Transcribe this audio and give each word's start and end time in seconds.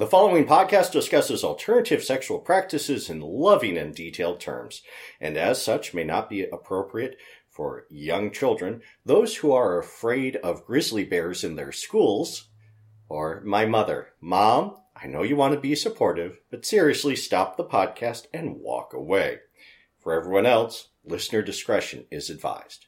The 0.00 0.06
following 0.06 0.46
podcast 0.46 0.92
discusses 0.92 1.44
alternative 1.44 2.02
sexual 2.02 2.38
practices 2.38 3.10
in 3.10 3.20
loving 3.20 3.76
and 3.76 3.94
detailed 3.94 4.40
terms, 4.40 4.80
and 5.20 5.36
as 5.36 5.60
such 5.60 5.92
may 5.92 6.04
not 6.04 6.30
be 6.30 6.44
appropriate 6.44 7.18
for 7.50 7.84
young 7.90 8.30
children, 8.30 8.80
those 9.04 9.36
who 9.36 9.52
are 9.52 9.78
afraid 9.78 10.36
of 10.36 10.64
grizzly 10.64 11.04
bears 11.04 11.44
in 11.44 11.56
their 11.56 11.70
schools, 11.70 12.48
or 13.10 13.42
my 13.44 13.66
mother. 13.66 14.14
Mom, 14.22 14.78
I 14.96 15.06
know 15.06 15.22
you 15.22 15.36
want 15.36 15.52
to 15.52 15.60
be 15.60 15.74
supportive, 15.74 16.38
but 16.50 16.64
seriously 16.64 17.14
stop 17.14 17.58
the 17.58 17.64
podcast 17.66 18.24
and 18.32 18.56
walk 18.56 18.94
away. 18.94 19.40
For 19.98 20.14
everyone 20.14 20.46
else, 20.46 20.88
listener 21.04 21.42
discretion 21.42 22.06
is 22.10 22.30
advised. 22.30 22.86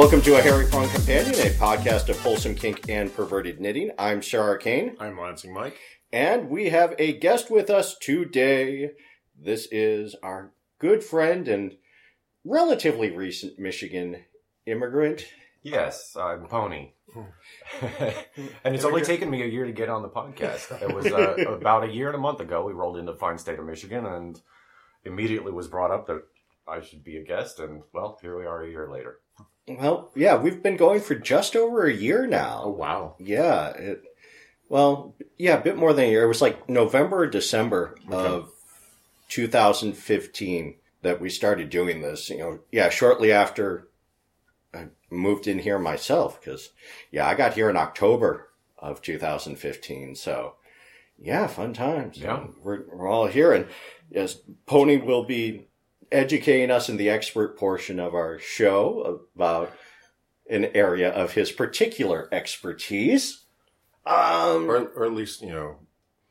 Welcome 0.00 0.22
to 0.22 0.38
a 0.38 0.40
Hairy 0.40 0.64
Prone 0.64 0.88
Companion, 0.88 1.34
a 1.34 1.50
podcast 1.58 2.08
of 2.08 2.18
wholesome 2.20 2.54
kink 2.54 2.88
and 2.88 3.14
perverted 3.14 3.60
knitting. 3.60 3.90
I'm 3.98 4.22
Sir 4.22 4.40
Arcane, 4.40 4.96
I'm 4.98 5.20
Lansing 5.20 5.52
Mike. 5.52 5.76
and 6.10 6.48
we 6.48 6.70
have 6.70 6.94
a 6.98 7.18
guest 7.18 7.50
with 7.50 7.68
us 7.68 7.98
today. 7.98 8.92
This 9.38 9.68
is 9.70 10.16
our 10.22 10.52
good 10.78 11.04
friend 11.04 11.46
and 11.48 11.76
relatively 12.46 13.10
recent 13.10 13.58
Michigan 13.58 14.24
immigrant. 14.64 15.26
Yes, 15.62 16.16
I'm 16.16 16.46
Pony. 16.46 16.92
and 18.64 18.74
it's 18.74 18.86
only 18.86 19.02
taken 19.02 19.28
me 19.28 19.42
a 19.42 19.46
year 19.46 19.66
to 19.66 19.72
get 19.72 19.90
on 19.90 20.00
the 20.00 20.08
podcast. 20.08 20.80
It 20.80 20.94
was 20.94 21.12
uh, 21.12 21.34
about 21.52 21.84
a 21.84 21.92
year 21.92 22.06
and 22.06 22.16
a 22.16 22.20
month 22.20 22.40
ago. 22.40 22.64
We 22.64 22.72
rolled 22.72 22.96
into 22.96 23.12
the 23.12 23.18
fine 23.18 23.36
state 23.36 23.58
of 23.58 23.66
Michigan 23.66 24.06
and 24.06 24.40
immediately 25.04 25.52
was 25.52 25.68
brought 25.68 25.90
up 25.90 26.06
that 26.06 26.22
I 26.66 26.80
should 26.80 27.04
be 27.04 27.18
a 27.18 27.22
guest. 27.22 27.60
And 27.60 27.82
well, 27.92 28.18
here 28.22 28.38
we 28.38 28.46
are 28.46 28.62
a 28.62 28.70
year 28.70 28.88
later. 28.90 29.18
Well, 29.68 30.10
yeah, 30.14 30.36
we've 30.36 30.62
been 30.62 30.76
going 30.76 31.00
for 31.00 31.14
just 31.14 31.54
over 31.54 31.86
a 31.86 31.94
year 31.94 32.26
now. 32.26 32.62
Oh 32.64 32.70
wow! 32.70 33.16
Yeah. 33.18 33.68
It, 33.70 34.02
well, 34.68 35.16
yeah, 35.36 35.58
a 35.58 35.60
bit 35.60 35.76
more 35.76 35.92
than 35.92 36.04
a 36.04 36.10
year. 36.10 36.24
It 36.24 36.28
was 36.28 36.42
like 36.42 36.68
November 36.68 37.18
or 37.18 37.26
December 37.26 37.96
of 38.08 38.52
2015 39.28 40.76
that 41.02 41.20
we 41.20 41.28
started 41.28 41.70
doing 41.70 42.02
this. 42.02 42.30
You 42.30 42.38
know, 42.38 42.60
yeah, 42.70 42.88
shortly 42.88 43.32
after 43.32 43.88
I 44.72 44.86
moved 45.10 45.46
in 45.46 45.58
here 45.58 45.78
myself 45.78 46.40
because, 46.40 46.70
yeah, 47.10 47.26
I 47.26 47.34
got 47.34 47.54
here 47.54 47.68
in 47.68 47.76
October 47.76 48.48
of 48.78 49.02
2015. 49.02 50.14
So, 50.14 50.54
yeah, 51.18 51.48
fun 51.48 51.74
times. 51.74 52.18
Yeah. 52.18 52.46
We're, 52.62 52.84
we're 52.92 53.08
all 53.08 53.26
here. 53.26 53.52
And 53.52 53.66
yes, 54.10 54.36
Pony 54.66 54.98
will 54.98 55.24
be 55.24 55.66
educating 56.12 56.70
us 56.70 56.88
in 56.88 56.96
the 56.96 57.08
expert 57.10 57.58
portion 57.58 58.00
of 58.00 58.14
our 58.14 58.38
show 58.38 59.20
about 59.34 59.72
an 60.48 60.66
area 60.74 61.10
of 61.10 61.32
his 61.32 61.52
particular 61.52 62.28
expertise. 62.32 63.44
Um, 64.06 64.68
Or, 64.68 64.88
or 64.96 65.04
at 65.04 65.12
least 65.12 65.42
you 65.42 65.50
know, 65.50 65.76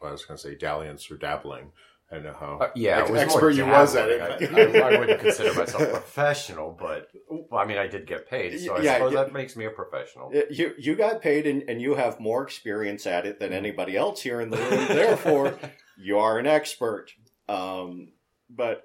I 0.03 0.11
was 0.11 0.25
going 0.25 0.37
to 0.37 0.41
say 0.43 0.55
dalliance 0.55 1.09
or 1.09 1.17
dabbling. 1.17 1.71
I 2.11 2.15
don't 2.15 2.23
know 2.23 2.35
how 2.39 2.57
Uh, 2.57 2.69
yeah, 2.75 3.05
it 3.05 3.15
expert 3.15 3.51
you 3.51 3.67
was 3.67 3.95
at 3.95 4.09
it. 4.09 4.19
I, 4.19 4.27
I, 4.27 4.95
I 4.95 4.99
wouldn't 4.99 5.21
consider 5.21 5.53
myself 5.53 5.89
professional, 5.91 6.75
but 6.77 7.07
well, 7.29 7.61
I 7.61 7.65
mean, 7.65 7.77
I 7.77 7.85
did 7.85 8.07
get 8.07 8.27
paid, 8.27 8.59
so 8.59 8.75
I 8.77 8.81
Yeah, 8.81 8.93
suppose 8.95 9.13
yeah. 9.13 9.23
that 9.25 9.33
makes 9.33 9.55
me 9.55 9.65
a 9.65 9.69
professional. 9.69 10.33
you 10.49 10.73
you 10.79 10.95
got 10.95 11.21
paid 11.21 11.45
and, 11.45 11.69
and 11.69 11.79
you 11.79 11.93
have 11.93 12.19
more 12.19 12.41
experience 12.41 13.05
at 13.05 13.27
it 13.27 13.39
than 13.39 13.53
anybody 13.53 13.95
else 13.95 14.21
here 14.23 14.41
in 14.41 14.49
the 14.49 14.57
room. 14.57 14.87
Therefore, 14.87 15.59
you 15.99 16.17
are 16.17 16.39
an 16.39 16.47
expert. 16.47 17.11
Um, 17.47 18.13
but 18.49 18.81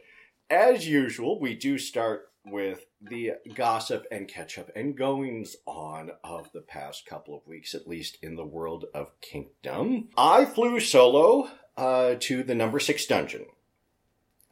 as 0.50 0.86
usual, 0.86 1.40
we 1.40 1.54
do 1.54 1.78
start 1.78 2.28
with 2.44 2.86
the 3.00 3.32
gossip 3.54 4.06
and 4.10 4.28
catch 4.28 4.58
up 4.58 4.70
and 4.76 4.96
goings 4.96 5.56
on 5.66 6.10
of 6.22 6.52
the 6.52 6.60
past 6.60 7.06
couple 7.06 7.36
of 7.36 7.46
weeks, 7.46 7.74
at 7.74 7.88
least 7.88 8.18
in 8.22 8.36
the 8.36 8.44
world 8.44 8.84
of 8.94 9.18
Kingdom. 9.20 10.08
I 10.16 10.44
flew 10.44 10.80
solo 10.80 11.48
uh, 11.76 12.16
to 12.20 12.42
the 12.42 12.54
number 12.54 12.78
six 12.78 13.06
dungeon 13.06 13.46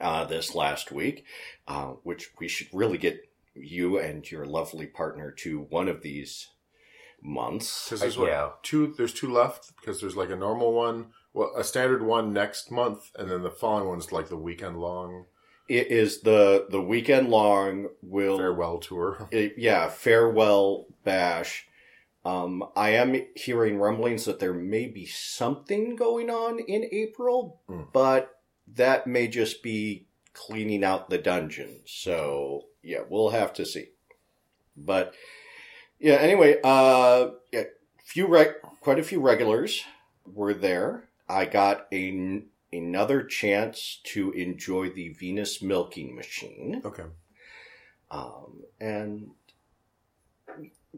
uh, 0.01 0.25
this 0.25 0.55
last 0.55 0.91
week, 0.91 1.25
uh, 1.69 1.93
which 2.03 2.31
we 2.39 2.49
should 2.49 2.69
really 2.73 2.99
get 2.99 3.29
you 3.55 3.99
and 3.99 4.29
your 4.31 4.47
lovely 4.47 4.87
partner 4.87 5.31
to 5.31 5.61
one 5.69 5.89
of 5.89 6.03
these 6.03 6.49
months. 7.23 7.87
Because 7.87 8.01
there's 8.01 8.19
what, 8.19 8.29
yeah. 8.29 8.51
two. 8.63 8.95
There's 8.97 9.13
two 9.13 9.31
left. 9.31 9.73
Because 9.77 10.01
there's 10.01 10.17
like 10.17 10.31
a 10.31 10.37
normal 10.37 10.73
one, 10.73 11.09
well, 11.35 11.53
a 11.57 11.63
standard 11.63 12.03
one 12.03 12.33
next 12.33 12.71
month, 12.71 13.11
and 13.19 13.31
then 13.31 13.43
the 13.43 13.51
following 13.51 13.89
one's 13.89 14.13
like 14.13 14.29
the 14.29 14.37
weekend 14.37 14.79
long 14.79 15.27
It 15.69 15.89
is 15.89 16.21
the 16.21 16.67
the 16.71 16.81
weekend 16.83 17.29
long 17.29 17.89
will 18.03 18.37
farewell 18.39 18.79
tour. 18.79 19.29
it- 19.31 19.55
yeah 19.57 19.89
farewell 19.89 20.87
bash. 21.05 21.67
Um, 22.25 22.63
I 22.77 22.91
am 22.91 23.21
hearing 23.35 23.79
rumblings 23.79 24.27
that 24.27 24.39
there 24.39 24.55
may 24.55 24.87
be 24.87 25.07
something 25.07 25.97
going 25.97 26.31
on 26.31 26.61
in 26.61 26.85
April, 26.93 27.61
Hmm. 27.67 27.83
but 27.93 28.39
that 28.75 29.09
may 29.09 29.27
just 29.27 29.61
be 29.63 30.07
cleaning 30.33 30.85
out 30.85 31.11
the 31.11 31.19
dungeon. 31.19 31.81
So 31.85 32.67
yeah, 32.83 33.01
we'll 33.09 33.31
have 33.31 33.53
to 33.55 33.67
see. 33.67 33.87
But 34.77 35.15
yeah, 35.99 36.15
anyway, 36.15 36.59
uh, 36.63 37.31
yeah, 37.53 37.65
few 38.05 38.27
reg- 38.29 38.61
quite 38.81 38.99
a 39.01 39.03
few 39.05 39.21
regulars 39.21 39.83
were 40.25 40.55
there. 40.55 41.09
I 41.29 41.45
got 41.47 41.87
a 41.93 42.43
another 42.73 43.23
chance 43.23 44.01
to 44.05 44.31
enjoy 44.33 44.91
the 44.91 45.11
Venus 45.11 45.63
milking 45.63 46.15
machine. 46.15 46.83
Okay. 46.85 47.05
Um, 48.11 48.63
and 48.81 49.31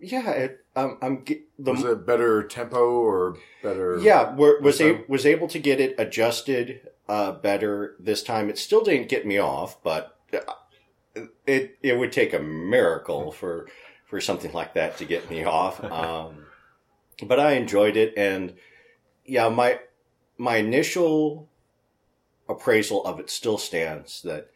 yeah, 0.00 0.30
it, 0.30 0.66
um, 0.74 0.98
I'm 1.00 1.24
ge- 1.24 1.44
the 1.58 1.72
was 1.72 1.84
it 1.84 2.06
better 2.06 2.42
tempo 2.42 3.00
or 3.00 3.36
better? 3.62 3.98
yeah 4.00 4.34
were, 4.34 4.60
was 4.60 4.80
a, 4.80 5.04
was 5.06 5.24
able 5.24 5.46
to 5.48 5.58
get 5.58 5.80
it 5.80 5.94
adjusted 5.98 6.88
uh, 7.08 7.32
better 7.32 7.94
this 8.00 8.22
time. 8.22 8.48
It 8.50 8.58
still 8.58 8.82
didn't 8.82 9.08
get 9.08 9.26
me 9.26 9.38
off, 9.38 9.82
but 9.82 10.18
uh, 10.32 11.20
it 11.46 11.78
it 11.82 11.98
would 11.98 12.12
take 12.12 12.32
a 12.32 12.40
miracle 12.40 13.30
for 13.30 13.68
for 14.06 14.20
something 14.20 14.52
like 14.52 14.74
that 14.74 14.96
to 14.98 15.04
get 15.04 15.30
me 15.30 15.44
off. 15.44 15.82
Um, 15.92 16.46
but 17.22 17.38
I 17.38 17.52
enjoyed 17.52 17.96
it, 17.96 18.12
and 18.16 18.54
yeah, 19.24 19.48
my 19.48 19.78
my 20.36 20.56
initial 20.56 21.48
appraisal 22.48 23.04
of 23.04 23.20
it 23.20 23.30
still 23.30 23.58
stands. 23.58 24.22
That 24.22 24.50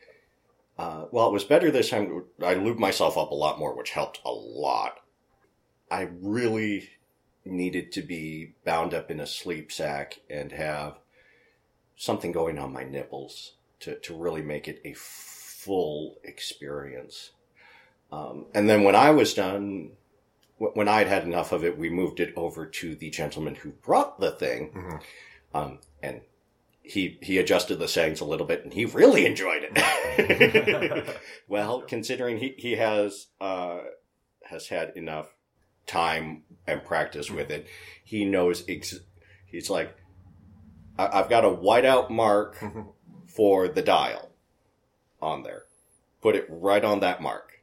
uh, 0.78 1.06
well, 1.10 1.28
it 1.28 1.32
was 1.32 1.44
better 1.44 1.71
this 1.71 1.91
time. 1.91 2.25
I 2.43 2.54
lubed 2.54 2.78
myself 2.78 3.19
up 3.19 3.31
a 3.31 3.34
lot 3.34 3.59
more, 3.59 3.75
which 3.75 3.91
helped 3.91 4.21
a 4.25 4.31
lot. 4.31 5.00
I 5.91 6.09
really 6.21 6.91
needed 7.44 7.93
to 7.93 8.03
be 8.03 8.54
bound 8.65 8.94
up 8.94 9.10
in 9.10 9.21
a 9.21 9.26
sleep 9.26 9.72
sack 9.72 10.21
and 10.28 10.53
have 10.53 10.99
something 11.97 12.31
going 12.31 12.59
on 12.59 12.72
my 12.72 12.84
nipples 12.84 13.54
to, 13.81 13.97
to 13.97 14.16
really 14.16 14.43
make 14.43 14.69
it 14.69 14.81
a 14.84 14.93
full 14.94 16.19
experience. 16.22 17.31
Um, 18.12 18.47
and 18.55 18.69
then 18.69 18.84
when 18.84 18.94
I 18.94 19.10
was 19.10 19.34
done, 19.34 19.93
when 20.59 20.88
I'd 20.88 21.09
had 21.09 21.25
enough 21.25 21.53
of 21.53 21.65
it, 21.65 21.78
we 21.78 21.91
moved 21.91 22.20
it 22.20 22.32
over 22.37 22.66
to 22.66 22.94
the 22.94 23.10
gentleman 23.10 23.56
who 23.56 23.70
brought 23.70 24.20
the 24.20 24.31
thing. 24.31 24.72
Mhm. 24.72 25.03
Um, 25.55 25.78
and 26.03 26.20
he, 26.88 27.19
he 27.22 27.38
adjusted 27.38 27.76
the 27.79 27.87
settings 27.88 28.20
a 28.20 28.25
little 28.25 28.46
bit 28.46 28.64
and 28.64 28.73
he 28.73 28.85
really 28.87 29.26
enjoyed 29.26 29.69
it. 29.70 31.17
well, 31.49 31.82
considering 31.82 32.38
he, 32.38 32.55
he 32.56 32.73
has, 32.76 33.26
uh, 33.40 33.81
has 34.44 34.69
had 34.69 34.93
enough 34.96 35.35
time 35.87 36.43
and 36.67 36.82
practice 36.85 37.31
with 37.31 37.50
it, 37.50 37.67
he 38.05 38.25
knows, 38.25 38.64
ex- 38.69 39.00
he's 39.46 39.69
like, 39.69 39.94
I- 40.99 41.20
I've 41.20 41.29
got 41.29 41.44
a 41.44 41.50
whiteout 41.50 42.08
mark 42.11 42.58
for 43.26 43.69
the 43.69 43.82
dial 43.82 44.31
on 45.20 45.43
there. 45.43 45.64
Put 46.23 46.37
it 46.37 46.46
right 46.49 46.84
on 46.84 47.00
that 47.00 47.20
mark. 47.20 47.62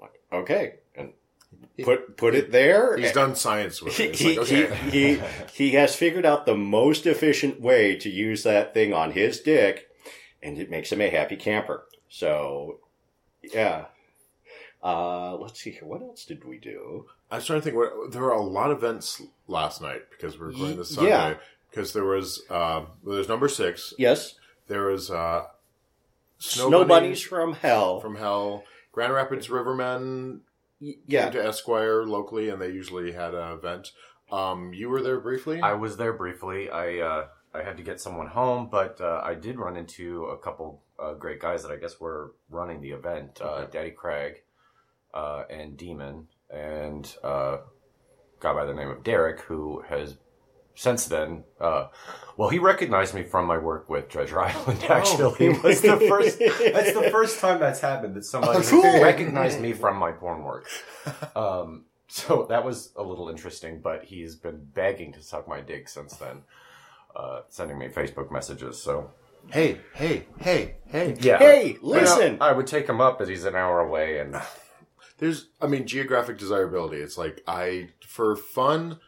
Like, 0.00 0.20
okay. 0.32 0.74
And 1.76 1.84
put, 1.86 2.16
put 2.16 2.34
it 2.34 2.52
there. 2.52 2.96
He's 2.96 3.12
done 3.12 3.34
science 3.36 3.82
with 3.82 3.96
He, 3.96 4.04
it. 4.04 4.16
He, 4.16 4.28
like, 4.38 4.38
okay. 4.50 4.74
he, 4.90 5.14
he, 5.14 5.22
he 5.52 5.70
has 5.72 5.94
figured 5.96 6.26
out 6.26 6.46
the 6.46 6.56
most 6.56 7.06
efficient 7.06 7.60
way 7.60 7.96
to 7.96 8.08
use 8.10 8.42
that 8.42 8.74
thing 8.74 8.92
on 8.92 9.12
his 9.12 9.40
dick, 9.40 9.88
and 10.42 10.58
it 10.58 10.70
makes 10.70 10.92
him 10.92 11.00
a 11.00 11.08
happy 11.10 11.36
camper. 11.36 11.86
So, 12.08 12.80
yeah. 13.42 13.86
Uh, 14.82 15.36
let's 15.36 15.60
see 15.60 15.70
here. 15.70 15.84
What 15.84 16.02
else 16.02 16.24
did 16.24 16.44
we 16.44 16.58
do? 16.58 17.06
I 17.30 17.36
was 17.36 17.46
trying 17.46 17.60
to 17.60 17.64
think. 17.64 17.76
What 17.76 18.10
there 18.12 18.22
were 18.22 18.32
a 18.32 18.40
lot 18.42 18.70
of 18.70 18.78
events 18.78 19.20
last 19.46 19.80
night 19.82 20.02
because 20.10 20.38
we 20.38 20.46
were 20.46 20.52
going 20.52 20.76
this 20.76 20.96
Y- 20.96 21.06
yeah. 21.08 21.20
Sunday, 21.22 21.40
because 21.70 21.92
there 21.92 22.04
was 22.04 22.42
uh, 22.50 22.84
well, 23.04 23.14
there's 23.16 23.28
number 23.28 23.48
six. 23.48 23.92
Yes, 23.98 24.34
There 24.68 24.86
was 24.86 25.10
uh, 25.10 25.44
Snow, 26.38 26.84
Bunnies 26.86 27.20
from 27.20 27.52
Hell. 27.54 28.00
from 28.00 28.16
Hell. 28.16 28.64
Grand 28.92 29.12
Rapids 29.12 29.48
Rivermen 29.48 30.40
Y- 30.80 30.92
came 30.92 31.02
yeah, 31.06 31.30
to 31.30 31.46
Esquire 31.46 32.04
locally, 32.04 32.48
and 32.48 32.60
they 32.60 32.68
usually 32.70 33.12
had 33.12 33.34
an 33.34 33.52
event. 33.52 33.92
Um, 34.32 34.72
you 34.72 34.88
were 34.88 35.02
there 35.02 35.20
briefly. 35.20 35.60
I 35.60 35.74
was 35.74 35.96
there 35.96 36.12
briefly. 36.12 36.70
I 36.70 36.98
uh, 37.00 37.26
I 37.52 37.62
had 37.62 37.76
to 37.78 37.82
get 37.82 38.00
someone 38.00 38.28
home, 38.28 38.68
but 38.70 39.00
uh, 39.00 39.20
I 39.24 39.34
did 39.34 39.58
run 39.58 39.76
into 39.76 40.26
a 40.26 40.38
couple 40.38 40.82
uh, 40.98 41.14
great 41.14 41.40
guys 41.40 41.62
that 41.62 41.72
I 41.72 41.76
guess 41.76 41.98
were 42.00 42.34
running 42.48 42.80
the 42.80 42.90
event. 42.92 43.40
Uh, 43.40 43.46
Okay. 43.62 43.70
Daddy 43.72 43.90
Craig 43.90 44.34
uh, 45.12 45.42
and 45.50 45.76
Demon, 45.76 46.28
and 46.48 47.12
uh, 47.24 47.58
a 47.58 47.60
guy 48.40 48.52
by 48.54 48.64
the 48.64 48.74
name 48.74 48.88
of 48.88 49.02
Derek, 49.02 49.40
who 49.40 49.82
has 49.88 50.16
since 50.80 51.04
then. 51.04 51.44
Uh, 51.60 51.88
well, 52.38 52.48
he 52.48 52.58
recognized 52.58 53.12
me 53.14 53.22
from 53.22 53.44
my 53.46 53.58
work 53.58 53.90
with 53.90 54.08
Treasure 54.08 54.40
Island. 54.48 54.82
Actually, 54.88 55.48
Oh. 55.48 55.60
was 55.62 55.82
the 55.82 55.98
first. 56.08 56.38
That's 56.38 56.94
the 56.94 57.10
first 57.10 57.38
time 57.38 57.60
that's 57.60 57.80
happened 57.80 58.14
that 58.14 58.24
somebody 58.24 58.64
Cool. 58.66 59.02
recognized 59.02 59.60
me 59.60 59.74
from 59.74 59.96
my 59.98 60.12
porn 60.12 60.42
work. 60.42 60.66
Um, 61.36 61.84
so 62.08 62.46
that 62.48 62.64
was 62.64 62.92
a 62.96 63.02
little 63.02 63.28
interesting, 63.28 63.80
but 63.82 64.04
he's 64.04 64.36
been 64.36 64.64
begging 64.74 65.12
to 65.12 65.22
suck 65.22 65.46
my 65.46 65.60
dick 65.60 65.86
since 65.86 66.14
then, 66.16 66.42
uh, 67.14 67.40
sending 67.50 67.78
me 67.78 67.88
Facebook 67.88 68.32
messages. 68.32 68.82
So 68.82 69.10
hey, 69.50 69.78
hey, 69.94 70.26
hey, 70.38 70.76
hey. 70.86 71.16
yeah, 71.20 71.38
Hey, 71.38 71.76
listen. 71.82 72.38
I 72.40 72.52
would 72.52 72.66
take 72.66 72.88
him 72.88 73.02
up, 73.02 73.18
but 73.18 73.28
he's 73.28 73.44
an 73.44 73.54
hour 73.54 73.80
away, 73.80 74.18
and 74.18 74.34
There's, 75.18 75.48
I 75.60 75.66
mean, 75.66 75.86
geographic 75.86 76.38
desirability. 76.38 76.96
It's 76.96 77.18
like 77.18 77.42
I, 77.46 77.90
for 78.06 78.34
fun, 78.36 78.98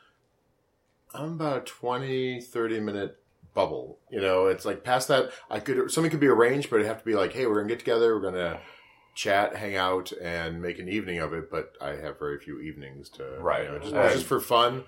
I'm 1.14 1.32
about 1.34 1.56
a 1.58 1.60
20, 1.60 2.40
30 2.40 2.80
minute 2.80 3.18
bubble. 3.54 3.98
You 4.10 4.20
know, 4.20 4.46
it's 4.46 4.64
like 4.64 4.84
past 4.84 5.08
that, 5.08 5.30
I 5.50 5.60
could, 5.60 5.90
something 5.90 6.10
could 6.10 6.20
be 6.20 6.26
arranged, 6.26 6.70
but 6.70 6.76
it'd 6.76 6.86
have 6.88 6.98
to 6.98 7.04
be 7.04 7.14
like, 7.14 7.32
hey, 7.32 7.46
we're 7.46 7.56
going 7.56 7.68
to 7.68 7.74
get 7.74 7.78
together, 7.80 8.14
we're 8.14 8.22
going 8.22 8.34
to 8.34 8.60
chat, 9.14 9.56
hang 9.56 9.76
out, 9.76 10.10
and 10.12 10.60
make 10.62 10.78
an 10.78 10.88
evening 10.88 11.18
of 11.18 11.32
it. 11.32 11.50
But 11.50 11.74
I 11.80 11.90
have 11.90 12.18
very 12.18 12.38
few 12.38 12.60
evenings 12.60 13.08
to, 13.10 13.24
Right. 13.40 13.64
You 13.64 13.70
know, 13.72 13.78
just, 13.78 13.94
Uh, 13.94 14.12
just 14.12 14.26
for 14.26 14.40
fun. 14.40 14.84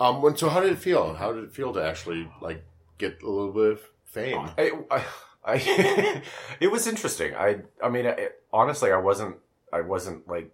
Um, 0.00 0.22
when, 0.22 0.36
so 0.36 0.48
how 0.48 0.60
did 0.60 0.72
it 0.72 0.78
feel? 0.78 1.14
How 1.14 1.32
did 1.32 1.44
it 1.44 1.52
feel 1.52 1.72
to 1.72 1.82
actually 1.82 2.28
like 2.40 2.64
get 2.98 3.22
a 3.22 3.30
little 3.30 3.52
bit 3.52 3.72
of 3.72 3.80
fame? 4.04 4.50
I, 4.58 4.72
I, 4.90 5.04
I 5.44 6.22
it 6.60 6.70
was 6.70 6.86
interesting. 6.86 7.34
I, 7.34 7.62
I 7.82 7.88
mean, 7.88 8.06
I, 8.06 8.28
honestly, 8.52 8.90
I 8.92 8.96
wasn't, 8.96 9.36
I 9.72 9.80
wasn't 9.82 10.28
like. 10.28 10.50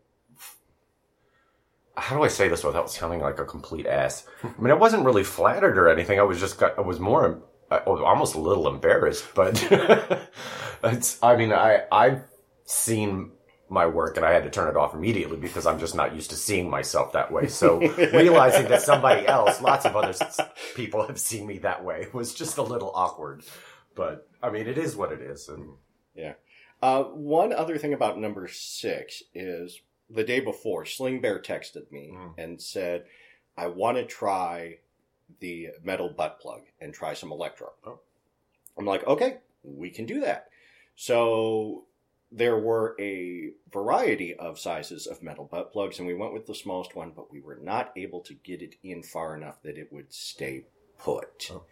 How 1.96 2.16
do 2.16 2.22
I 2.22 2.28
say 2.28 2.48
this 2.48 2.64
without 2.64 2.90
sounding 2.90 3.20
like 3.20 3.38
a 3.38 3.44
complete 3.44 3.86
ass? 3.86 4.26
I 4.42 4.60
mean, 4.60 4.70
I 4.70 4.74
wasn't 4.74 5.04
really 5.04 5.24
flattered 5.24 5.76
or 5.76 5.88
anything. 5.88 6.18
I 6.18 6.22
was 6.22 6.40
just, 6.40 6.58
got, 6.58 6.78
I 6.78 6.82
was 6.82 6.98
more, 7.00 7.42
I 7.70 7.82
was 7.86 8.00
almost 8.00 8.34
a 8.34 8.40
little 8.40 8.68
embarrassed. 8.68 9.26
But 9.34 9.62
it's, 10.84 11.22
I 11.22 11.36
mean, 11.36 11.52
I, 11.52 11.82
I've 11.92 12.22
seen 12.64 13.32
my 13.68 13.86
work 13.86 14.16
and 14.16 14.26
I 14.26 14.32
had 14.32 14.42
to 14.44 14.50
turn 14.50 14.68
it 14.68 14.76
off 14.76 14.94
immediately 14.94 15.36
because 15.36 15.66
I'm 15.66 15.78
just 15.78 15.94
not 15.94 16.14
used 16.14 16.30
to 16.30 16.36
seeing 16.36 16.68
myself 16.68 17.12
that 17.12 17.30
way. 17.30 17.46
So 17.46 17.78
realizing 17.96 18.68
that 18.68 18.82
somebody 18.82 19.26
else, 19.26 19.60
lots 19.60 19.84
of 19.84 19.94
other 19.94 20.12
people 20.74 21.06
have 21.06 21.18
seen 21.18 21.46
me 21.46 21.58
that 21.58 21.84
way 21.84 22.08
was 22.12 22.34
just 22.34 22.58
a 22.58 22.62
little 22.62 22.90
awkward. 22.94 23.44
But 23.94 24.28
I 24.42 24.50
mean, 24.50 24.66
it 24.66 24.78
is 24.78 24.96
what 24.96 25.12
it 25.12 25.20
is. 25.20 25.48
And 25.48 25.74
Uh, 26.82 27.04
one 27.04 27.52
other 27.52 27.78
thing 27.78 27.92
about 27.92 28.18
number 28.18 28.48
six 28.48 29.22
is 29.34 29.80
the 30.10 30.24
day 30.24 30.40
before, 30.40 30.84
Sling 30.84 31.20
Bear 31.20 31.38
texted 31.40 31.90
me 31.92 32.10
Mm. 32.12 32.34
and 32.38 32.60
said, 32.60 33.04
I 33.56 33.66
want 33.68 33.96
to 33.96 34.04
try 34.04 34.78
the 35.40 35.68
metal 35.84 36.08
butt 36.08 36.40
plug 36.40 36.62
and 36.80 36.92
try 36.92 37.14
some 37.14 37.30
electro. 37.32 37.72
Oh. 37.86 38.00
I'm 38.76 38.86
like, 38.86 39.06
okay, 39.06 39.38
we 39.62 39.90
can 39.90 40.06
do 40.06 40.20
that. 40.20 40.48
So 40.96 41.84
there 42.32 42.58
were 42.58 42.94
a 43.00 43.50
variety 43.72 44.34
of 44.34 44.58
sizes 44.58 45.06
of 45.06 45.22
metal 45.22 45.44
butt 45.44 45.72
plugs, 45.72 45.98
and 45.98 46.06
we 46.06 46.14
went 46.14 46.32
with 46.32 46.46
the 46.46 46.54
smallest 46.54 46.94
one, 46.94 47.12
but 47.14 47.30
we 47.32 47.40
were 47.40 47.58
not 47.60 47.92
able 47.96 48.20
to 48.20 48.34
get 48.34 48.62
it 48.62 48.76
in 48.82 49.02
far 49.02 49.36
enough 49.36 49.60
that 49.62 49.76
it 49.78 49.92
would 49.92 50.12
stay 50.12 50.64
put. 50.98 51.50
Oh. 51.52 51.64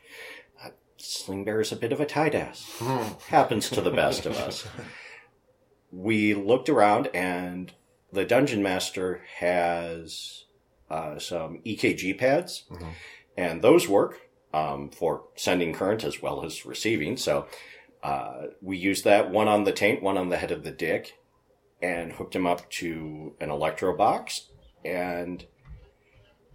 Uh, 0.62 0.70
Sling 0.96 1.44
Bear 1.44 1.60
is 1.60 1.70
a 1.72 1.76
bit 1.76 1.92
of 1.92 2.00
a 2.00 2.06
tight 2.06 2.34
ass 2.34 2.64
Hmm. 2.78 3.12
happens 3.28 3.70
to 3.70 3.80
the 3.80 3.90
best 3.92 4.26
of 4.26 4.36
us. 4.36 4.66
We 5.90 6.34
looked 6.34 6.68
around, 6.68 7.06
and 7.14 7.72
the 8.12 8.24
dungeon 8.24 8.62
master 8.62 9.22
has 9.38 10.44
uh, 10.90 11.18
some 11.18 11.60
EKG 11.66 12.14
pads, 12.16 12.64
Mhm. 12.70 12.92
and 13.36 13.62
those 13.62 13.86
work 13.88 14.20
um, 14.54 14.88
for 14.88 15.24
sending 15.36 15.74
current 15.74 16.02
as 16.04 16.22
well 16.22 16.42
as 16.42 16.64
receiving. 16.64 17.18
So 17.18 17.46
uh, 18.02 18.46
we 18.62 18.78
used 18.78 19.04
that 19.04 19.30
one 19.30 19.46
on 19.48 19.64
the 19.64 19.72
taint, 19.72 20.02
one 20.02 20.16
on 20.16 20.30
the 20.30 20.38
head 20.38 20.50
of 20.50 20.64
the 20.64 20.70
dick, 20.70 21.18
and 21.82 22.12
hooked 22.12 22.34
him 22.34 22.46
up 22.46 22.70
to 22.70 23.34
an 23.40 23.50
electro 23.50 23.94
box. 23.94 24.48
And 24.86 25.44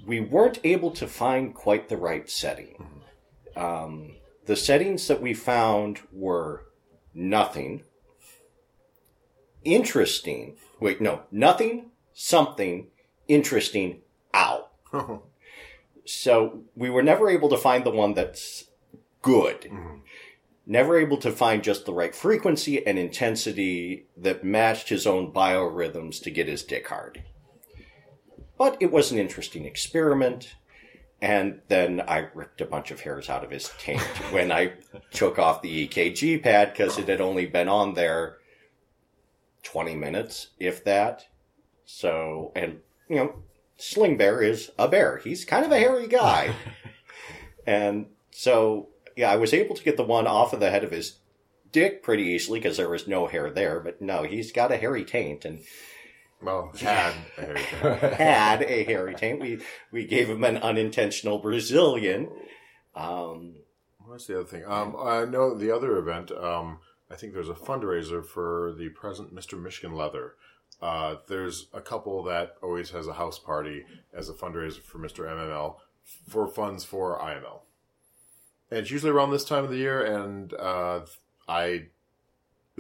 we 0.08 0.20
weren't 0.20 0.60
able 0.64 0.90
to 0.92 1.06
find 1.08 1.54
quite 1.54 1.88
the 1.90 1.98
right 1.98 2.28
setting. 2.28 3.04
Um, 3.56 4.16
the 4.46 4.56
settings 4.56 5.08
that 5.08 5.22
we 5.22 5.34
found 5.36 6.00
were 6.12 6.66
nothing, 7.14 7.84
interesting. 9.64 10.56
Wait, 10.80 11.00
no, 11.02 11.22
nothing, 11.32 11.92
something, 12.14 12.88
interesting, 13.28 14.02
ow. 14.34 14.68
So 16.06 16.64
we 16.76 16.90
were 16.90 17.04
never 17.04 17.30
able 17.30 17.50
to 17.50 17.58
find 17.58 17.84
the 17.86 17.90
one 17.92 18.14
that's 18.14 18.66
good. 19.22 19.62
Mhm. 19.62 20.02
Never 20.66 20.98
able 20.98 21.18
to 21.18 21.32
find 21.32 21.64
just 21.64 21.86
the 21.86 21.94
right 21.94 22.14
frequency 22.16 22.86
and 22.86 22.98
intensity 23.00 24.06
that 24.18 24.44
matched 24.44 24.90
his 24.90 25.06
own 25.08 25.32
biorhythms 25.34 26.22
to 26.24 26.32
get 26.32 26.48
his 26.48 26.64
dick 26.64 26.88
hard. 26.88 27.24
But 28.58 28.78
it 28.82 28.92
was 28.92 29.12
an 29.12 29.18
interesting 29.20 29.66
experiment. 29.66 30.56
And 31.22 31.62
then 31.70 32.02
I 32.06 32.28
ripped 32.34 32.60
a 32.60 32.66
bunch 32.66 32.92
of 32.92 33.00
hairs 33.02 33.30
out 33.30 33.44
of 33.46 33.52
his 33.52 33.72
taint 33.80 34.02
when 34.32 34.52
I 34.52 34.74
took 35.12 35.40
off 35.40 35.62
the 35.62 35.88
EKG 35.88 36.38
pad 36.44 36.74
because 36.74 36.98
it 36.98 37.08
had 37.08 37.22
only 37.22 37.46
been 37.46 37.70
on 37.70 37.94
there 37.94 38.40
20 39.64 39.96
minutes, 39.96 40.50
if 40.60 40.84
that. 40.84 41.26
So, 41.86 42.52
and, 42.56 42.80
you 43.10 43.18
know, 43.18 43.36
Sling 43.78 44.18
Bear 44.18 44.42
is 44.42 44.72
a 44.78 44.88
bear. 44.88 45.18
He's 45.24 45.46
kind 45.46 45.66
of 45.66 45.72
a 45.72 45.80
hairy 45.80 46.08
guy. 46.08 46.54
and 47.68 48.08
so, 48.32 48.90
yeah, 49.16 49.32
I 49.32 49.36
was 49.36 49.54
able 49.54 49.76
to 49.76 49.84
get 49.84 49.98
the 49.98 50.04
one 50.04 50.28
off 50.28 50.54
of 50.54 50.60
the 50.60 50.70
head 50.72 50.84
of 50.84 50.92
his 50.92 51.18
dick 51.72 52.04
pretty 52.04 52.24
easily 52.24 52.60
because 52.60 52.78
there 52.78 52.90
was 52.90 53.08
no 53.08 53.28
hair 53.28 53.50
there. 53.50 53.80
But 53.80 54.02
no, 54.02 54.24
he's 54.24 54.52
got 54.52 54.72
a 54.72 54.78
hairy 54.78 55.04
taint 55.04 55.44
and 55.46 55.60
Well, 56.42 56.72
had 56.80 57.14
a 57.38 57.58
haircut. 57.58 58.14
had 58.14 58.62
a 58.64 58.84
hairy 58.84 59.16
taint. 59.16 59.40
We 59.42 59.60
we 59.92 60.06
gave 60.06 60.30
him 60.30 60.44
an 60.44 60.58
unintentional 60.58 61.40
Brazilian. 61.40 62.30
Um, 62.96 63.56
What's 64.06 64.28
the 64.28 64.40
other 64.40 64.46
thing? 64.48 64.64
Um, 64.66 64.96
I 65.00 65.26
know 65.26 65.56
the 65.56 65.72
other 65.76 65.98
event. 65.98 66.32
Um, 66.32 66.80
I 67.14 67.16
think 67.16 67.34
there's 67.34 67.50
a 67.50 67.54
fundraiser 67.54 68.26
for 68.26 68.74
the 68.76 68.90
present 68.90 69.36
Mr. 69.36 69.62
Michigan 69.62 69.96
Leather. 69.96 70.34
Uh, 70.82 71.18
there's 71.28 71.68
a 71.72 71.80
couple 71.80 72.24
that 72.24 72.56
always 72.64 72.90
has 72.90 73.08
a 73.08 73.14
house 73.14 73.38
party 73.38 73.86
as 74.14 74.30
a 74.30 74.34
fundraiser 74.34 74.82
for 74.82 74.98
Mr. 74.98 75.30
MML 75.30 75.76
for 76.28 76.48
funds 76.48 76.84
for 76.84 77.20
IML. 77.20 77.62
And 78.72 78.80
it's 78.80 78.90
usually 78.90 79.12
around 79.12 79.30
this 79.30 79.46
time 79.46 79.64
of 79.64 79.70
the 79.70 79.78
year, 79.78 80.04
and 80.04 80.54
uh, 80.56 81.02
I 81.48 81.90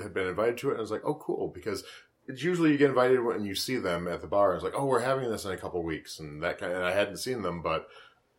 had 0.01 0.15
been 0.15 0.27
invited 0.27 0.57
to 0.57 0.69
it, 0.69 0.71
and 0.71 0.79
I 0.79 0.81
was 0.81 0.89
like, 0.89 1.05
"Oh, 1.05 1.13
cool!" 1.13 1.51
Because 1.53 1.83
it's 2.27 2.41
usually 2.41 2.71
you 2.71 2.77
get 2.77 2.89
invited 2.89 3.23
when 3.23 3.45
you 3.45 3.53
see 3.53 3.77
them 3.77 4.07
at 4.07 4.21
the 4.21 4.27
bar. 4.27 4.51
And 4.51 4.55
it's 4.55 4.63
like, 4.63 4.81
"Oh, 4.81 4.85
we're 4.85 5.01
having 5.01 5.29
this 5.29 5.45
in 5.45 5.51
a 5.51 5.57
couple 5.57 5.83
weeks," 5.83 6.19
and 6.19 6.41
that 6.41 6.57
kind. 6.57 6.73
and 6.73 6.83
I 6.83 6.93
hadn't 6.93 7.17
seen 7.17 7.43
them, 7.43 7.61
but 7.61 7.87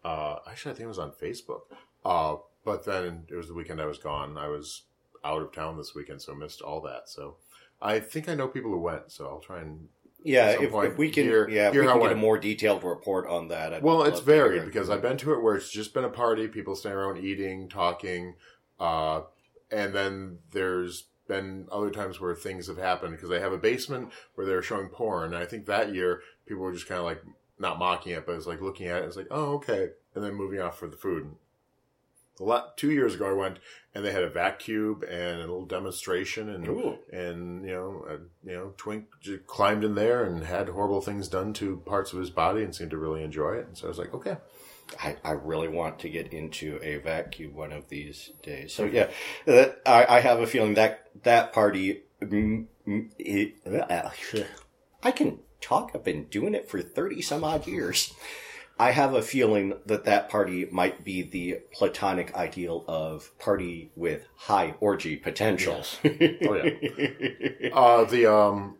uh, 0.04 0.38
actually, 0.50 0.72
I 0.72 0.74
think 0.74 0.86
it 0.86 0.88
was 0.88 0.98
on 0.98 1.12
Facebook. 1.12 1.62
Uh, 2.04 2.36
but 2.64 2.84
then 2.84 3.24
it 3.30 3.36
was 3.36 3.46
the 3.46 3.54
weekend 3.54 3.80
I 3.80 3.86
was 3.86 3.98
gone. 3.98 4.36
I 4.36 4.48
was 4.48 4.82
out 5.24 5.42
of 5.42 5.52
town 5.52 5.76
this 5.76 5.94
weekend, 5.94 6.20
so 6.22 6.34
missed 6.34 6.60
all 6.60 6.80
that. 6.82 7.08
So 7.08 7.36
I 7.80 8.00
think 8.00 8.28
I 8.28 8.34
know 8.34 8.48
people 8.48 8.70
who 8.70 8.78
went, 8.78 9.10
so 9.10 9.26
I'll 9.26 9.40
try 9.40 9.60
and. 9.60 9.88
yeah, 10.22 10.50
if, 10.60 10.70
point 10.70 10.92
if 10.92 10.98
we 10.98 11.10
can, 11.10 11.24
hear- 11.24 11.48
yeah, 11.48 11.70
hear 11.72 11.82
we 11.82 11.86
how 11.86 11.94
can 11.94 12.02
get 12.02 12.12
a 12.12 12.16
more 12.16 12.38
detailed 12.38 12.84
report 12.84 13.26
on 13.28 13.48
that. 13.48 13.74
I'd 13.74 13.82
Well, 13.82 14.04
it's 14.04 14.20
varied 14.20 14.64
because 14.64 14.90
I've 14.90 15.02
been 15.02 15.16
to 15.18 15.32
it 15.32 15.42
where 15.42 15.56
it's 15.56 15.70
just 15.70 15.92
been 15.94 16.04
a 16.04 16.08
party, 16.10 16.48
people 16.48 16.76
standing 16.76 16.98
around 16.98 17.18
eating, 17.18 17.68
talking, 17.68 18.34
uh, 18.78 19.22
and 19.70 19.94
then 19.94 20.38
there's 20.52 21.04
been 21.26 21.66
other 21.72 21.90
times 21.90 22.20
where 22.20 22.34
things 22.34 22.66
have 22.66 22.76
happened 22.76 23.12
because 23.12 23.30
they 23.30 23.40
have 23.40 23.52
a 23.52 23.58
basement 23.58 24.10
where 24.34 24.46
they're 24.46 24.62
showing 24.62 24.88
porn. 24.88 25.32
And 25.32 25.42
I 25.42 25.46
think 25.46 25.66
that 25.66 25.94
year 25.94 26.20
people 26.46 26.62
were 26.62 26.72
just 26.72 26.86
kind 26.86 26.98
of 26.98 27.04
like 27.06 27.22
not 27.58 27.78
mocking 27.78 28.12
it, 28.12 28.26
but 28.26 28.34
it's 28.34 28.46
like 28.46 28.60
looking 28.60 28.88
at 28.88 29.02
it. 29.02 29.06
It's 29.06 29.16
like, 29.16 29.28
oh, 29.30 29.54
okay, 29.54 29.88
and 30.14 30.22
then 30.22 30.34
moving 30.34 30.60
off 30.60 30.78
for 30.78 30.86
the 30.86 30.96
food. 30.96 31.34
Lot 32.40 32.76
two 32.76 32.90
years 32.90 33.14
ago, 33.14 33.30
I 33.30 33.32
went 33.32 33.58
and 33.94 34.04
they 34.04 34.10
had 34.12 34.24
a 34.24 34.28
vac 34.30 34.58
cube 34.58 35.04
and 35.04 35.36
a 35.36 35.40
little 35.40 35.66
demonstration, 35.66 36.48
and 36.48 36.66
Ooh. 36.66 36.98
and 37.12 37.64
you 37.64 37.72
know, 37.72 38.04
uh, 38.10 38.16
you 38.42 38.56
know, 38.56 38.72
Twink 38.76 39.04
climbed 39.46 39.84
in 39.84 39.94
there 39.94 40.24
and 40.24 40.42
had 40.44 40.68
horrible 40.68 41.00
things 41.00 41.28
done 41.28 41.52
to 41.54 41.76
parts 41.86 42.12
of 42.12 42.18
his 42.18 42.30
body 42.30 42.64
and 42.64 42.74
seemed 42.74 42.90
to 42.90 42.96
really 42.98 43.22
enjoy 43.22 43.52
it. 43.54 43.66
And 43.68 43.78
so 43.78 43.86
I 43.86 43.88
was 43.88 43.98
like, 43.98 44.12
okay, 44.14 44.36
I, 45.00 45.16
I 45.24 45.30
really 45.32 45.68
want 45.68 46.00
to 46.00 46.08
get 46.08 46.32
into 46.32 46.80
a 46.82 46.96
vacuum 46.96 47.54
one 47.54 47.70
of 47.72 47.88
these 47.88 48.30
days. 48.42 48.74
So 48.74 48.84
yeah, 48.84 49.10
uh, 49.46 49.66
I, 49.86 50.16
I 50.16 50.20
have 50.20 50.40
a 50.40 50.46
feeling 50.46 50.74
that 50.74 51.08
that 51.22 51.52
party. 51.52 52.02
mm, 52.20 52.66
mm, 52.86 53.10
it- 53.18 53.54
uh, 53.64 54.10
I 55.04 55.12
can 55.12 55.38
talk. 55.60 55.92
I've 55.94 56.02
been 56.04 56.24
doing 56.24 56.54
it 56.54 56.68
for 56.68 56.82
thirty 56.82 57.22
some 57.22 57.44
odd 57.44 57.66
years. 57.68 58.12
I 58.78 58.90
have 58.90 59.14
a 59.14 59.22
feeling 59.22 59.74
that 59.86 60.04
that 60.04 60.28
party 60.28 60.66
might 60.70 61.04
be 61.04 61.22
the 61.22 61.60
platonic 61.72 62.34
ideal 62.34 62.84
of 62.88 63.36
party 63.38 63.92
with 63.94 64.26
high 64.34 64.74
orgy 64.80 65.16
potential. 65.16 65.84
Oh 66.04 66.54
yeah. 66.56 67.68
Uh, 67.72 68.04
the 68.04 68.26
um, 68.32 68.76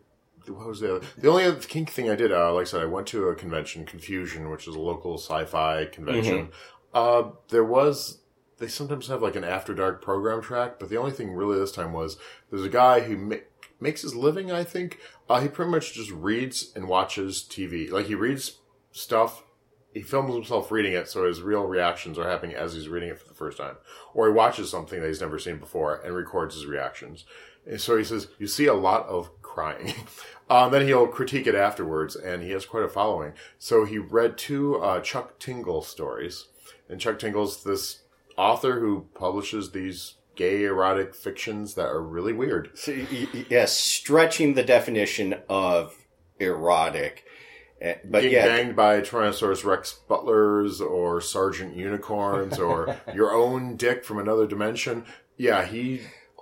what 0.47 0.67
was 0.67 0.79
the 0.81 0.97
other? 0.97 1.05
The 1.17 1.29
only 1.29 1.45
other 1.45 1.59
kink 1.61 1.89
thing 1.89 2.09
I 2.09 2.15
did, 2.15 2.31
uh, 2.31 2.53
like 2.53 2.63
I 2.63 2.65
said, 2.65 2.81
I 2.81 2.85
went 2.85 3.07
to 3.07 3.29
a 3.29 3.35
convention, 3.35 3.85
Confusion, 3.85 4.49
which 4.51 4.67
is 4.67 4.75
a 4.75 4.79
local 4.79 5.17
sci-fi 5.17 5.85
convention. 5.85 6.49
Uh, 6.93 7.31
there 7.49 7.63
was 7.63 8.19
they 8.57 8.67
sometimes 8.67 9.07
have 9.07 9.21
like 9.21 9.35
an 9.35 9.43
after 9.43 9.73
dark 9.73 10.01
program 10.01 10.41
track, 10.41 10.79
but 10.79 10.89
the 10.89 10.97
only 10.97 11.11
thing 11.11 11.33
really 11.33 11.57
this 11.59 11.71
time 11.71 11.93
was 11.93 12.17
there's 12.49 12.63
a 12.63 12.69
guy 12.69 13.01
who 13.01 13.17
ma- 13.17 13.35
makes 13.79 14.01
his 14.01 14.15
living. 14.15 14.51
I 14.51 14.63
think 14.63 14.99
uh, 15.29 15.41
he 15.41 15.47
pretty 15.47 15.71
much 15.71 15.93
just 15.93 16.11
reads 16.11 16.71
and 16.75 16.87
watches 16.87 17.45
TV. 17.49 17.89
Like 17.89 18.05
he 18.07 18.15
reads 18.15 18.59
stuff. 18.91 19.43
He 19.95 20.01
films 20.01 20.33
himself 20.33 20.71
reading 20.71 20.91
it, 20.91 21.07
so 21.07 21.25
his 21.25 21.41
real 21.41 21.63
reactions 21.63 22.19
are 22.19 22.29
happening 22.29 22.53
as 22.53 22.73
he's 22.73 22.89
reading 22.89 23.07
it 23.07 23.17
for 23.17 23.29
the 23.29 23.33
first 23.33 23.57
time. 23.57 23.77
Or 24.13 24.27
he 24.27 24.33
watches 24.33 24.69
something 24.69 24.99
that 24.99 25.07
he's 25.07 25.21
never 25.21 25.39
seen 25.39 25.57
before 25.57 25.95
and 25.95 26.13
records 26.13 26.53
his 26.53 26.65
reactions. 26.65 27.23
And 27.65 27.79
so 27.79 27.95
he 27.97 28.03
says, 28.03 28.27
you 28.37 28.45
see 28.45 28.65
a 28.65 28.73
lot 28.73 29.07
of 29.07 29.41
crying. 29.41 29.93
Um, 30.47 30.71
then 30.71 30.85
he'll 30.85 31.07
critique 31.07 31.47
it 31.47 31.55
afterwards, 31.55 32.15
and 32.15 32.43
he 32.43 32.51
has 32.51 32.67
quite 32.67 32.83
a 32.83 32.87
following. 32.87 33.33
So 33.57 33.83
he 33.83 33.97
read 33.97 34.37
two 34.37 34.75
uh, 34.75 34.99
Chuck 34.99 35.39
Tingle 35.39 35.81
stories. 35.81 36.49
And 36.87 37.01
Chuck 37.01 37.17
Tingle's 37.17 37.63
this 37.63 38.03
author 38.37 38.79
who 38.79 39.07
publishes 39.15 39.71
these 39.71 40.17
gay 40.35 40.65
erotic 40.65 41.15
fictions 41.15 41.73
that 41.73 41.87
are 41.87 41.99
really 41.99 42.31
weird. 42.31 42.69
So, 42.75 42.91
yes, 43.49 43.75
stretching 43.75 44.53
the 44.53 44.61
definition 44.61 45.37
of 45.49 45.97
erotic. 46.39 47.25
Uh, 47.83 47.93
But 48.05 48.21
Getting 48.21 48.31
yeah, 48.31 48.45
banged 48.45 48.75
by 48.75 49.01
Tyrannosaurus 49.01 49.63
Rex 49.65 49.93
butlers 50.07 50.79
or 50.81 51.19
Sergeant 51.21 51.75
Unicorns 51.75 52.57
or 52.57 52.97
your 53.13 53.33
own 53.33 53.75
dick 53.75 54.03
from 54.05 54.17
another 54.19 54.47
dimension. 54.47 55.05
Yeah, 55.37 55.65
he 55.65 56.01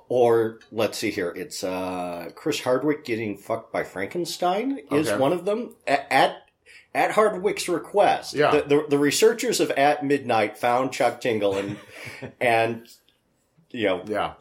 or 0.09 0.59
let's 0.71 0.97
see 0.97 1.09
here, 1.09 1.33
it's 1.35 1.63
uh, 1.63 2.29
Chris 2.35 2.61
Hardwick 2.61 3.03
getting 3.03 3.37
fucked 3.37 3.71
by 3.73 3.83
Frankenstein 3.83 4.79
is 4.91 5.09
Okay. 5.09 5.17
one 5.19 5.33
of 5.33 5.45
them 5.45 5.75
A- 5.87 6.13
at 6.13 6.37
at 6.93 7.11
Hardwick's 7.11 7.67
request. 7.67 8.35
Yeah. 8.35 8.51
the, 8.51 8.61
the, 8.61 8.85
the 8.89 8.99
researchers 8.99 9.59
of 9.59 9.71
At 9.71 10.05
Midnight 10.05 10.59
found 10.59 10.91
Chuck 10.91 11.19
Tingle 11.21 11.55
and 11.57 11.77
and 12.39 12.87
you 13.71 13.87
know 13.87 14.03
yeah. 14.05 14.33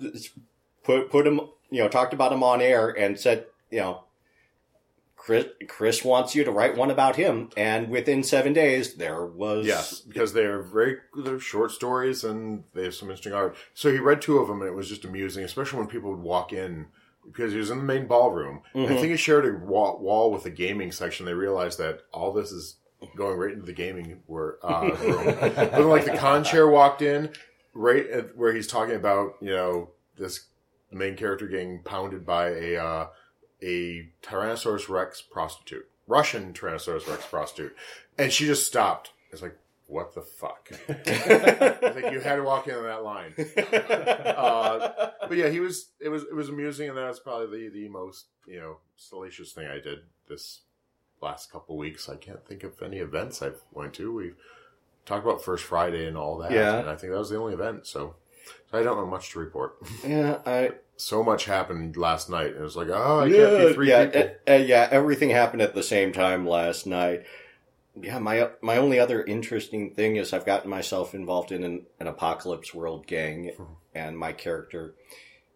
put 0.84 1.08
put 1.10 1.26
him 1.26 1.40
you 1.70 1.82
know 1.82 1.88
talked 1.88 2.12
about 2.12 2.32
him 2.32 2.42
on 2.42 2.60
air 2.60 2.90
and 2.90 3.18
said 3.18 3.46
you 3.70 3.78
know 3.80 4.04
Chris 5.22 5.46
Chris 5.68 6.04
wants 6.04 6.34
you 6.34 6.42
to 6.42 6.50
write 6.50 6.76
one 6.76 6.90
about 6.90 7.14
him 7.14 7.48
and 7.56 7.88
within 7.88 8.24
seven 8.24 8.52
days 8.52 8.94
there 8.94 9.24
was 9.24 9.64
Yes, 9.64 10.00
because 10.00 10.32
they 10.32 10.44
are 10.44 10.62
very 10.62 10.96
they're 11.24 11.38
short 11.38 11.70
stories 11.70 12.24
and 12.24 12.64
they 12.74 12.82
have 12.82 12.94
some 12.94 13.08
interesting 13.08 13.32
art. 13.32 13.54
So 13.72 13.92
he 13.92 13.98
read 13.98 14.20
two 14.20 14.38
of 14.38 14.48
them 14.48 14.60
and 14.62 14.68
it 14.68 14.74
was 14.74 14.88
just 14.88 15.04
amusing, 15.04 15.44
especially 15.44 15.78
when 15.78 15.86
people 15.86 16.10
would 16.10 16.18
walk 16.18 16.52
in 16.52 16.86
because 17.24 17.52
he 17.52 17.58
was 17.60 17.70
in 17.70 17.78
the 17.78 17.84
main 17.84 18.08
ballroom. 18.08 18.62
And 18.74 18.86
I 18.86 18.96
think 18.96 19.12
he 19.12 19.16
shared 19.16 19.46
a 19.46 19.64
wall, 19.64 20.00
wall 20.00 20.32
with 20.32 20.42
the 20.42 20.50
gaming 20.50 20.90
section. 20.90 21.24
They 21.24 21.34
realized 21.34 21.78
that 21.78 22.00
all 22.12 22.32
this 22.32 22.50
is 22.50 22.78
going 23.16 23.38
right 23.38 23.52
into 23.52 23.64
the 23.64 23.72
gaming 23.72 24.22
wor- 24.26 24.58
uh, 24.60 24.90
room. 25.02 25.36
but 25.40 25.54
then, 25.70 25.88
like 25.88 26.04
the 26.04 26.16
con 26.16 26.42
chair 26.42 26.66
walked 26.68 27.00
in 27.00 27.30
right 27.74 28.08
at 28.08 28.36
where 28.36 28.52
he's 28.52 28.66
talking 28.66 28.96
about 28.96 29.34
you 29.40 29.50
know 29.50 29.90
this 30.18 30.46
main 30.90 31.16
character 31.16 31.46
getting 31.46 31.80
pounded 31.84 32.26
by 32.26 32.48
a 32.48 32.76
uh, 32.76 33.06
a 33.62 34.08
Tyrannosaurus 34.22 34.88
Rex 34.88 35.22
prostitute, 35.22 35.88
Russian 36.06 36.52
Tyrannosaurus 36.52 37.08
Rex 37.08 37.26
prostitute, 37.26 37.76
and 38.18 38.32
she 38.32 38.46
just 38.46 38.66
stopped. 38.66 39.12
It's 39.30 39.42
like, 39.42 39.56
what 39.86 40.14
the 40.14 40.22
fuck? 40.22 40.70
It's 40.88 41.96
like 41.96 42.12
you 42.12 42.20
had 42.20 42.36
to 42.36 42.42
walk 42.42 42.66
into 42.68 42.82
that 42.82 43.02
line. 43.04 43.34
Uh, 44.42 45.10
but 45.28 45.36
yeah, 45.36 45.48
he 45.48 45.60
was. 45.60 45.90
It 46.00 46.08
was. 46.08 46.22
It 46.24 46.34
was 46.34 46.48
amusing, 46.48 46.88
and 46.88 46.98
that 46.98 47.08
was 47.08 47.20
probably 47.20 47.68
the 47.68 47.82
the 47.82 47.88
most 47.88 48.26
you 48.46 48.58
know 48.58 48.78
salacious 48.96 49.52
thing 49.52 49.66
I 49.66 49.78
did 49.78 50.00
this 50.28 50.62
last 51.20 51.52
couple 51.52 51.76
weeks. 51.76 52.08
I 52.08 52.16
can't 52.16 52.44
think 52.44 52.64
of 52.64 52.82
any 52.82 52.98
events 52.98 53.40
I've 53.42 53.60
went 53.72 53.94
to. 53.94 54.12
We 54.12 54.32
talked 55.06 55.24
about 55.24 55.44
First 55.44 55.64
Friday 55.64 56.06
and 56.06 56.16
all 56.16 56.38
that. 56.38 56.50
Yeah. 56.50 56.78
and 56.78 56.88
I 56.88 56.96
think 56.96 57.12
that 57.12 57.18
was 57.18 57.30
the 57.30 57.38
only 57.38 57.54
event. 57.54 57.86
So, 57.86 58.16
so 58.70 58.78
I 58.78 58.82
don't 58.82 58.98
have 58.98 59.08
much 59.08 59.30
to 59.30 59.38
report. 59.38 59.76
yeah 60.06 60.38
I 60.46 60.72
so 60.96 61.22
much 61.22 61.46
happened 61.46 61.96
last 61.96 62.30
night, 62.30 62.48
it 62.52 62.60
was 62.60 62.76
like, 62.76 62.88
oh, 62.88 63.20
I 63.20 63.26
yeah, 63.26 63.36
can't 63.36 63.68
be 63.68 63.74
three 63.74 63.88
yeah, 63.88 64.06
people. 64.06 64.30
uh, 64.46 64.50
uh, 64.52 64.56
yeah, 64.56 64.88
everything 64.90 65.30
happened 65.30 65.62
at 65.62 65.74
the 65.74 65.82
same 65.82 66.12
time 66.12 66.46
last 66.46 66.86
night. 66.86 67.24
Yeah, 68.00 68.18
my 68.18 68.50
my 68.62 68.76
only 68.76 68.98
other 68.98 69.22
interesting 69.22 69.94
thing 69.94 70.16
is 70.16 70.32
I've 70.32 70.46
gotten 70.46 70.70
myself 70.70 71.14
involved 71.14 71.52
in 71.52 71.64
an, 71.64 71.86
an 72.00 72.06
apocalypse 72.06 72.72
world 72.72 73.06
gang, 73.06 73.50
and 73.94 74.16
my 74.16 74.32
character 74.32 74.94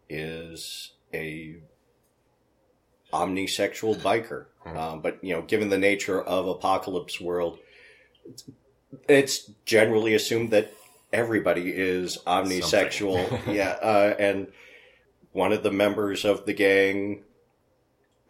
is 0.09 0.91
a 1.13 1.57
omnisexual 3.13 3.99
biker. 4.01 4.45
Um, 4.65 5.01
but 5.01 5.23
you 5.23 5.33
know, 5.33 5.41
given 5.41 5.69
the 5.69 5.77
nature 5.77 6.21
of 6.21 6.47
apocalypse 6.47 7.21
world, 7.21 7.57
it's 9.07 9.49
generally 9.65 10.13
assumed 10.13 10.51
that 10.51 10.73
everybody 11.11 11.71
is 11.71 12.17
omnisexual. 12.25 13.53
yeah, 13.53 13.77
uh, 13.81 14.15
and 14.19 14.47
one 15.31 15.53
of 15.53 15.63
the 15.63 15.71
members 15.71 16.25
of 16.25 16.45
the 16.45 16.53
gang 16.53 17.23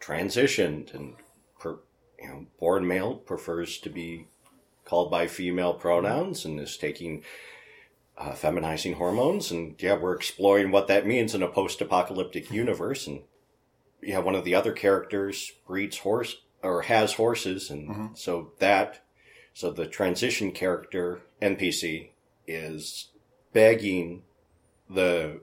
transitioned 0.00 0.94
and 0.94 1.14
per, 1.58 1.78
you 2.20 2.28
know 2.28 2.46
born 2.58 2.86
male 2.86 3.14
prefers 3.16 3.78
to 3.78 3.90
be 3.90 4.26
called 4.84 5.10
by 5.10 5.26
female 5.26 5.74
pronouns 5.74 6.44
and 6.44 6.58
is 6.60 6.76
taking 6.76 7.22
uh, 8.16 8.32
feminizing 8.32 8.94
hormones. 8.94 9.50
And 9.50 9.74
yeah 9.78 9.96
we're 9.96 10.14
exploring 10.14 10.70
what 10.70 10.88
that 10.88 11.06
means 11.06 11.34
in 11.34 11.42
a 11.42 11.48
post-apocalyptic 11.48 12.50
universe. 12.50 13.06
And 13.06 13.22
yeah 14.02 14.18
one 14.18 14.34
of 14.34 14.44
the 14.44 14.54
other 14.54 14.72
characters 14.72 15.52
breeds 15.66 15.98
horse 15.98 16.36
or 16.62 16.82
has 16.82 17.14
horses. 17.14 17.70
And 17.70 18.16
so 18.16 18.52
that 18.58 19.04
so 19.52 19.70
the 19.70 19.86
transition 19.86 20.52
character 20.52 21.22
npc 21.42 22.10
is 22.48 23.08
begging 23.52 24.22
the 24.90 25.40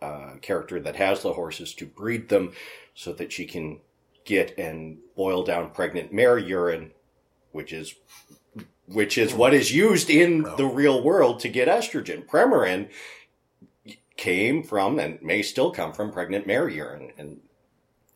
uh, 0.00 0.32
character 0.40 0.80
that 0.80 0.96
has 0.96 1.22
the 1.22 1.34
horses 1.34 1.74
to 1.74 1.86
breed 1.86 2.28
them 2.28 2.52
so 2.94 3.12
that 3.12 3.32
she 3.32 3.44
can 3.46 3.80
get 4.24 4.56
and 4.58 4.98
boil 5.16 5.44
down 5.44 5.70
pregnant 5.70 6.12
mare 6.12 6.38
urine, 6.38 6.90
which 7.52 7.72
is 7.72 7.94
which 8.86 9.16
is 9.16 9.32
what 9.32 9.54
is 9.54 9.72
used 9.72 10.10
in 10.10 10.42
the 10.56 10.66
real 10.66 11.02
world 11.02 11.40
to 11.40 11.48
get 11.48 11.68
estrogen. 11.68 12.26
Premarin 12.26 12.90
came 14.16 14.62
from 14.62 14.98
and 14.98 15.22
may 15.22 15.42
still 15.42 15.70
come 15.70 15.92
from 15.92 16.12
pregnant 16.12 16.46
mare 16.46 16.68
urine, 16.68 17.12
and 17.16 17.40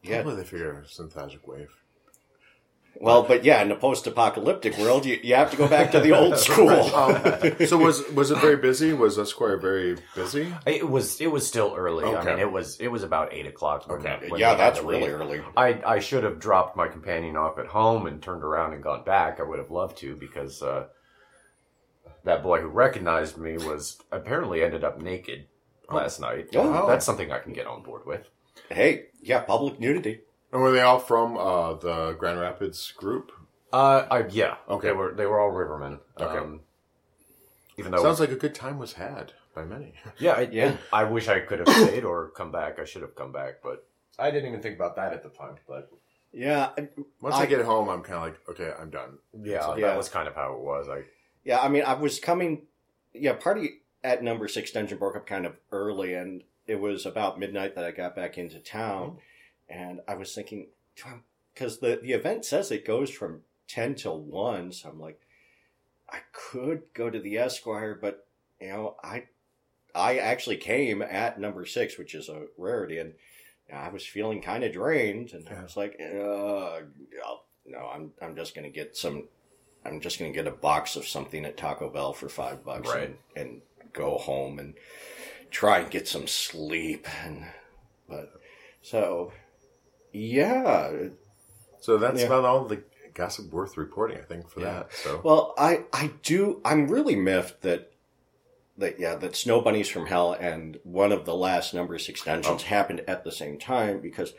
yeah, 0.02 0.22
Probably 0.22 0.42
they 0.42 0.48
figure 0.48 0.80
a 0.80 0.88
synthetic 0.88 1.46
wave. 1.46 1.74
Well, 3.00 3.22
but 3.22 3.44
yeah, 3.44 3.62
in 3.62 3.70
a 3.70 3.76
post-apocalyptic 3.76 4.76
world, 4.78 5.04
you, 5.06 5.18
you 5.22 5.34
have 5.34 5.50
to 5.50 5.56
go 5.56 5.68
back 5.68 5.90
to 5.92 6.00
the 6.00 6.12
old 6.12 6.38
school. 6.46 6.70
Um, 6.70 7.22
so 7.66 7.76
was 7.86 8.06
was 8.10 8.30
it 8.30 8.38
very 8.38 8.56
busy? 8.56 8.92
Was 8.92 9.18
Esquire 9.18 9.56
very 9.58 9.96
busy? 10.14 10.52
It 10.66 10.88
was 10.88 11.20
it 11.20 11.28
was 11.28 11.46
still 11.46 11.74
early. 11.76 12.04
I 12.04 12.24
mean, 12.24 12.38
it 12.38 12.50
was 12.50 12.78
it 12.80 12.88
was 12.88 13.02
about 13.02 13.32
eight 13.32 13.46
o'clock. 13.46 13.88
When, 13.88 14.00
Okay. 14.00 14.28
when 14.28 14.40
yeah, 14.40 14.54
that's 14.54 14.80
really 14.80 15.02
leave. 15.02 15.10
early. 15.12 15.42
I 15.56 15.80
I 15.86 15.98
should 15.98 16.24
have 16.24 16.38
dropped 16.38 16.76
my 16.76 16.88
companion 16.88 17.36
off 17.36 17.58
at 17.58 17.66
home 17.66 18.06
and 18.06 18.22
turned 18.22 18.42
around 18.42 18.72
and 18.74 18.82
gone 18.82 19.04
back. 19.04 19.40
I 19.40 19.42
would 19.42 19.58
have 19.58 19.70
loved 19.70 19.98
to 19.98 20.16
because 20.16 20.62
uh, 20.62 20.86
that 22.24 22.42
boy 22.42 22.60
who 22.60 22.68
recognized 22.68 23.36
me 23.38 23.56
was 23.56 23.98
apparently 24.10 24.62
ended 24.62 24.84
up 24.84 25.00
naked 25.00 25.46
last 25.90 26.20
night. 26.20 26.48
Oh. 26.54 26.86
That's 26.88 27.06
something 27.06 27.30
I 27.30 27.38
can 27.38 27.52
get 27.52 27.66
on 27.66 27.82
board 27.82 28.06
with. 28.06 28.26
Hey, 28.68 29.06
yeah, 29.22 29.40
public 29.40 29.78
nudity. 29.78 30.20
And 30.56 30.62
were 30.62 30.72
they 30.72 30.80
all 30.80 30.98
from 30.98 31.36
uh, 31.36 31.74
the 31.74 32.12
Grand 32.18 32.40
Rapids 32.40 32.90
group? 32.92 33.30
Uh, 33.74 34.06
I, 34.10 34.26
yeah. 34.30 34.54
Okay. 34.70 34.88
They 34.88 34.94
were 34.94 35.12
they 35.12 35.26
were 35.26 35.38
all 35.38 35.50
rivermen. 35.50 35.98
Okay. 36.18 36.38
Um, 36.38 36.60
even 37.76 37.92
though 37.92 38.02
Sounds 38.02 38.20
like 38.20 38.30
a 38.30 38.36
good 38.36 38.54
time 38.54 38.78
was 38.78 38.94
had 38.94 39.34
by 39.54 39.64
many. 39.66 39.92
yeah, 40.18 40.32
I, 40.32 40.40
Yeah. 40.50 40.76
I 40.94 41.04
wish 41.04 41.28
I 41.28 41.40
could 41.40 41.58
have 41.58 41.68
stayed 41.68 42.04
or 42.04 42.30
come 42.30 42.50
back. 42.52 42.78
I 42.78 42.86
should 42.86 43.02
have 43.02 43.14
come 43.14 43.32
back, 43.32 43.56
but 43.62 43.86
I 44.18 44.30
didn't 44.30 44.48
even 44.48 44.62
think 44.62 44.76
about 44.76 44.96
that 44.96 45.12
at 45.12 45.22
the 45.22 45.28
time. 45.28 45.56
But 45.68 45.90
Yeah, 46.32 46.70
Once 47.20 47.34
I, 47.34 47.40
I- 47.42 47.46
get 47.46 47.62
home, 47.62 47.90
I'm 47.90 48.00
kind 48.00 48.14
of 48.16 48.22
like, 48.22 48.48
okay, 48.48 48.72
I'm 48.80 48.88
done. 48.88 49.18
yeah, 49.38 49.76
Yeah. 49.76 49.88
that 49.88 49.98
was 49.98 50.08
kind 50.08 50.26
of 50.26 50.34
how 50.34 50.54
it 50.54 50.60
was. 50.60 50.88
I 50.88 51.02
Yeah, 51.44 51.60
I 51.60 51.68
mean, 51.68 51.82
I 51.82 51.92
was 51.92 52.18
coming. 52.18 52.62
Yeah, 53.12 53.34
party 53.34 53.80
at 54.02 54.22
number 54.22 54.48
six 54.48 54.70
dungeon 54.70 54.96
broke 54.96 55.16
up 55.16 55.26
kind 55.26 55.44
of 55.44 55.52
early, 55.70 56.14
and 56.14 56.44
it 56.66 56.76
was 56.76 57.04
about 57.04 57.38
midnight 57.38 57.74
that 57.74 57.84
I 57.84 57.90
got 57.90 58.16
back 58.16 58.38
into 58.38 58.58
town, 58.58 59.18
and 59.68 60.00
I 60.08 60.14
was 60.14 60.34
thinking, 60.34 60.68
because 61.54 61.78
the 61.78 61.98
the 62.02 62.12
event 62.12 62.44
says 62.44 62.70
it 62.70 62.84
goes 62.86 63.10
from 63.10 63.42
ten 63.68 63.94
till 63.94 64.18
one, 64.20 64.72
so 64.72 64.88
I'm 64.88 65.00
like, 65.00 65.20
I 66.10 66.18
could 66.32 66.82
go 66.94 67.10
to 67.10 67.18
the 67.20 67.38
Esquire, 67.38 67.98
but 68.00 68.26
you 68.60 68.68
know, 68.68 68.96
I 69.02 69.24
I 69.94 70.18
actually 70.18 70.56
came 70.58 71.02
at 71.02 71.40
number 71.40 71.64
six, 71.64 71.98
which 71.98 72.14
is 72.14 72.28
a 72.28 72.46
rarity, 72.58 72.98
and 72.98 73.14
I 73.72 73.88
was 73.88 74.06
feeling 74.06 74.40
kind 74.42 74.62
of 74.64 74.72
drained, 74.72 75.32
and 75.32 75.48
I 75.48 75.62
was 75.62 75.76
like, 75.76 75.98
uh, 76.00 76.80
no, 77.66 77.86
I'm 77.92 78.12
I'm 78.22 78.36
just 78.36 78.54
gonna 78.54 78.70
get 78.70 78.96
some. 78.96 79.28
I'm 79.84 80.00
just 80.00 80.18
gonna 80.18 80.32
get 80.32 80.46
a 80.48 80.52
box 80.52 80.96
of 80.96 81.06
something 81.06 81.44
at 81.44 81.56
Taco 81.56 81.88
Bell 81.90 82.12
for 82.12 82.28
five 82.28 82.64
bucks, 82.64 82.88
Right. 82.88 83.04
and, 83.04 83.16
and 83.36 83.62
go 83.92 84.18
home 84.18 84.58
and 84.58 84.74
try 85.50 85.78
and 85.78 85.90
get 85.90 86.06
some 86.08 86.26
sleep, 86.26 87.06
and 87.24 87.44
but 88.08 88.32
so 88.82 89.32
yeah, 90.16 90.92
So 91.80 91.98
that's 91.98 92.20
Yeah. 92.20 92.26
about 92.26 92.44
all 92.44 92.64
the 92.64 92.82
gossip 93.14 93.52
worth 93.52 93.76
reporting, 93.76 94.18
I 94.18 94.22
think, 94.22 94.48
for 94.48 94.60
Yeah. 94.60 94.72
that. 94.72 94.92
So 94.94 95.20
Well, 95.22 95.54
I 95.56 95.84
I 95.92 96.10
do. 96.22 96.60
I'm 96.64 96.88
really 96.88 97.14
miffed 97.16 97.62
that 97.62 97.92
that 98.78 98.98
yeah 98.98 99.14
that 99.14 99.36
Snow 99.36 99.60
Bunnies 99.60 99.88
from 99.88 100.06
Hell 100.06 100.32
and 100.32 100.78
one 100.82 101.12
of 101.12 101.24
the 101.26 101.34
last 101.34 101.72
number 101.74 101.96
six 101.98 102.22
dungeons 102.24 102.62
Oh. 102.62 102.66
happened 102.66 103.02
at 103.06 103.24
the 103.24 103.30
same 103.32 103.58
time 103.58 104.00
because 104.00 104.34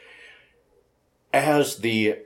as 1.33 1.77
the 1.77 2.19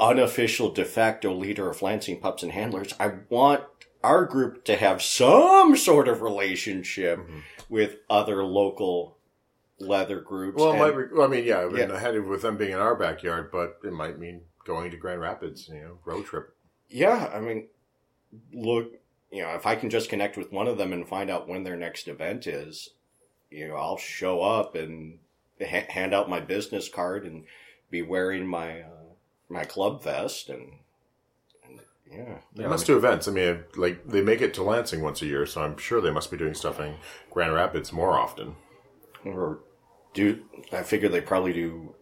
unofficial 0.00 0.70
de 0.70 0.84
facto 0.84 1.32
leader 1.32 1.68
of 1.70 1.82
Lansing 1.82 2.20
Pups 2.20 2.42
and 2.42 2.52
Handlers, 2.52 2.94
I 2.98 3.12
want 3.28 3.64
our 4.02 4.24
group 4.24 4.64
to 4.64 4.76
have 4.76 5.00
some 5.02 5.76
sort 5.76 6.08
of 6.08 6.22
relationship 6.22 7.18
Mhm. 7.20 7.42
with 7.68 7.96
other 8.10 8.42
local 8.44 9.16
leather 9.82 10.20
groups. 10.20 10.56
Well, 10.58 10.70
it 10.70 10.72
and- 10.72 10.80
might 10.80 11.08
be, 11.10 11.14
well, 11.14 11.26
I 11.26 11.30
mean, 11.30 11.44
yeah, 11.44 11.60
I 11.60 11.66
mean, 11.68 11.88
Yeah. 11.88 11.94
I 11.94 11.98
had 11.98 12.14
it 12.14 12.20
with 12.20 12.42
them 12.42 12.56
being 12.56 12.72
in 12.72 12.78
our 12.78 12.94
backyard, 12.96 13.50
but 13.50 13.78
it 13.84 13.92
might 13.92 14.18
mean 14.18 14.42
going 14.64 14.90
to 14.90 14.96
Grand 14.96 15.20
Rapids, 15.20 15.68
you 15.68 15.80
know, 15.80 15.98
road 16.04 16.24
trip. 16.24 16.54
Yeah, 16.88 17.30
I 17.34 17.40
mean, 17.40 17.68
look, 18.52 18.92
you 19.30 19.42
know, 19.42 19.50
if 19.54 19.66
I 19.66 19.74
can 19.76 19.90
just 19.90 20.08
connect 20.08 20.36
with 20.36 20.52
one 20.52 20.66
of 20.68 20.78
them 20.78 20.92
and 20.92 21.08
find 21.08 21.30
out 21.30 21.48
when 21.48 21.64
their 21.64 21.76
next 21.76 22.06
event 22.08 22.46
is, 22.46 22.90
you 23.50 23.68
know, 23.68 23.76
I'll 23.76 23.96
show 23.96 24.42
up 24.42 24.74
and 24.74 25.18
ha- 25.60 25.86
hand 25.88 26.14
out 26.14 26.28
my 26.30 26.40
business 26.40 26.88
card 26.88 27.24
and 27.24 27.44
be 27.90 28.02
wearing 28.02 28.46
my 28.46 28.80
uh, 28.82 28.86
my 29.48 29.64
club 29.64 30.02
vest 30.02 30.48
and, 30.48 30.72
and 31.64 31.80
yeah. 32.10 32.38
They 32.54 32.62
Yeah, 32.62 32.68
must 32.68 32.84
I 32.84 32.86
do 32.88 32.96
events. 32.96 33.26
I 33.28 33.32
mean, 33.32 33.64
like 33.76 34.06
they 34.06 34.22
make 34.22 34.40
it 34.40 34.54
to 34.54 34.62
Lansing 34.62 35.02
once 35.02 35.20
a 35.22 35.26
year, 35.26 35.44
so 35.46 35.62
I'm 35.62 35.76
sure 35.76 36.00
they 36.00 36.10
must 36.10 36.30
be 36.30 36.36
doing 36.38 36.54
stuff 36.54 36.78
in 36.80 36.94
Grand 37.30 37.52
Rapids 37.54 37.92
more 37.92 38.18
often. 38.18 38.56
Or 39.24 39.60
do 40.14 40.42
I 40.72 40.82
figure 40.82 41.08
they 41.08 41.20
probably 41.20 41.52
do 41.52 41.94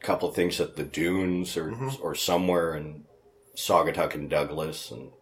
a 0.00 0.04
couple 0.04 0.28
of 0.28 0.34
things 0.34 0.60
at 0.60 0.76
the 0.76 0.82
dunes 0.84 1.56
or 1.56 1.70
Mhm. 1.70 1.98
or 2.02 2.14
somewhere 2.14 2.74
in 2.76 3.04
Saugatuck 3.56 4.14
and 4.14 4.28
Douglas 4.28 4.90
and 4.90 5.12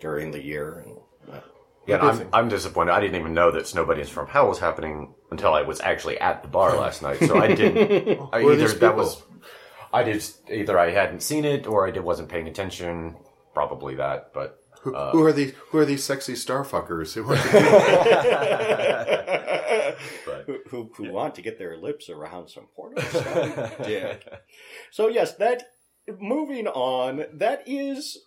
during 0.00 0.30
the 0.32 0.42
year 0.42 0.84
and. 0.84 0.98
uh, 1.32 1.40
Yeah, 1.86 1.96
and 1.96 2.04
What 2.06 2.12
do 2.14 2.18
you 2.20 2.24
I'm. 2.32 2.44
I'm 2.44 2.48
disappointed. 2.48 2.92
I 2.92 3.00
didn't 3.00 3.18
even 3.20 3.34
know 3.34 3.50
that 3.52 3.64
Snowbunnies 3.64 4.08
from 4.08 4.28
Hell 4.28 4.48
was 4.48 4.58
happening 4.60 5.14
until 5.30 5.52
I 5.54 5.62
was 5.62 5.80
actually 5.80 6.18
at 6.20 6.42
the 6.42 6.48
bar 6.48 6.76
last 6.76 7.02
night. 7.02 7.18
So 7.20 7.36
I 7.38 7.54
didn't. 7.54 8.20
I, 8.32 8.40
Who 8.42 8.48
are 8.50 8.52
either 8.52 8.68
that 8.68 8.78
people? 8.80 8.94
was, 8.96 9.22
I 9.92 10.02
did 10.04 10.24
either 10.50 10.78
I 10.78 10.90
hadn't 10.90 11.22
seen 11.22 11.44
it 11.44 11.66
or 11.66 11.86
I 11.86 11.90
did 11.90 12.04
wasn't 12.04 12.28
paying 12.28 12.46
attention. 12.48 13.16
Probably 13.54 13.96
that, 13.96 14.32
but 14.32 14.61
Who, 14.82 14.94
Uh, 14.94 15.10
who 15.12 15.22
are 15.24 15.32
these? 15.32 15.52
Who 15.70 15.78
are 15.78 15.84
these 15.84 16.04
sexy 16.04 16.34
starfuckers 16.34 17.14
who 17.14 17.24
want 17.24 17.40
to 17.40 17.48
But- 20.26 20.44
who, 20.46 20.58
who, 20.68 20.90
who 20.96 21.12
want 21.12 21.34
to 21.36 21.42
get 21.42 21.58
their 21.58 21.76
lips 21.76 22.08
around 22.08 22.48
some 22.48 22.66
porno 22.74 23.00
stuff. 23.10 23.74
yeah. 23.88 24.16
So 24.90 25.08
yes, 25.08 25.34
that 25.36 25.62
moving 26.18 26.66
on, 26.66 27.24
that 27.32 27.62
is 27.66 28.18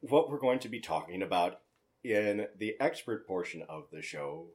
what 0.00 0.30
we're 0.30 0.38
going 0.38 0.58
to 0.60 0.68
be 0.68 0.80
talking 0.80 1.22
about 1.22 1.60
in 2.04 2.46
the 2.58 2.74
expert 2.80 3.26
portion 3.26 3.62
of 3.68 3.84
the 3.92 4.02
show. 4.02 4.46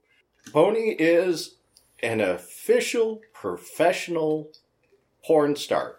Pony 0.54 0.96
is 1.00 1.56
an 2.04 2.22
official 2.22 3.22
professional 3.34 4.52
porn 5.26 5.56
star. 5.56 5.96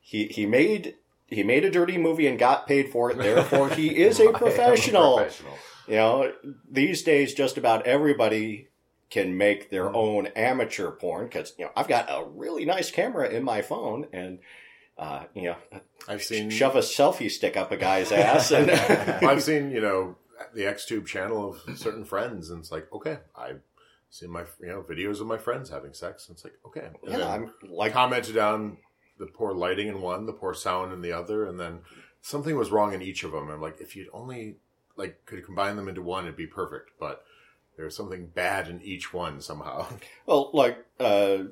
He 0.00 0.26
he 0.26 0.46
made 0.46 0.96
he 1.30 1.42
made 1.42 1.64
a 1.64 1.70
dirty 1.70 1.96
movie 1.96 2.26
and 2.26 2.38
got 2.38 2.66
paid 2.66 2.90
for 2.90 3.10
it. 3.10 3.18
Therefore, 3.18 3.70
he 3.70 3.88
is 3.96 4.20
a 4.20 4.32
professional. 4.32 5.16
professional. 5.16 5.58
You 5.86 5.96
know, 5.96 6.32
these 6.70 7.02
days, 7.02 7.34
just 7.34 7.56
about 7.56 7.86
everybody 7.86 8.68
can 9.08 9.36
make 9.36 9.70
their 9.70 9.94
own 9.94 10.26
amateur 10.28 10.90
porn 10.92 11.26
because 11.26 11.52
you 11.58 11.64
know 11.64 11.72
I've 11.76 11.88
got 11.88 12.08
a 12.08 12.24
really 12.24 12.64
nice 12.64 12.90
camera 12.90 13.28
in 13.28 13.42
my 13.42 13.62
phone, 13.62 14.06
and 14.12 14.38
uh, 15.00 15.24
you 15.34 15.44
know, 15.44 15.56
I've 16.06 16.22
seen 16.22 16.50
shove 16.50 16.76
a 16.76 16.80
selfie 16.80 17.30
stick 17.30 17.56
up 17.56 17.72
a 17.72 17.76
guy's 17.78 18.12
ass, 18.12 18.50
and 18.50 18.70
I've 19.26 19.42
seen, 19.42 19.70
you 19.70 19.80
know, 19.80 20.16
the 20.54 20.62
XTube 20.62 21.06
channel 21.06 21.56
of 21.66 21.78
certain 21.78 22.04
friends, 22.04 22.50
and 22.50 22.60
it's 22.60 22.70
like, 22.70 22.86
okay, 22.92 23.18
I've 23.34 23.62
seen 24.10 24.30
my, 24.30 24.42
you 24.60 24.68
know, 24.68 24.82
videos 24.82 25.22
of 25.22 25.26
my 25.26 25.38
friends 25.38 25.70
having 25.70 25.94
sex, 25.94 26.28
and 26.28 26.36
it's 26.36 26.44
like, 26.44 26.52
okay. 26.66 26.90
And 27.02 27.18
yeah, 27.18 27.32
I'm 27.32 27.50
like, 27.66 27.94
commented 27.94 28.36
on 28.36 28.76
the 29.20 29.26
poor 29.26 29.52
lighting 29.52 29.86
in 29.86 30.00
one, 30.00 30.26
the 30.26 30.32
poor 30.32 30.54
sound 30.54 30.92
in 30.92 31.02
the 31.02 31.12
other, 31.12 31.44
and 31.44 31.60
then 31.60 31.80
something 32.20 32.56
was 32.56 32.72
wrong 32.72 32.92
in 32.92 33.02
each 33.02 33.22
of 33.22 33.32
them. 33.32 33.48
I'm 33.48 33.60
like, 33.60 33.80
if 33.80 33.94
you'd 33.94 34.08
only 34.12 34.56
like 34.96 35.24
could 35.26 35.44
combine 35.44 35.76
them 35.76 35.88
into 35.88 36.02
one, 36.02 36.24
it'd 36.24 36.36
be 36.36 36.46
perfect. 36.46 36.90
But 36.98 37.24
there's 37.76 37.96
something 37.96 38.26
bad 38.26 38.68
in 38.68 38.82
each 38.82 39.12
one 39.12 39.40
somehow. 39.40 39.86
well, 40.26 40.50
like 40.52 40.78
uh, 40.98 41.44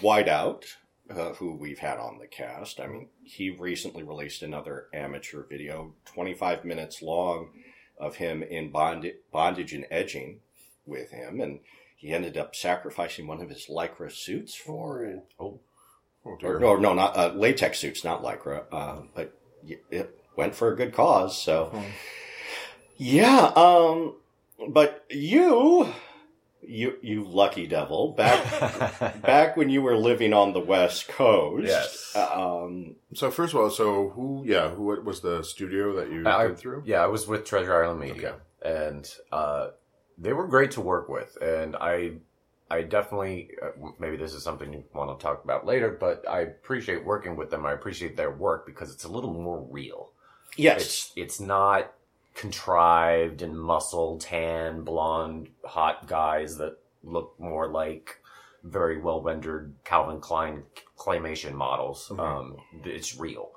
Whiteout, 0.00 0.64
uh, 1.08 1.32
who 1.34 1.54
we've 1.54 1.78
had 1.78 1.98
on 1.98 2.18
the 2.18 2.26
cast. 2.26 2.80
I 2.80 2.86
mean, 2.86 3.08
he 3.24 3.50
recently 3.50 4.02
released 4.02 4.42
another 4.42 4.88
amateur 4.92 5.44
video, 5.44 5.94
25 6.06 6.64
minutes 6.64 7.02
long, 7.02 7.50
of 7.98 8.16
him 8.16 8.42
in 8.42 8.70
bond- 8.70 9.12
bondage 9.30 9.72
and 9.72 9.86
edging 9.90 10.40
with 10.84 11.10
him, 11.10 11.40
and 11.40 11.60
he 11.96 12.12
ended 12.12 12.36
up 12.36 12.56
sacrificing 12.56 13.26
one 13.28 13.40
of 13.40 13.48
his 13.48 13.68
lycra 13.68 14.10
suits 14.10 14.54
for 14.54 15.04
it. 15.04 15.24
Oh, 15.38 15.60
Oh 16.24 16.30
Or, 16.30 16.38
dear. 16.38 16.58
no, 16.60 16.76
no, 16.76 16.94
not 16.94 17.16
uh, 17.16 17.32
latex 17.34 17.78
suits, 17.78 18.04
not 18.04 18.22
lycra. 18.22 18.64
Uh, 18.70 18.96
but 19.14 19.36
y- 19.66 19.78
it 19.90 20.18
went 20.36 20.54
for 20.54 20.72
a 20.72 20.76
good 20.76 20.92
cause. 20.94 21.40
So, 21.40 21.66
Hmm. 21.66 21.82
yeah. 22.96 23.52
Um, 23.56 24.14
but 24.68 25.04
you, 25.10 25.88
you, 26.62 26.96
you 27.02 27.24
lucky 27.24 27.66
devil, 27.66 28.12
back 28.12 28.40
back 29.22 29.56
when 29.56 29.68
you 29.68 29.82
were 29.82 29.96
living 29.96 30.32
on 30.32 30.52
the 30.52 30.60
West 30.60 31.08
Coast. 31.08 31.66
Yes. 31.66 32.14
Um, 32.16 32.94
So 33.14 33.30
first 33.30 33.52
of 33.54 33.60
all, 33.60 33.70
so 33.70 34.10
who? 34.10 34.44
Yeah, 34.46 34.70
who 34.70 34.84
what 34.84 35.04
was 35.04 35.20
the 35.20 35.42
studio 35.42 35.94
that 35.96 36.10
you 36.12 36.22
I- 36.26 36.54
through? 36.54 36.84
Yeah, 36.86 37.02
I 37.02 37.06
was 37.08 37.26
with 37.26 37.44
Treasure 37.44 37.82
Island 37.84 38.00
Media, 38.00 38.36
and 38.64 39.10
uh, 39.32 39.68
they 40.16 40.32
were 40.32 40.46
great 40.46 40.70
to 40.72 40.80
work 40.80 41.08
with, 41.08 41.36
and 41.42 41.74
I, 41.76 42.12
I 42.72 42.82
definitely 42.82 43.50
uh, 43.62 43.90
maybe 43.98 44.16
this 44.16 44.32
is 44.32 44.42
something 44.42 44.72
you 44.72 44.82
want 44.94 45.18
to 45.18 45.22
talk 45.22 45.44
about 45.44 45.66
later, 45.66 45.90
but 45.90 46.26
I 46.28 46.40
appreciate 46.40 47.04
working 47.04 47.36
with 47.36 47.50
them. 47.50 47.66
I 47.66 47.72
appreciate 47.72 48.16
their 48.16 48.30
work 48.30 48.64
because 48.64 48.90
it's 48.92 49.04
a 49.04 49.08
little 49.08 49.32
more 49.32 49.66
real. 49.70 50.10
yes. 50.56 50.80
It's 50.80 51.12
it's 51.16 51.40
not 51.40 51.92
contrived 52.34 53.42
and 53.42 53.60
muscle 53.60 54.18
tan 54.18 54.82
blonde 54.84 55.48
hot 55.64 56.06
guys 56.06 56.56
that 56.56 56.78
look 57.04 57.34
more 57.38 57.68
like 57.68 58.20
very 58.64 58.98
well 58.98 59.20
rendered 59.20 59.74
Calvin 59.84 60.20
Klein 60.20 60.62
claymation 60.96 61.52
models. 61.52 62.08
Mhm. 62.10 62.20
Um, 62.20 62.56
it's 62.84 63.18
real. 63.18 63.50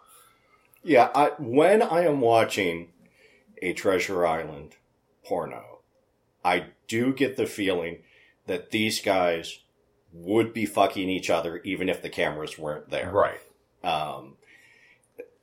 Yeah, 0.83 1.09
I, 1.15 1.31
when 1.39 1.81
I 1.81 2.01
am 2.05 2.19
watching 2.21 2.89
a 3.61 3.73
Treasure 3.73 4.25
Island 4.27 4.75
porno, 5.23 5.79
I 6.43 6.67
do 6.87 7.13
get 7.13 7.37
the 7.37 7.45
feeling 7.47 7.99
that 8.47 8.71
these 8.71 9.01
guys 9.01 9.59
would 10.13 10.53
be 10.53 10.65
fucking 10.65 11.09
each 11.09 11.29
other 11.29 11.57
even 11.63 11.89
if 11.89 12.01
the 12.01 12.09
cameras 12.09 12.57
weren't 12.57 12.89
there. 12.89 13.11
Right. 13.11 13.39
Um, 13.83 14.35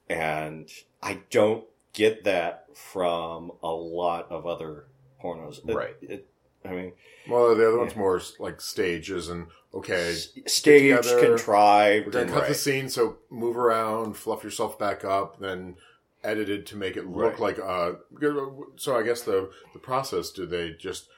and 0.09 0.71
I 1.03 1.21
don't 1.31 1.65
get 1.93 2.25
that 2.25 2.67
from 2.77 3.53
a 3.63 3.71
lot 3.71 4.31
of 4.31 4.47
other 4.47 4.87
pornos. 5.23 5.59
It- 5.69 5.75
Right. 5.75 5.97
it- 6.03 6.29
I 6.65 6.71
mean, 6.71 6.93
Well, 7.29 7.55
the 7.55 7.67
other 7.69 7.79
one's 7.79 7.97
more 7.97 8.21
like 8.39 8.61
stages 8.61 9.29
and 9.29 9.49
okay, 9.75 10.11
s- 10.13 10.29
staged, 10.47 11.03
together, 11.05 11.27
contrived, 11.37 12.07
we're 12.07 12.13
gonna 12.13 12.25
and 12.27 12.35
cut 12.35 12.49
the 12.49 12.55
scene, 12.55 12.89
so 12.89 13.19
move 13.31 13.57
around, 13.57 14.17
fluff 14.17 14.43
yourself 14.45 14.79
back 14.79 15.05
up, 15.05 15.39
then 15.41 15.77
edited 16.25 16.65
to 16.67 16.77
make 16.77 16.97
it 16.97 17.07
look 17.07 17.39
Right. 17.41 17.57
like 17.57 17.59
uh. 17.59 17.95
So 18.77 18.97
I 18.97 19.03
guess 19.03 19.23
the 19.23 19.51
the 19.73 19.79
process. 19.81 20.31
Do 20.31 20.47
they 20.47 20.71
just? 20.71 21.09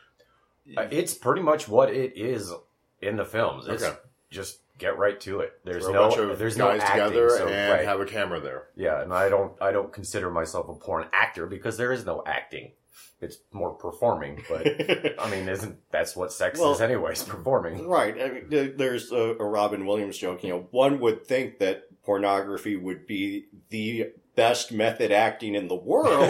Uh, 0.77 0.87
It's 0.90 1.14
pretty 1.14 1.42
much 1.42 1.68
what 1.68 1.90
it 1.92 2.16
is 2.16 2.53
in 3.00 3.16
the 3.16 3.24
films. 3.24 3.66
It's 3.68 3.83
Okay. 3.83 3.96
just 4.31 4.61
get 4.79 4.98
right 4.98 5.20
to 5.20 5.40
it. 5.40 5.53
There's 5.64 5.85
throw 5.85 5.92
no 5.92 6.05
a 6.05 6.09
bunch 6.09 6.18
of 6.33 6.38
there's 6.38 6.57
guys 6.57 6.59
no 6.59 6.70
acting, 6.85 7.03
together 7.05 7.29
so, 7.31 7.46
and 7.48 7.72
right. 7.72 7.85
have 7.85 8.00
a 8.00 8.07
camera 8.07 8.40
there. 8.40 8.68
yeah, 8.77 9.00
and 9.03 9.12
I 9.12 9.29
don't 9.29 9.53
I 9.61 9.70
don't 9.72 9.92
consider 9.92 10.31
myself 10.31 10.68
a 10.68 10.74
porn 10.74 11.07
actor 11.12 11.46
because 11.46 11.77
there 11.77 11.92
is 11.92 12.05
no 12.05 12.22
acting. 12.27 12.72
It's 13.20 13.38
more 13.53 13.72
performing, 13.74 14.42
but 14.48 14.66
I 15.18 15.31
mean, 15.31 15.48
isn't 15.48 15.79
that's 15.90 16.16
what 16.16 16.33
sex 16.33 16.59
Well- 16.59 16.72
is 16.72 16.81
anyways? 16.81 17.22
Performing. 17.24 17.87
Right. 17.87 18.20
I 18.20 18.29
mean, 18.31 18.74
there's 18.77 19.12
a, 19.12 19.37
a 19.38 19.44
Robin 19.44 19.87
Williams 19.87 20.18
joke. 20.18 20.42
You 20.42 20.50
know, 20.50 20.66
one 20.70 20.98
would 21.00 21.27
think 21.27 21.59
that 21.61 21.85
pornography 22.05 22.77
would 22.77 23.07
be 23.07 23.46
the 23.70 24.12
best 24.35 24.72
method 24.72 25.11
acting 25.12 25.55
in 25.55 25.68
the 25.68 25.74
world. 25.77 26.29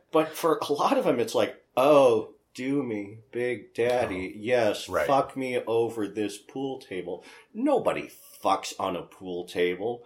but 0.12 0.30
for 0.30 0.58
a 0.68 0.72
lot 0.72 0.96
of 0.98 1.04
them, 1.04 1.20
it's 1.20 1.34
like, 1.34 1.62
oh, 1.76 2.30
do 2.56 2.82
me, 2.82 3.18
Big 3.30 3.72
Daddy. 3.74 4.32
Oh, 4.34 4.38
yes, 4.40 4.88
Right. 4.88 5.06
fuck 5.06 5.36
me 5.36 5.58
over 5.66 6.08
this 6.08 6.38
pool 6.38 6.80
table. 6.80 7.22
Nobody 7.54 8.10
fucks 8.42 8.72
on 8.80 8.96
a 8.96 9.02
pool 9.02 9.44
table. 9.46 10.02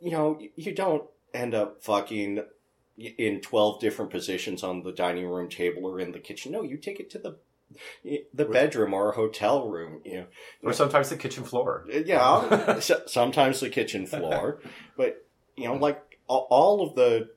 You 0.00 0.10
know, 0.12 0.40
you 0.56 0.72
don't 0.72 1.04
end 1.34 1.54
up 1.54 1.82
fucking 1.82 2.44
in 2.96 3.40
12 3.40 3.80
different 3.80 4.10
positions 4.10 4.62
on 4.62 4.82
the 4.84 4.92
dining 4.92 5.26
room 5.26 5.48
table 5.48 5.84
or 5.84 5.98
in 5.98 6.12
the 6.12 6.20
kitchen. 6.20 6.52
No, 6.52 6.62
you 6.62 6.76
take 6.78 7.00
it 7.00 7.10
to 7.10 7.18
the 7.18 7.36
the 8.32 8.44
bedroom 8.44 8.94
or 8.94 9.10
a 9.10 9.14
hotel 9.16 9.68
room, 9.68 10.00
you 10.04 10.14
know. 10.18 10.26
or 10.62 10.72
sometimes 10.72 11.10
the 11.10 11.16
kitchen 11.16 11.42
floor. 11.42 11.84
Uh, 11.92 11.98
yeah, 11.98 12.78
so- 12.78 13.02
sometimes 13.06 13.58
the 13.58 13.68
kitchen 13.68 14.06
floor, 14.06 14.60
but 14.96 15.26
you 15.56 15.64
know, 15.66 15.74
like 15.74 16.00
all- 16.28 16.86
of 16.86 16.94
the 16.94 17.30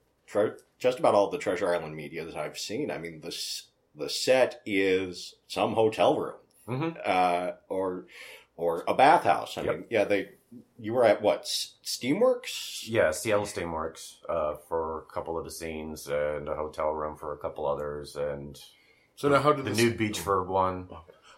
just 0.77 0.99
about 0.99 1.15
all 1.15 1.31
the 1.31 1.39
Treasure 1.39 1.73
Island 1.73 1.95
media 1.95 2.23
that 2.23 2.35
I've 2.35 2.59
seen. 2.59 2.91
I 2.91 2.99
mean, 2.99 3.21
the 3.21 3.29
s- 3.29 3.66
the 3.97 4.09
set 4.09 4.61
is 4.65 5.35
some 5.47 5.73
hotel 5.73 6.19
room, 6.19 6.35
hmm 6.67 6.89
uh, 7.05 7.51
or 7.69 8.05
or 8.55 8.83
a 8.87 8.93
bathhouse. 8.93 9.57
I 9.57 9.61
Yep. 9.63 9.75
mean, 9.75 9.85
yeah, 9.89 10.03
they. 10.05 10.29
You 10.79 10.93
were 10.93 11.03
at 11.03 11.21
what 11.21 11.43
Steamworks? 11.43 12.83
Yeah, 12.87 13.11
Seattle 13.11 13.45
Steamworks 13.45 14.15
uh, 14.29 14.55
for 14.67 14.99
a 15.09 15.13
couple 15.13 15.37
of 15.37 15.43
the 15.45 15.51
scenes, 15.51 16.07
and 16.07 16.47
a 16.47 16.55
hotel 16.55 16.91
room 16.91 17.17
for 17.17 17.33
a 17.33 17.37
couple 17.37 17.65
others, 17.65 18.15
and 18.15 18.57
So 19.15 19.27
now, 19.29 19.41
how 19.41 19.51
did 19.53 19.65
the 19.65 19.71
this, 19.71 19.77
nude 19.83 19.97
beach 19.97 20.19
for 20.19 20.43
one. 20.43 20.87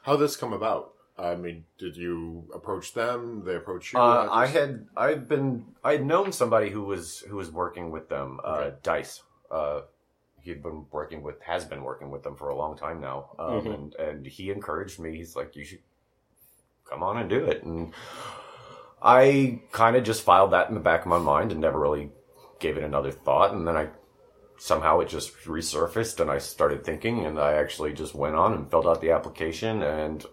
How 0.03 0.15
this 0.15 0.35
come 0.35 0.53
about? 0.53 0.93
I 1.17 1.35
mean, 1.35 1.65
did 1.77 1.97
you 1.97 2.49
approach 2.53 2.93
them? 2.93 3.43
They 3.45 3.55
approach 3.55 3.91
you? 3.93 3.99
Uh, 3.99 4.29
I 4.31 4.45
had 4.47 4.87
I'd 4.95 5.27
been 5.27 5.65
I 5.83 5.93
had 5.93 6.05
known 6.05 6.31
somebody 6.31 6.69
who 6.69 6.83
was 6.83 7.19
who 7.27 7.35
was 7.35 7.51
working 7.51 7.89
with 7.91 8.09
them, 8.09 8.39
uh, 8.43 8.47
Okay. 8.47 8.75
Dice. 8.83 9.23
He'd 10.41 10.63
been 10.63 10.85
working 10.91 11.21
with 11.21 11.41
has 11.41 11.65
been 11.65 11.83
working 11.83 12.09
with 12.11 12.23
them 12.23 12.35
for 12.35 12.49
a 12.49 12.55
long 12.55 12.77
time 12.77 12.99
now, 13.01 13.29
um, 13.39 13.61
Mhm. 13.61 13.73
and 13.73 13.95
and 13.95 14.25
he 14.25 14.51
encouraged 14.51 14.99
me. 14.99 15.15
He's 15.15 15.35
like, 15.35 15.55
you 15.55 15.63
should 15.65 15.79
come 16.85 17.03
on 17.03 17.17
and 17.17 17.29
do 17.29 17.43
it, 17.45 17.63
and 17.63 17.93
I 19.01 19.61
kind 19.71 19.95
of 19.95 20.03
just 20.03 20.23
filed 20.23 20.51
that 20.51 20.67
in 20.69 20.73
the 20.75 20.81
back 20.81 21.01
of 21.01 21.07
my 21.07 21.19
mind 21.19 21.51
and 21.51 21.61
never 21.61 21.79
really 21.79 22.11
gave 22.59 22.77
it 22.77 22.83
another 22.83 23.11
thought, 23.11 23.53
and 23.53 23.67
then 23.67 23.77
I 23.77 23.89
somehow 24.57 24.99
it 24.99 25.07
just 25.07 25.33
resurfaced 25.45 26.19
and 26.19 26.29
I 26.29 26.37
started 26.37 26.83
thinking 26.83 27.25
and 27.25 27.39
I 27.39 27.53
actually 27.53 27.93
just 27.93 28.13
went 28.13 28.35
on 28.35 28.51
and 28.53 28.69
filled 28.69 28.87
out 28.87 28.99
the 28.99 29.11
application 29.11 29.81
and 29.81 30.25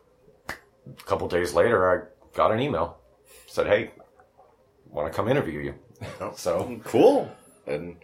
a 0.48 1.02
couple 1.04 1.28
days 1.28 1.54
later 1.54 1.88
I 1.88 2.34
got 2.36 2.50
an 2.50 2.58
email 2.58 2.98
said 3.46 3.68
hey 3.68 3.92
want 4.90 5.06
to 5.12 5.16
come 5.16 5.28
interview 5.28 5.60
you 5.60 5.74
Oh. 6.20 6.32
so 6.36 6.80
Cool. 6.82 7.30
And 7.68 7.98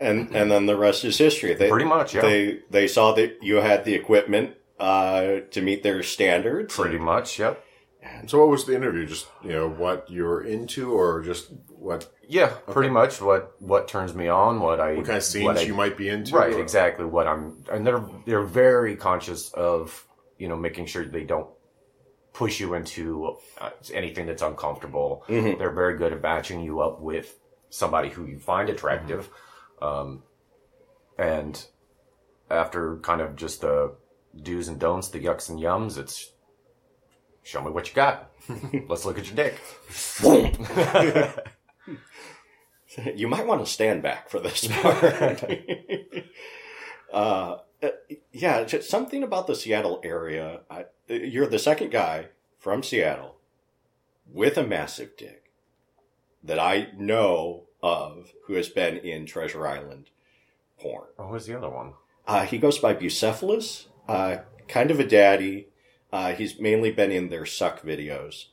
and 0.00 0.34
and 0.34 0.50
then 0.50 0.66
the 0.66 0.76
rest 0.76 1.04
is 1.04 1.18
history. 1.18 1.54
They 1.54 1.68
pretty 1.68 1.84
much 1.86 2.14
yeah 2.14 2.22
they 2.22 2.60
they 2.70 2.86
saw 2.88 3.12
that 3.12 3.38
you 3.42 3.56
had 3.56 3.84
the 3.84 3.94
equipment 3.94 4.54
uh, 4.78 5.40
to 5.50 5.60
meet 5.60 5.82
their 5.82 6.02
standards. 6.02 6.74
pretty 6.74 6.98
much 6.98 7.38
yep 7.38 7.64
So, 8.26 8.38
what 8.38 8.48
was 8.48 8.64
the 8.64 8.74
interview? 8.76 9.06
Just 9.06 9.26
you 9.42 9.50
know 9.50 9.68
what 9.68 10.08
you're 10.08 10.42
into, 10.42 10.92
or 10.92 11.20
just 11.22 11.50
what 11.68 12.06
yeah 12.28 12.48
pretty 12.70 12.90
much 12.90 13.20
what 13.20 13.54
what 13.60 13.88
turns 13.88 14.14
me 14.14 14.28
on 14.28 14.60
what 14.60 14.78
I 14.80 14.94
what 14.94 15.06
kind 15.06 15.16
of 15.18 15.24
scenes 15.24 15.58
I- 15.58 15.62
you 15.62 15.74
might 15.74 15.96
be 15.96 16.08
into? 16.08 16.34
right 16.36 16.52
or- 16.54 16.60
exactly 16.60 17.04
what 17.06 17.26
i'm 17.26 17.64
and 17.72 17.86
they're 17.86 18.04
they're 18.26 18.42
very 18.42 18.96
conscious 18.96 19.50
of 19.52 20.04
you 20.38 20.46
know 20.48 20.56
making 20.56 20.84
sure 20.86 21.04
they 21.06 21.24
don't 21.24 21.48
push 22.34 22.60
you 22.60 22.74
into 22.74 23.36
uh, 23.60 23.70
anything 23.94 24.26
that's 24.26 24.42
uncomfortable 24.42 25.24
Mhm. 25.28 25.56
they're 25.58 25.72
very 25.72 25.96
good 25.96 26.12
at 26.12 26.20
matching 26.22 26.60
you 26.60 26.80
up 26.80 27.00
with 27.00 27.38
somebody 27.70 28.10
who 28.10 28.26
you 28.26 28.38
find 28.38 28.68
attractive 28.68 29.30
um, 29.82 30.22
and 31.18 31.66
after 32.50 32.98
kind 32.98 33.20
of 33.20 33.36
just 33.36 33.60
the 33.60 33.94
do's 34.40 34.68
and 34.68 34.78
don'ts 34.78 35.08
the 35.08 35.20
yucks 35.20 35.48
and 35.48 35.58
yums 35.58 35.98
it's 35.98 36.32
show 37.42 37.60
me 37.62 37.70
what 37.70 37.88
you 37.88 37.94
got 37.94 38.30
let's 38.88 39.04
look 39.04 39.18
at 39.18 39.26
your 39.26 39.36
dick 39.36 39.60
You 43.14 43.28
might 43.28 43.46
want 43.46 43.64
to 43.64 43.70
stand 43.70 44.02
back 44.02 44.28
for 44.28 44.40
this 44.40 44.66
part. 44.70 45.44
uh, 47.12 47.56
uh, 47.82 47.88
yeah, 48.32 48.64
just 48.64 48.90
something 48.90 49.22
about 49.22 49.46
the 49.46 49.54
Seattle 49.54 50.00
area. 50.02 50.60
I, 50.70 50.86
you're 51.06 51.46
the 51.46 51.58
second 51.58 51.90
guy 51.90 52.28
from 52.58 52.82
Seattle 52.82 53.36
with 54.26 54.56
a 54.56 54.66
massive 54.66 55.16
dick 55.16 55.52
that 56.42 56.58
I 56.58 56.88
know 56.96 57.64
of 57.82 58.32
who 58.46 58.54
has 58.54 58.68
been 58.68 58.96
in 58.98 59.26
Treasure 59.26 59.66
Island 59.66 60.10
porn. 60.80 61.06
what 61.16 61.30
was 61.30 61.46
the 61.46 61.56
other 61.56 61.68
one 61.70 61.92
Uh, 62.26 62.44
he 62.44 62.58
goes 62.58 62.78
by 62.78 62.94
Bucephalus, 62.94 63.86
uh, 64.08 64.38
kind 64.68 64.90
of 64.90 65.00
a 65.00 65.04
daddy. 65.06 65.68
Uh, 66.12 66.32
he's 66.32 66.58
mainly 66.58 66.90
been 66.90 67.10
in 67.12 67.28
their 67.28 67.46
suck 67.46 67.82
videos. 67.82 68.46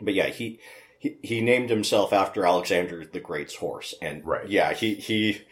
But 0.00 0.14
yeah, 0.14 0.26
he, 0.28 0.60
he, 0.98 1.16
he 1.22 1.40
named 1.40 1.70
himself 1.70 2.12
after 2.12 2.44
Alexander 2.46 3.04
the 3.04 3.20
Great's 3.20 3.56
horse. 3.56 3.94
And 4.02 4.24
Right. 4.26 4.48
yeah, 4.48 4.72
he, 4.74 4.94
he, 4.94 5.42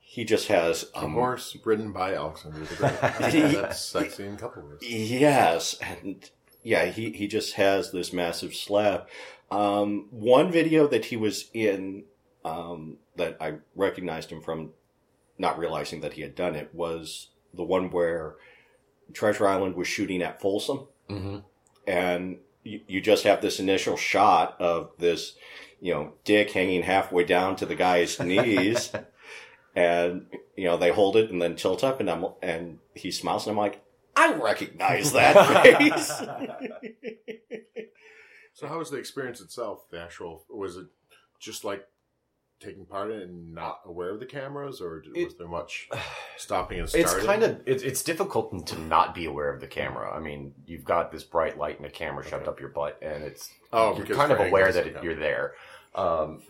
he 0.00 0.24
just 0.24 0.48
has, 0.48 0.90
A 0.94 1.04
um, 1.04 1.12
horse 1.14 1.56
ridden 1.64 1.92
by 1.92 2.14
Alexander 2.14 2.60
the 2.64 2.74
Great. 2.76 3.32
He- 3.32 3.54
That's 3.56 3.80
sexy 3.80 4.24
in 4.26 4.36
couple 4.36 4.62
words. 4.62 4.86
yes. 4.88 5.74
And 5.80 6.28
yeah, 6.62 6.86
he, 6.86 7.10
he 7.10 7.26
just 7.28 7.54
has 7.54 7.90
this 7.92 8.12
massive 8.12 8.54
slab. 8.54 9.06
Um, 9.50 10.06
one 10.10 10.50
video 10.50 10.86
that 10.88 11.06
he 11.06 11.16
was 11.16 11.50
in, 11.52 12.04
um, 12.44 12.98
that 13.16 13.36
I 13.40 13.54
recognized 13.74 14.30
him 14.30 14.40
from 14.40 14.70
not 15.38 15.58
realizing 15.58 16.00
that 16.00 16.14
he 16.14 16.22
had 16.22 16.34
done 16.34 16.54
it 16.54 16.74
was 16.74 17.28
the 17.52 17.64
one 17.64 17.90
where 17.90 18.36
Treasure 19.12 19.46
Island 19.46 19.74
was 19.76 19.88
shooting 19.88 20.22
at 20.22 20.40
Folsom. 20.40 20.86
mm-hmm. 21.08 21.38
and 21.86 22.38
you, 22.62 22.80
you 22.86 23.00
just 23.00 23.24
have 23.24 23.40
this 23.40 23.60
initial 23.60 23.96
shot 23.96 24.56
of 24.60 24.90
this, 24.98 25.34
you 25.80 25.92
know, 25.92 26.12
dick 26.24 26.50
hanging 26.50 26.82
halfway 26.82 27.24
down 27.24 27.56
to 27.56 27.66
the 27.66 27.74
guy's 27.74 28.18
knees, 28.20 28.92
and 29.76 30.26
you 30.56 30.64
know 30.64 30.76
they 30.76 30.90
hold 30.90 31.16
it 31.16 31.30
and 31.30 31.40
then 31.40 31.56
tilt 31.56 31.84
up, 31.84 32.00
and 32.00 32.10
I'm 32.10 32.26
and 32.42 32.78
he 32.94 33.10
smiles, 33.10 33.46
and 33.46 33.52
I'm 33.52 33.58
like, 33.58 33.84
I 34.16 34.34
recognize 34.34 35.12
that 35.14 35.36
face. 35.62 36.22
So, 38.54 38.68
how 38.68 38.78
was 38.78 38.90
the 38.90 38.98
experience 38.98 39.40
itself? 39.40 39.90
The 39.90 40.00
actual 40.00 40.44
was 40.48 40.76
it 40.76 40.86
just 41.38 41.64
like 41.64 41.86
taking 42.60 42.86
part 42.86 43.10
in 43.10 43.20
and 43.20 43.54
not 43.54 43.80
aware 43.84 44.10
of 44.10 44.20
the 44.20 44.26
cameras, 44.26 44.80
or 44.80 45.02
was 45.06 45.08
It- 45.14 45.38
there 45.38 45.48
much 45.48 45.88
stopping 46.36 46.80
and 46.80 46.88
starting? 46.88 47.16
It's 47.16 47.26
kind 47.26 47.42
of 47.42 47.60
it's, 47.66 47.82
it's 47.82 48.02
difficult 48.02 48.66
to 48.68 48.78
not 48.78 49.14
be 49.14 49.26
aware 49.26 49.52
of 49.52 49.60
the 49.60 49.66
camera. 49.66 50.14
I 50.14 50.20
mean, 50.20 50.54
you've 50.66 50.84
got 50.84 51.12
this 51.12 51.24
bright 51.24 51.58
light 51.58 51.78
and 51.78 51.86
a 51.86 51.90
camera 51.90 52.26
shoved 52.26 52.48
up 52.48 52.60
your 52.60 52.70
butt, 52.70 52.98
and 53.02 53.22
it's 53.22 53.50
oh, 53.72 53.96
you're 53.96 54.06
kind 54.06 54.32
of 54.32 54.40
aware 54.40 54.72
that 54.72 54.86
it, 54.86 54.96
you're 55.02 55.16
there. 55.16 55.54
Um, 55.94 56.42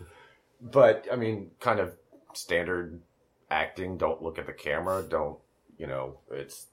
but 0.61 1.07
I 1.11 1.15
mean, 1.15 1.51
kind 1.59 1.79
of 1.79 1.95
standard 2.33 3.01
acting. 3.51 3.97
Don't 3.97 4.21
look 4.21 4.39
at 4.39 4.45
the 4.45 4.53
camera. 4.53 5.03
Don't 5.07 5.37
you 5.77 5.87
know? 5.87 6.19
It's 6.31 6.67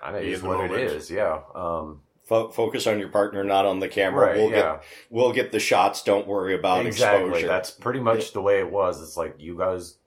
kind 0.00 0.16
of 0.16 0.22
is 0.22 0.42
what 0.42 0.64
it 0.64 0.70
moment. 0.70 0.90
is. 0.90 1.10
Yeah. 1.10 1.40
Um, 1.54 2.00
Fo- 2.26 2.48
focus 2.50 2.86
on 2.88 2.98
your 2.98 3.08
partner, 3.08 3.44
not 3.44 3.64
on 3.66 3.78
the 3.78 3.88
camera. 3.88 4.26
right. 4.28 4.36
we'll 4.36 4.50
yeah. 4.50 4.56
get 4.76 4.82
we'll 5.10 5.32
get 5.32 5.52
the 5.52 5.60
shots. 5.60 6.02
Don't 6.02 6.26
worry 6.26 6.54
about 6.54 6.84
exactly. 6.84 7.22
exposure. 7.28 7.46
That's 7.46 7.70
pretty 7.70 8.00
much 8.00 8.32
the 8.32 8.42
way 8.42 8.58
it 8.58 8.70
was. 8.70 9.00
It's 9.00 9.16
like 9.16 9.36
you 9.38 9.56
guys 9.56 9.98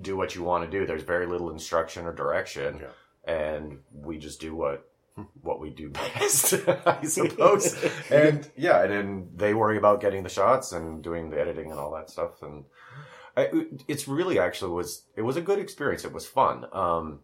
do 0.00 0.16
what 0.16 0.34
you 0.34 0.42
want 0.42 0.70
to 0.70 0.78
do. 0.78 0.86
There's 0.86 1.02
very 1.02 1.26
little 1.26 1.50
instruction 1.50 2.04
or 2.04 2.12
direction, 2.12 2.80
Yeah. 2.82 3.32
and 3.32 3.78
we 3.92 4.18
just 4.18 4.40
do 4.40 4.54
what 4.54 4.90
what 5.40 5.58
we 5.58 5.70
do 5.70 5.88
best, 5.88 6.52
I 6.86 7.02
suppose. 7.06 7.74
and 8.10 8.50
yeah, 8.56 8.82
and 8.82 8.92
then 8.92 9.28
they 9.34 9.54
worry 9.54 9.78
about 9.78 10.00
getting 10.02 10.22
the 10.22 10.28
shots 10.28 10.72
and 10.72 11.02
doing 11.02 11.30
the 11.30 11.40
editing 11.40 11.70
and 11.70 11.80
all 11.80 11.92
that 11.94 12.10
stuff. 12.10 12.42
And 12.42 12.64
I, 13.36 13.48
it's 13.88 14.06
really 14.06 14.38
actually 14.38 14.72
was 14.72 15.04
it 15.16 15.22
was 15.22 15.36
a 15.36 15.40
good 15.40 15.58
experience. 15.58 16.04
It 16.04 16.12
was 16.12 16.26
fun. 16.26 16.66
Um, 16.72 17.20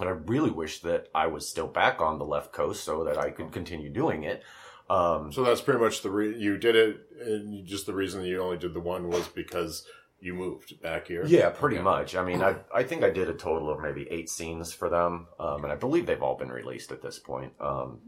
and 0.00 0.08
I 0.08 0.12
really 0.12 0.50
wish 0.50 0.80
that 0.80 1.08
I 1.14 1.26
was 1.26 1.48
still 1.48 1.66
back 1.68 2.00
on 2.00 2.18
the 2.18 2.24
left 2.24 2.52
coast 2.52 2.84
so 2.84 3.04
that 3.04 3.18
I 3.18 3.30
could 3.30 3.52
continue 3.52 3.90
doing 3.90 4.24
it. 4.24 4.42
Um, 4.90 5.32
So 5.32 5.42
that's 5.44 5.60
pretty 5.60 5.80
much 5.80 6.02
the 6.02 6.10
re- 6.10 6.36
you 6.36 6.56
did 6.58 6.76
it, 6.76 7.00
and 7.20 7.54
you- 7.54 7.62
just 7.64 7.86
the 7.86 7.94
reason 7.94 8.24
you 8.24 8.40
only 8.42 8.58
did 8.58 8.74
the 8.74 8.80
one 8.80 9.08
was 9.08 9.28
because 9.28 9.86
you 10.20 10.34
moved 10.34 10.80
back 10.80 11.08
here. 11.08 11.24
Yeah, 11.26 11.50
pretty 11.50 11.78
much. 11.78 12.14
I 12.14 12.24
mean, 12.24 12.42
I 12.42 12.56
I 12.72 12.82
think 12.84 13.02
I 13.02 13.10
did 13.10 13.28
a 13.28 13.34
total 13.34 13.70
of 13.70 13.80
maybe 13.80 14.06
eight 14.10 14.28
scenes 14.30 14.72
for 14.72 14.88
them, 14.88 15.28
um, 15.38 15.64
and 15.64 15.72
I 15.72 15.76
believe 15.76 16.06
they've 16.06 16.22
all 16.22 16.36
been 16.36 16.52
released 16.52 16.92
at 16.92 17.02
this 17.02 17.18
point. 17.18 17.52
Um, 17.60 18.00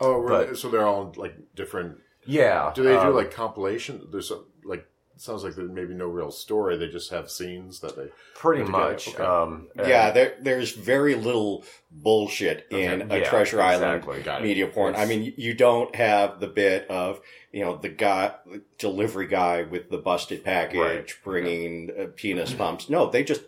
Oh, 0.00 0.18
really? 0.18 0.46
But- 0.46 0.58
so 0.58 0.68
they're 0.68 0.86
all 0.86 1.12
like 1.16 1.36
different. 1.54 1.98
yeah. 2.24 2.72
Do 2.74 2.82
they 2.82 2.92
do 2.94 2.98
um, 3.10 3.14
like 3.14 3.30
compilation? 3.32 4.08
There's 4.10 4.28
some, 4.28 4.44
like 4.64 4.86
sounds 5.16 5.44
like 5.44 5.54
there's 5.54 5.70
maybe 5.70 5.94
no 5.94 6.06
real 6.06 6.30
story. 6.30 6.76
They 6.76 6.88
just 6.88 7.10
have 7.10 7.30
scenes 7.30 7.80
that 7.80 7.96
they. 7.96 8.08
Pretty 8.34 8.64
much. 8.64 9.08
okay. 9.08 9.22
Um, 9.22 9.68
yeah, 9.76 10.10
there, 10.10 10.34
there's 10.40 10.72
very 10.72 11.14
little 11.14 11.64
bullshit 11.90 12.66
in 12.70 13.02
Okay, 13.02 13.16
a 13.16 13.20
yeah, 13.20 13.28
Treasure 13.28 13.60
Island 13.60 13.96
exactly. 13.98 14.22
Got 14.22 14.40
it. 14.40 14.44
media 14.44 14.66
porn. 14.66 14.94
I 14.96 15.04
mean, 15.06 15.32
you 15.36 15.54
don't 15.54 15.94
have 15.94 16.40
the 16.40 16.48
bit 16.48 16.88
of 16.90 17.20
you 17.52 17.64
know 17.64 17.76
the 17.76 17.88
guy, 17.88 18.34
the 18.46 18.62
delivery 18.78 19.26
guy 19.26 19.62
with 19.62 19.90
the 19.90 19.98
busted 19.98 20.42
package 20.44 20.76
Right. 20.78 21.14
bringing 21.22 21.90
uh, 21.98 22.06
penis 22.16 22.52
pumps. 22.52 22.88
No, 22.90 23.08
they 23.10 23.22
just 23.22 23.42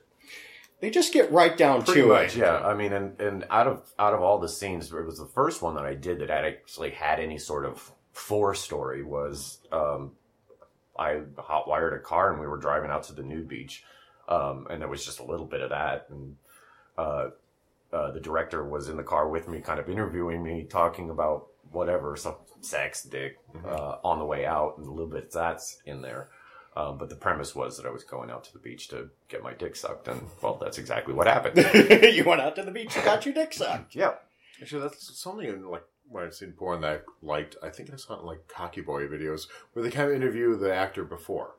they 0.80 0.90
just 0.90 1.12
get 1.12 1.32
right 1.32 1.56
down 1.56 1.82
Pretty 1.82 2.02
to 2.02 2.06
much, 2.08 2.36
it. 2.36 2.40
yeah. 2.40 2.58
I 2.58 2.74
mean, 2.74 2.92
and, 2.92 3.18
and 3.20 3.46
out 3.50 3.66
of 3.66 3.92
out 3.98 4.12
of 4.14 4.20
all 4.20 4.38
the 4.38 4.48
scenes, 4.48 4.92
it 4.92 5.04
was 5.06 5.18
the 5.18 5.26
first 5.26 5.62
one 5.62 5.74
that 5.76 5.86
I 5.86 5.94
did 5.94 6.20
that 6.20 6.28
had 6.30 6.44
actually 6.44 6.90
had 6.90 7.18
any 7.20 7.38
sort 7.38 7.64
of 7.64 7.90
for 8.12 8.54
story. 8.54 9.02
Was 9.02 9.58
um, 9.72 10.12
I 10.98 11.20
hot 11.38 11.68
wired 11.68 11.94
a 11.94 11.98
car 11.98 12.32
and 12.32 12.40
we 12.40 12.46
were 12.46 12.56
driving 12.56 12.90
out 12.90 13.04
to 13.04 13.12
the 13.12 13.22
nude 13.22 13.48
beach, 13.48 13.84
um, 14.28 14.66
and 14.70 14.80
there 14.80 14.88
was 14.88 15.04
just 15.04 15.20
a 15.20 15.24
little 15.24 15.46
bit 15.46 15.60
of 15.60 15.70
that, 15.70 16.06
and 16.10 16.36
uh, 16.96 17.28
uh, 17.92 18.10
the 18.12 18.20
director 18.20 18.64
was 18.64 18.88
in 18.88 18.96
the 18.96 19.02
car 19.02 19.28
with 19.28 19.48
me, 19.48 19.60
kind 19.60 19.80
of 19.80 19.88
interviewing 19.88 20.42
me, 20.42 20.64
talking 20.64 21.10
about 21.10 21.46
whatever, 21.70 22.16
some 22.16 22.36
sex, 22.60 23.02
dick, 23.02 23.38
uh, 23.66 23.96
on 24.04 24.18
the 24.18 24.24
way 24.24 24.46
out, 24.46 24.78
and 24.78 24.86
a 24.86 24.90
little 24.90 25.10
bit 25.10 25.24
of 25.24 25.32
that's 25.32 25.78
in 25.86 26.02
there. 26.02 26.28
Um, 26.76 26.98
but 26.98 27.08
the 27.08 27.14
premise 27.14 27.54
was 27.54 27.76
that 27.76 27.86
I 27.86 27.90
was 27.90 28.02
going 28.02 28.30
out 28.30 28.42
to 28.44 28.52
the 28.52 28.58
beach 28.58 28.88
to 28.88 29.10
get 29.28 29.44
my 29.44 29.52
dick 29.54 29.76
sucked, 29.76 30.08
and 30.08 30.20
well, 30.42 30.58
that's 30.60 30.78
exactly 30.78 31.14
what 31.14 31.28
happened. 31.28 31.56
you 32.14 32.24
went 32.24 32.40
out 32.40 32.56
to 32.56 32.62
the 32.62 32.72
beach 32.72 32.96
and 32.96 33.04
got 33.04 33.24
your 33.24 33.34
dick 33.34 33.52
sucked. 33.52 33.94
yeah, 33.94 34.14
Actually, 34.60 34.82
that's 34.82 35.18
something 35.18 35.48
in 35.48 35.68
like 35.68 35.84
when 36.08 36.24
I've 36.24 36.34
seen 36.34 36.52
porn 36.52 36.80
that 36.82 36.90
I 36.92 37.26
liked. 37.26 37.56
I 37.62 37.70
think 37.70 37.92
I 37.92 37.96
saw 37.96 38.14
it 38.14 38.20
in 38.20 38.26
like 38.26 38.48
cocky 38.48 38.80
boy 38.80 39.06
videos 39.06 39.46
where 39.72 39.82
they 39.82 39.90
kind 39.90 40.10
of 40.10 40.16
interview 40.16 40.56
the 40.56 40.74
actor 40.74 41.04
before. 41.04 41.56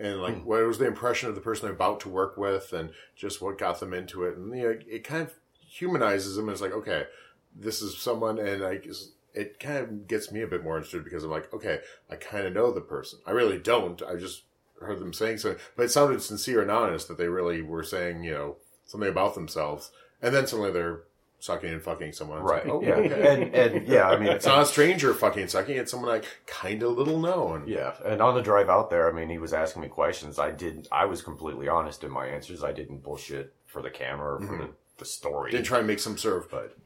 And 0.00 0.22
like, 0.22 0.36
hmm. 0.36 0.44
what 0.44 0.64
was 0.66 0.78
the 0.78 0.86
impression 0.86 1.28
of 1.28 1.34
the 1.34 1.40
person 1.40 1.66
they're 1.66 1.74
about 1.74 2.00
to 2.00 2.08
work 2.08 2.36
with, 2.36 2.72
and 2.72 2.90
just 3.16 3.42
what 3.42 3.58
got 3.58 3.80
them 3.80 3.92
into 3.92 4.24
it, 4.24 4.36
and 4.36 4.56
you 4.56 4.62
know, 4.62 4.78
it 4.86 5.04
kind 5.04 5.22
of 5.22 5.34
humanizes 5.68 6.36
them. 6.36 6.46
And 6.46 6.52
it's 6.52 6.62
like, 6.62 6.72
okay, 6.72 7.06
this 7.54 7.82
is 7.82 7.98
someone, 7.98 8.38
and 8.38 8.62
I 8.62 8.76
guess 8.76 9.10
it 9.34 9.58
kind 9.58 9.78
of 9.78 10.06
gets 10.06 10.30
me 10.30 10.42
a 10.42 10.46
bit 10.46 10.62
more 10.62 10.76
interested 10.76 11.04
because 11.04 11.24
I'm 11.24 11.30
like, 11.30 11.52
okay, 11.52 11.80
I 12.10 12.16
kind 12.16 12.46
of 12.46 12.52
know 12.52 12.72
the 12.72 12.80
person. 12.80 13.18
I 13.26 13.32
really 13.32 13.58
don't. 13.58 14.00
I 14.02 14.16
just 14.16 14.44
heard 14.80 15.00
them 15.00 15.12
saying 15.12 15.38
something, 15.38 15.60
but 15.76 15.84
it 15.84 15.90
sounded 15.90 16.22
sincere 16.22 16.62
and 16.62 16.70
honest 16.70 17.08
that 17.08 17.18
they 17.18 17.28
really 17.28 17.62
were 17.62 17.82
saying, 17.82 18.22
you 18.22 18.32
know, 18.32 18.56
something 18.86 19.08
about 19.08 19.34
themselves, 19.34 19.90
and 20.22 20.34
then 20.34 20.46
suddenly 20.46 20.70
they're 20.70 21.02
sucking 21.40 21.70
and 21.70 21.82
fucking 21.82 22.12
someone. 22.12 22.38
It's 22.38 22.50
right. 22.50 22.64
like, 22.64 22.74
oh, 22.74 22.82
yeah, 22.82 22.94
okay. 22.94 23.42
and 23.42 23.54
and 23.54 23.88
yeah, 23.88 24.08
I 24.08 24.18
mean, 24.18 24.28
It's 24.32 24.46
not 24.46 24.62
a 24.62 24.66
stranger 24.66 25.14
fucking 25.14 25.48
sucking. 25.48 25.76
It's 25.76 25.90
someone 25.90 26.10
I 26.10 26.22
kind 26.46 26.82
of 26.82 26.96
little 26.96 27.18
know. 27.18 27.54
And 27.54 27.68
yeah, 27.68 27.94
and 28.04 28.20
on 28.20 28.34
the 28.34 28.42
drive 28.42 28.68
out 28.68 28.90
there, 28.90 29.08
I 29.08 29.12
mean, 29.12 29.28
he 29.28 29.38
was 29.38 29.52
asking 29.52 29.82
me 29.82 29.88
questions. 29.88 30.38
I 30.38 30.50
didn't, 30.50 30.88
I 30.92 31.04
was 31.06 31.22
completely 31.22 31.68
honest 31.68 32.04
in 32.04 32.10
my 32.10 32.26
answers. 32.26 32.64
I 32.64 32.72
didn't 32.72 33.02
bullshit 33.02 33.54
for 33.66 33.82
the 33.82 33.90
camera 33.90 34.34
or 34.34 34.40
for 34.40 34.46
mm-hmm. 34.46 34.62
the, 34.62 34.70
the 34.98 35.04
story. 35.04 35.50
didn't 35.52 35.66
try 35.66 35.78
and 35.78 35.86
make 35.86 36.00
some 36.00 36.18
sort 36.18 36.38
of 36.38 36.50
but 36.50 36.76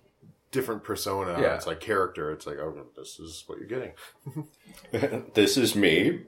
different 0.52 0.84
persona. 0.84 1.40
Yeah. 1.40 1.56
It's 1.56 1.66
like 1.66 1.80
character. 1.80 2.30
It's 2.30 2.46
like, 2.46 2.58
oh, 2.58 2.86
this 2.94 3.18
is 3.18 3.42
what 3.46 3.58
you're 3.58 3.66
getting. 3.66 3.92
this 5.34 5.56
is 5.56 5.74
me. 5.74 6.20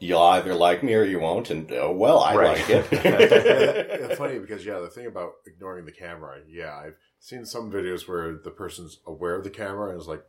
You'll 0.00 0.22
either 0.22 0.54
like 0.54 0.82
me 0.82 0.94
or 0.94 1.04
you 1.04 1.20
won't, 1.20 1.50
and 1.50 1.70
oh 1.72 1.92
well, 1.92 2.20
I 2.20 2.34
Right. 2.34 2.58
like 2.58 2.70
it. 2.70 2.86
it's 2.92 4.18
funny 4.18 4.38
because 4.38 4.64
yeah, 4.64 4.80
the 4.80 4.88
thing 4.88 5.06
about 5.06 5.34
ignoring 5.46 5.84
the 5.84 5.92
camera, 5.92 6.38
yeah, 6.48 6.74
I've 6.74 6.96
seen 7.26 7.44
some 7.44 7.72
videos 7.72 8.06
where 8.06 8.34
the 8.36 8.50
person's 8.50 9.00
aware 9.04 9.34
of 9.34 9.42
the 9.42 9.50
camera 9.50 9.90
and 9.90 10.00
is 10.00 10.06
like 10.06 10.24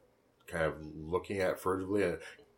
kind 0.48 0.66
of 0.66 0.74
looking 0.96 1.40
at 1.40 1.52
it 1.52 1.60
furtively 1.60 2.02
and 2.04 2.14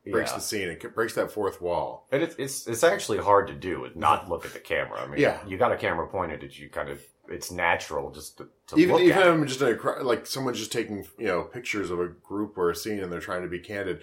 it 0.06 0.12
breaks 0.14 0.32
Yeah. 0.32 0.36
the 0.38 0.42
scene. 0.42 0.70
It 0.70 0.96
breaks 0.96 1.14
that 1.16 1.30
fourth 1.32 1.62
wall. 1.62 2.08
And 2.12 2.24
it's 2.24 2.36
it's 2.38 2.66
it's 2.68 2.84
actually 2.86 3.18
hard 3.18 3.48
to 3.48 3.54
do 3.54 3.84
is 3.84 3.96
not 3.98 4.30
look 4.30 4.46
at 4.46 4.54
the 4.54 4.60
camera. 4.60 5.02
I 5.02 5.08
mean, 5.08 5.20
Yeah. 5.20 5.40
you 5.46 5.58
got 5.58 5.74
a 5.74 5.78
camera 5.78 6.08
pointed 6.08 6.44
at 6.44 6.58
you, 6.58 6.70
kind 6.70 6.90
of. 6.90 7.02
It's 7.28 7.52
natural 7.52 8.10
just 8.12 8.38
to, 8.40 8.48
to 8.68 8.76
even 8.78 8.94
look 8.96 9.04
even 9.04 9.18
at. 9.18 9.28
if 9.28 9.34
I'm 9.34 9.46
just 9.46 9.62
a 9.62 9.76
like 10.02 10.26
someone's 10.26 10.58
just 10.58 10.72
taking 10.72 11.06
you 11.20 11.28
know 11.28 11.44
pictures 11.44 11.92
of 11.92 12.00
a 12.00 12.08
group 12.08 12.58
or 12.58 12.72
a 12.72 12.76
scene 12.76 13.00
and 13.04 13.12
they're 13.12 13.20
trying 13.20 13.44
to 13.44 13.48
be 13.50 13.60
candid. 13.60 14.00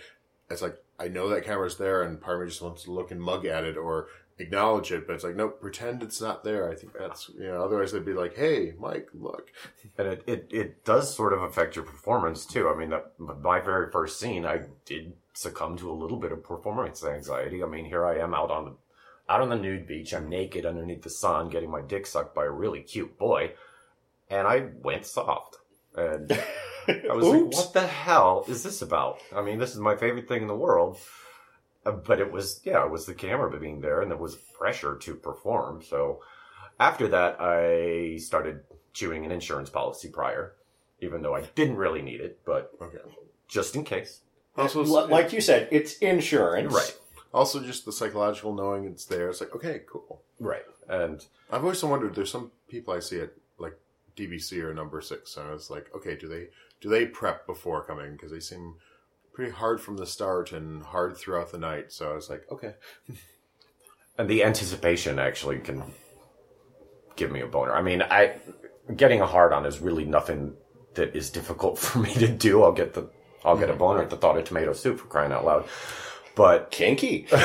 It's 0.50 0.62
like 0.62 0.76
I 1.00 1.08
know 1.08 1.28
that 1.30 1.44
camera's 1.44 1.76
there, 1.76 2.02
and 2.02 2.20
part 2.20 2.36
of 2.36 2.42
me 2.42 2.48
just 2.50 2.62
wants 2.62 2.84
to 2.84 2.92
look 2.92 3.10
and 3.10 3.20
mug 3.20 3.44
at 3.46 3.64
it 3.64 3.76
or 3.76 4.06
acknowledge 4.38 4.92
it, 4.92 5.06
but 5.06 5.14
it's 5.14 5.24
like 5.24 5.36
no, 5.36 5.48
pretend 5.48 6.02
it's 6.02 6.20
not 6.20 6.44
there. 6.44 6.70
I 6.70 6.74
think 6.74 6.92
that's 6.98 7.30
you 7.30 7.46
know. 7.46 7.62
Otherwise, 7.62 7.92
they'd 7.92 8.04
be 8.04 8.12
like, 8.12 8.36
"Hey, 8.36 8.74
Mike, 8.78 9.08
look." 9.14 9.50
and 9.98 10.08
it, 10.08 10.22
it, 10.26 10.48
it 10.50 10.84
does 10.84 11.14
sort 11.14 11.32
of 11.32 11.42
affect 11.42 11.76
your 11.76 11.84
performance 11.84 12.44
too. 12.44 12.68
I 12.68 12.76
mean, 12.76 12.90
that, 12.90 13.12
my 13.18 13.60
very 13.60 13.90
first 13.90 14.20
scene, 14.20 14.44
I 14.44 14.60
did 14.84 15.14
succumb 15.32 15.76
to 15.78 15.90
a 15.90 15.92
little 15.92 16.18
bit 16.18 16.32
of 16.32 16.42
performance 16.42 17.04
anxiety. 17.04 17.62
I 17.62 17.66
mean, 17.66 17.84
here 17.86 18.04
I 18.06 18.18
am 18.18 18.34
out 18.34 18.50
on 18.50 18.64
the 18.66 18.72
out 19.28 19.40
on 19.40 19.48
the 19.48 19.56
nude 19.56 19.86
beach. 19.86 20.14
I'm 20.14 20.28
naked 20.28 20.66
underneath 20.66 21.02
the 21.02 21.10
sun, 21.10 21.48
getting 21.48 21.70
my 21.70 21.82
dick 21.82 22.06
sucked 22.06 22.34
by 22.34 22.44
a 22.44 22.50
really 22.50 22.80
cute 22.80 23.18
boy, 23.18 23.52
and 24.30 24.46
I 24.46 24.68
went 24.82 25.06
soft. 25.06 25.56
And 25.96 26.30
I 26.88 27.12
was 27.14 27.26
like, 27.26 27.54
"What 27.54 27.72
the 27.72 27.86
hell 27.86 28.44
is 28.48 28.62
this 28.62 28.82
about?" 28.82 29.20
I 29.34 29.42
mean, 29.42 29.58
this 29.58 29.72
is 29.72 29.78
my 29.78 29.96
favorite 29.96 30.28
thing 30.28 30.42
in 30.42 30.48
the 30.48 30.54
world. 30.54 30.98
Uh, 31.86 31.92
But 31.92 32.20
it 32.20 32.30
was, 32.32 32.60
yeah, 32.64 32.84
it 32.84 32.90
was 32.90 33.06
the 33.06 33.14
camera 33.14 33.48
being 33.58 33.80
there, 33.80 34.02
and 34.02 34.10
there 34.10 34.18
was 34.18 34.36
pressure 34.36 34.96
to 34.96 35.14
perform. 35.14 35.82
So 35.82 36.20
after 36.80 37.08
that, 37.08 37.36
I 37.40 38.16
started 38.18 38.64
chewing 38.92 39.24
an 39.24 39.30
insurance 39.32 39.70
policy 39.70 40.08
prior, 40.10 40.54
even 41.00 41.22
though 41.22 41.34
I 41.34 41.42
didn't 41.54 41.76
really 41.76 42.02
need 42.02 42.20
it, 42.20 42.40
but 42.44 42.72
Okay. 42.80 42.98
just 43.48 43.76
in 43.76 43.84
case. 43.84 44.20
Also, 44.56 44.82
L- 44.84 45.08
like 45.08 45.32
you 45.32 45.40
said, 45.40 45.68
it's 45.70 45.98
insurance. 45.98 46.72
Right. 46.74 46.98
also 47.34 47.60
just 47.60 47.84
the 47.84 47.92
psychological 47.92 48.54
knowing 48.54 48.84
it's 48.86 49.04
there. 49.04 49.28
It's 49.28 49.40
like, 49.42 49.54
okay, 49.54 49.82
cool. 49.86 50.22
Right. 50.40 50.64
And 50.88 51.24
I've 51.50 51.62
always 51.62 51.82
wondered. 51.84 52.14
There's 52.14 52.30
some 52.30 52.50
people 52.68 52.94
I 52.94 53.00
see 53.00 53.20
at 53.20 53.32
like 53.58 53.76
DBC 54.16 54.62
or 54.62 54.72
Number 54.72 55.02
Six, 55.02 55.36
and 55.36 55.52
it's 55.52 55.68
like, 55.68 55.94
okay, 55.94 56.16
do 56.16 56.26
they 56.28 56.48
do 56.80 56.88
they 56.88 57.04
prep 57.04 57.46
before 57.46 57.84
coming? 57.84 58.12
Because 58.12 58.30
they 58.30 58.40
seem 58.40 58.76
pretty 59.36 59.52
hard 59.52 59.78
from 59.82 59.98
the 59.98 60.06
start 60.06 60.50
and 60.50 60.82
hard 60.82 61.14
throughout 61.14 61.52
the 61.52 61.58
night. 61.58 61.92
So 61.92 62.10
I 62.10 62.14
was 62.14 62.30
like, 62.30 62.46
okay, 62.50 62.72
and 64.18 64.30
the 64.30 64.42
anticipation 64.42 65.18
actually 65.18 65.58
can 65.58 65.82
give 67.16 67.30
me 67.30 67.42
a 67.42 67.46
boner. 67.46 67.74
I 67.74 67.82
mean, 67.82 68.00
I 68.00 68.36
getting 68.96 69.20
a 69.20 69.26
hard 69.26 69.52
on 69.52 69.66
is 69.66 69.78
really 69.78 70.06
nothing 70.06 70.54
that 70.94 71.14
is 71.14 71.28
difficult 71.28 71.78
for 71.84 71.98
me 71.98 72.14
to 72.14 72.28
do. 72.28 72.62
I'll 72.62 72.72
get 72.72 72.94
the 72.94 73.10
I'll 73.44 73.58
get 73.58 73.68
a 73.68 73.74
boner 73.74 74.00
at 74.02 74.08
the 74.08 74.16
thought 74.16 74.38
of 74.38 74.44
tomato 74.44 74.72
soup 74.72 74.98
for 74.98 75.06
crying 75.06 75.32
out 75.32 75.44
loud. 75.44 75.68
But 76.34 76.70
Kinky. 76.70 77.28
uh, 77.32 77.36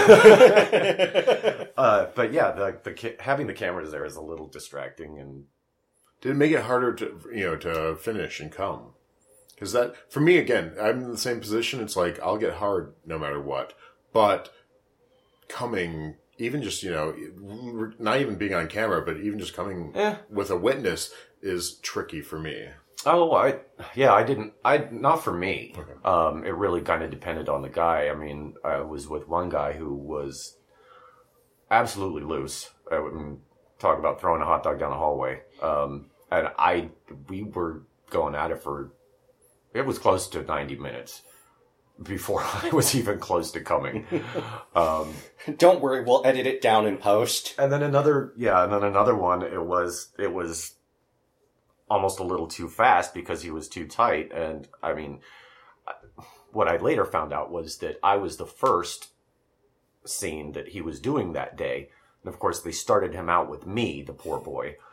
but 2.15 2.31
yeah, 2.31 2.51
the 2.51 2.79
the 2.83 3.15
having 3.19 3.47
the 3.47 3.53
cameras 3.53 3.91
there 3.91 4.05
is 4.05 4.15
a 4.15 4.21
little 4.21 4.47
distracting 4.47 5.19
and 5.19 5.43
did 6.21 6.31
it 6.31 6.35
make 6.35 6.53
it 6.53 6.61
harder 6.61 6.93
to 6.93 7.19
you 7.33 7.47
know 7.47 7.57
to 7.57 7.97
finish 7.97 8.39
and 8.39 8.49
come? 8.49 8.93
Because 9.61 9.73
that 9.73 10.11
for 10.11 10.21
me 10.21 10.39
again, 10.39 10.73
I'm 10.81 11.03
in 11.03 11.11
the 11.11 11.17
same 11.19 11.39
position. 11.39 11.81
It's 11.81 11.95
like 11.95 12.19
I'll 12.19 12.39
get 12.39 12.55
hard 12.55 12.95
no 13.05 13.19
matter 13.19 13.39
what, 13.39 13.73
but 14.11 14.51
coming. 15.47 16.15
Even 16.39 16.63
just 16.63 16.81
you 16.81 16.89
know, 16.89 17.91
not 17.99 18.19
even 18.19 18.37
being 18.37 18.55
on 18.55 18.67
camera, 18.67 19.05
but 19.05 19.17
even 19.17 19.37
just 19.37 19.53
coming 19.53 19.93
with 20.31 20.49
a 20.49 20.57
witness 20.57 21.13
is 21.43 21.75
tricky 21.75 22.21
for 22.21 22.39
me. 22.39 22.69
Oh, 23.05 23.35
I 23.35 23.59
yeah, 23.93 24.11
I 24.11 24.23
didn't. 24.23 24.53
I 24.65 24.87
not 24.89 25.23
for 25.23 25.31
me. 25.31 25.75
Okay. 25.77 25.93
Um, 26.03 26.43
it 26.43 26.55
really 26.55 26.81
kind 26.81 27.03
of 27.03 27.11
depended 27.11 27.47
on 27.47 27.61
the 27.61 27.69
guy. 27.69 28.09
I 28.09 28.15
mean, 28.15 28.55
I 28.65 28.79
was 28.79 29.07
with 29.07 29.27
one 29.27 29.49
guy 29.49 29.73
who 29.73 29.93
was 29.93 30.57
absolutely 31.69 32.23
loose. 32.23 32.71
I 32.91 32.97
mean, 32.99 33.41
talk 33.77 33.99
about 33.99 34.19
throwing 34.19 34.41
a 34.41 34.45
hot 34.45 34.63
dog 34.63 34.79
down 34.79 34.89
the 34.89 34.97
hallway. 34.97 35.41
Um, 35.61 36.09
and 36.31 36.47
I 36.57 36.89
we 37.29 37.43
were 37.43 37.83
going 38.09 38.33
at 38.33 38.49
it 38.49 38.63
for 38.63 38.93
it 39.73 39.85
was 39.85 39.99
close 39.99 40.27
to 40.29 40.43
ninety 40.43 40.75
minutes 40.75 41.21
before 42.01 42.41
I 42.63 42.69
was 42.73 42.95
even 42.95 43.19
close 43.19 43.51
to 43.51 43.61
coming. 43.61 44.05
Um, 44.73 45.13
Don't 45.57 45.81
worry, 45.81 46.01
we'll 46.03 46.25
edit 46.25 46.47
it 46.47 46.61
down 46.61 46.85
in 46.87 46.95
post. 46.97 47.53
and 47.59 47.71
then 47.73 47.83
another, 47.83 48.31
yeah, 48.37 48.63
and 48.63 48.71
then 48.71 48.83
another 48.85 49.13
one. 49.15 49.41
It 49.41 49.61
was 49.65 50.09
it 50.17 50.31
was 50.33 50.75
almost 51.89 52.19
a 52.19 52.23
little 52.23 52.47
too 52.47 52.69
fast 52.69 53.13
because 53.13 53.41
he 53.41 53.51
was 53.51 53.67
too 53.67 53.85
tight. 53.85 54.31
And 54.31 54.69
I 54.81 54.93
mean, 54.93 55.19
what 56.53 56.69
I 56.69 56.77
later 56.77 57.03
found 57.03 57.33
out 57.33 57.51
was 57.51 57.79
that 57.79 57.99
I 58.01 58.15
was 58.15 58.37
the 58.37 58.45
first 58.45 59.09
scene 60.05 60.53
that 60.53 60.69
he 60.69 60.81
was 60.81 61.01
doing 61.01 61.33
that 61.33 61.57
day. 61.57 61.89
And 62.23 62.33
of 62.33 62.39
course, 62.39 62.61
they 62.61 62.71
started 62.71 63.13
him 63.13 63.27
out 63.27 63.49
with 63.49 63.67
me, 63.67 64.01
the 64.01 64.13
poor 64.13 64.39
boy. 64.39 64.75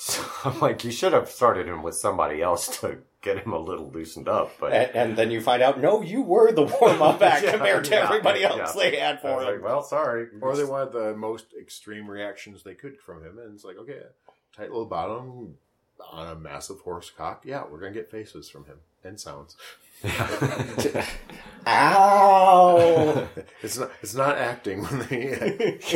So 0.00 0.22
I'm 0.44 0.60
like, 0.60 0.84
you 0.84 0.92
should 0.92 1.12
have 1.12 1.28
started 1.28 1.66
him 1.66 1.82
with 1.82 1.96
somebody 1.96 2.40
else 2.40 2.78
to 2.80 2.98
get 3.34 3.44
him 3.44 3.52
a 3.52 3.58
little 3.58 3.90
loosened 3.90 4.28
up. 4.28 4.52
But 4.60 4.72
And, 4.72 4.96
and 4.96 5.16
then 5.18 5.30
you 5.30 5.40
find 5.40 5.62
out, 5.62 5.80
no, 5.80 6.02
you 6.02 6.22
were 6.22 6.52
the 6.52 6.62
warm 6.62 7.02
up 7.02 7.20
act 7.32 7.44
Yeah, 7.44 7.52
compared 7.52 7.84
to 7.84 7.90
yeah, 7.90 8.04
everybody 8.04 8.44
else 8.44 8.74
yeah. 8.76 8.90
they 8.90 8.96
had 8.96 9.16
I 9.18 9.20
for 9.20 9.42
him. 9.42 9.54
like, 9.54 9.62
well, 9.62 9.82
sorry. 9.82 10.28
Or 10.40 10.56
they 10.56 10.64
wanted 10.64 10.92
the 10.92 11.14
most 11.16 11.46
extreme 11.60 12.08
reactions 12.10 12.62
they 12.62 12.74
could 12.74 12.98
from 12.98 13.22
him, 13.24 13.38
and 13.38 13.54
it's 13.54 13.64
like, 13.64 13.76
okay, 13.78 14.00
tight 14.56 14.70
little 14.70 14.86
bottom 14.86 15.54
on 16.12 16.28
a 16.28 16.34
massive 16.34 16.80
horse 16.80 17.10
cock. 17.10 17.42
Yeah, 17.44 17.64
we're 17.70 17.80
gonna 17.80 17.92
get 17.92 18.10
faces 18.10 18.48
from 18.48 18.64
him 18.66 18.78
and 19.04 19.18
sounds. 19.20 19.56
Ow! 21.66 23.28
It's 23.62 23.76
not. 23.76 23.90
It's 24.02 24.14
not 24.14 24.38
acting 24.38 24.84
when 24.84 25.00
they. 25.08 25.34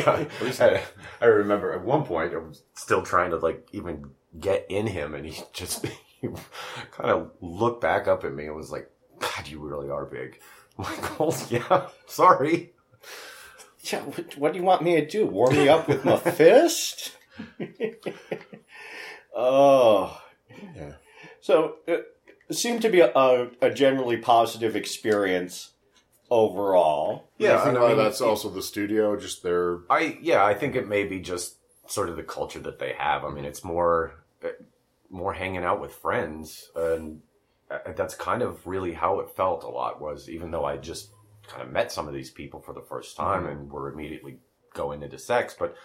Uh, 0.05 0.25
I, 0.59 0.83
I 1.21 1.25
remember 1.25 1.71
at 1.71 1.83
one 1.83 2.03
point 2.03 2.33
I 2.33 2.37
was 2.37 2.61
still 2.73 3.01
trying 3.01 3.31
to 3.31 3.37
like 3.37 3.65
even 3.71 4.11
get 4.37 4.65
in 4.69 4.87
him, 4.87 5.15
and 5.15 5.25
he 5.25 5.41
just 5.53 5.85
he 6.31 6.81
kind 6.91 7.09
of 7.11 7.31
looked 7.41 7.81
back 7.81 8.07
up 8.07 8.23
at 8.23 8.33
me 8.33 8.45
and 8.45 8.55
was 8.55 8.71
like, 8.71 8.89
"God, 9.19 9.47
you 9.47 9.59
really 9.59 9.89
are 9.89 10.05
big." 10.05 10.39
I'm 10.77 10.85
like, 10.85 11.21
"Oh 11.21 11.47
yeah, 11.49 11.87
sorry." 12.07 12.71
yeah, 13.81 13.99
what, 14.01 14.37
what 14.37 14.53
do 14.53 14.59
you 14.59 14.65
want 14.65 14.81
me 14.81 14.95
to 14.95 15.05
do? 15.05 15.25
Warm 15.25 15.53
me 15.55 15.67
up 15.69 15.87
with 15.87 16.05
my 16.05 16.17
fist? 16.39 17.15
oh. 19.35 20.19
Yeah. 20.75 20.93
So 21.41 21.75
it 21.87 22.05
seemed 22.51 22.81
to 22.83 22.89
be 22.89 23.01
a, 23.01 23.49
a 23.61 23.69
generally 23.73 24.17
positive 24.17 24.75
experience 24.75 25.71
overall. 26.29 27.29
Yeah, 27.37 27.57
I 27.57 27.61
I 27.61 27.63
think 27.65 27.79
mean, 27.79 27.97
that's 27.97 28.21
it- 28.21 28.25
also 28.27 28.49
the 28.49 28.61
studio. 28.61 29.17
Just 29.19 29.43
their 29.43 29.79
I 29.89 30.17
yeah, 30.21 30.45
I 30.45 30.53
think 30.53 30.75
it 30.75 30.87
may 30.87 31.03
be 31.03 31.19
just 31.19 31.57
sort 31.87 32.09
of 32.09 32.15
the 32.15 32.23
culture 32.23 32.59
that 32.59 32.79
they 32.79 32.93
have. 32.97 33.23
I 33.25 33.29
mean, 33.29 33.45
it's 33.45 33.63
more 33.63 34.13
uh, 34.43 34.49
more 35.13 35.33
hanging 35.33 35.63
out 35.63 35.79
with 35.79 35.93
friends, 35.93 36.69
and 36.75 37.21
uh, 37.69 37.93
that's 37.95 38.15
kind 38.15 38.41
of 38.41 38.65
really 38.67 38.93
how 38.93 39.19
it 39.19 39.29
felt. 39.29 39.63
A 39.63 39.69
lot 39.69 40.01
was 40.01 40.29
even 40.29 40.51
though 40.51 40.65
I 40.65 40.77
just 40.77 41.11
kind 41.47 41.61
of 41.61 41.71
met 41.71 41.91
some 41.91 42.07
of 42.07 42.13
these 42.13 42.31
people 42.31 42.59
for 42.59 42.73
the 42.73 42.81
first 42.81 43.15
time 43.15 43.45
and 43.47 43.71
were 43.71 43.91
immediately 43.91 44.39
going 44.73 45.03
into 45.03 45.19
sex, 45.19 45.55
but 45.57 45.75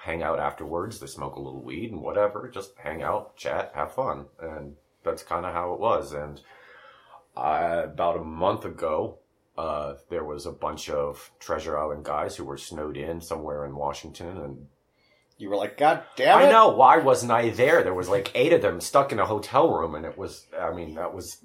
hang 0.00 0.22
out 0.22 0.38
afterwards. 0.38 1.00
They 1.00 1.06
smoke 1.06 1.36
a 1.36 1.40
little 1.40 1.62
weed 1.62 1.92
and 1.92 2.02
whatever, 2.02 2.48
just 2.48 2.72
hang 2.76 3.02
out, 3.02 3.36
chat, 3.36 3.72
have 3.74 3.94
fun, 3.94 4.26
and 4.40 4.76
that's 5.02 5.22
kind 5.22 5.46
of 5.46 5.54
how 5.54 5.72
it 5.72 5.80
was. 5.80 6.12
And 6.12 6.40
uh, 7.36 7.82
about 7.84 8.18
a 8.18 8.24
month 8.24 8.64
ago, 8.64 9.18
uh, 9.56 9.94
there 10.10 10.24
was 10.24 10.46
a 10.46 10.52
bunch 10.52 10.90
of 10.90 11.30
Treasure 11.38 11.78
Island 11.78 12.04
guys 12.04 12.36
who 12.36 12.44
were 12.44 12.58
snowed 12.58 12.96
in 12.96 13.20
somewhere 13.20 13.64
in 13.64 13.76
Washington, 13.76 14.36
and 14.38 14.66
You 15.36 15.50
were 15.50 15.56
like, 15.56 15.76
God 15.76 16.02
damn 16.16 16.40
it! 16.40 16.44
I 16.46 16.50
know 16.50 16.68
why 16.70 16.98
wasn't 16.98 17.32
I 17.32 17.50
there? 17.50 17.82
There 17.82 17.92
was 17.94 18.08
like 18.08 18.30
eight 18.34 18.52
of 18.52 18.62
them 18.62 18.80
stuck 18.80 19.10
in 19.12 19.18
a 19.18 19.26
hotel 19.26 19.72
room, 19.72 19.94
and 19.94 20.04
it 20.06 20.16
was. 20.16 20.46
I 20.58 20.72
mean, 20.72 20.94
that 20.94 21.12
was. 21.14 21.38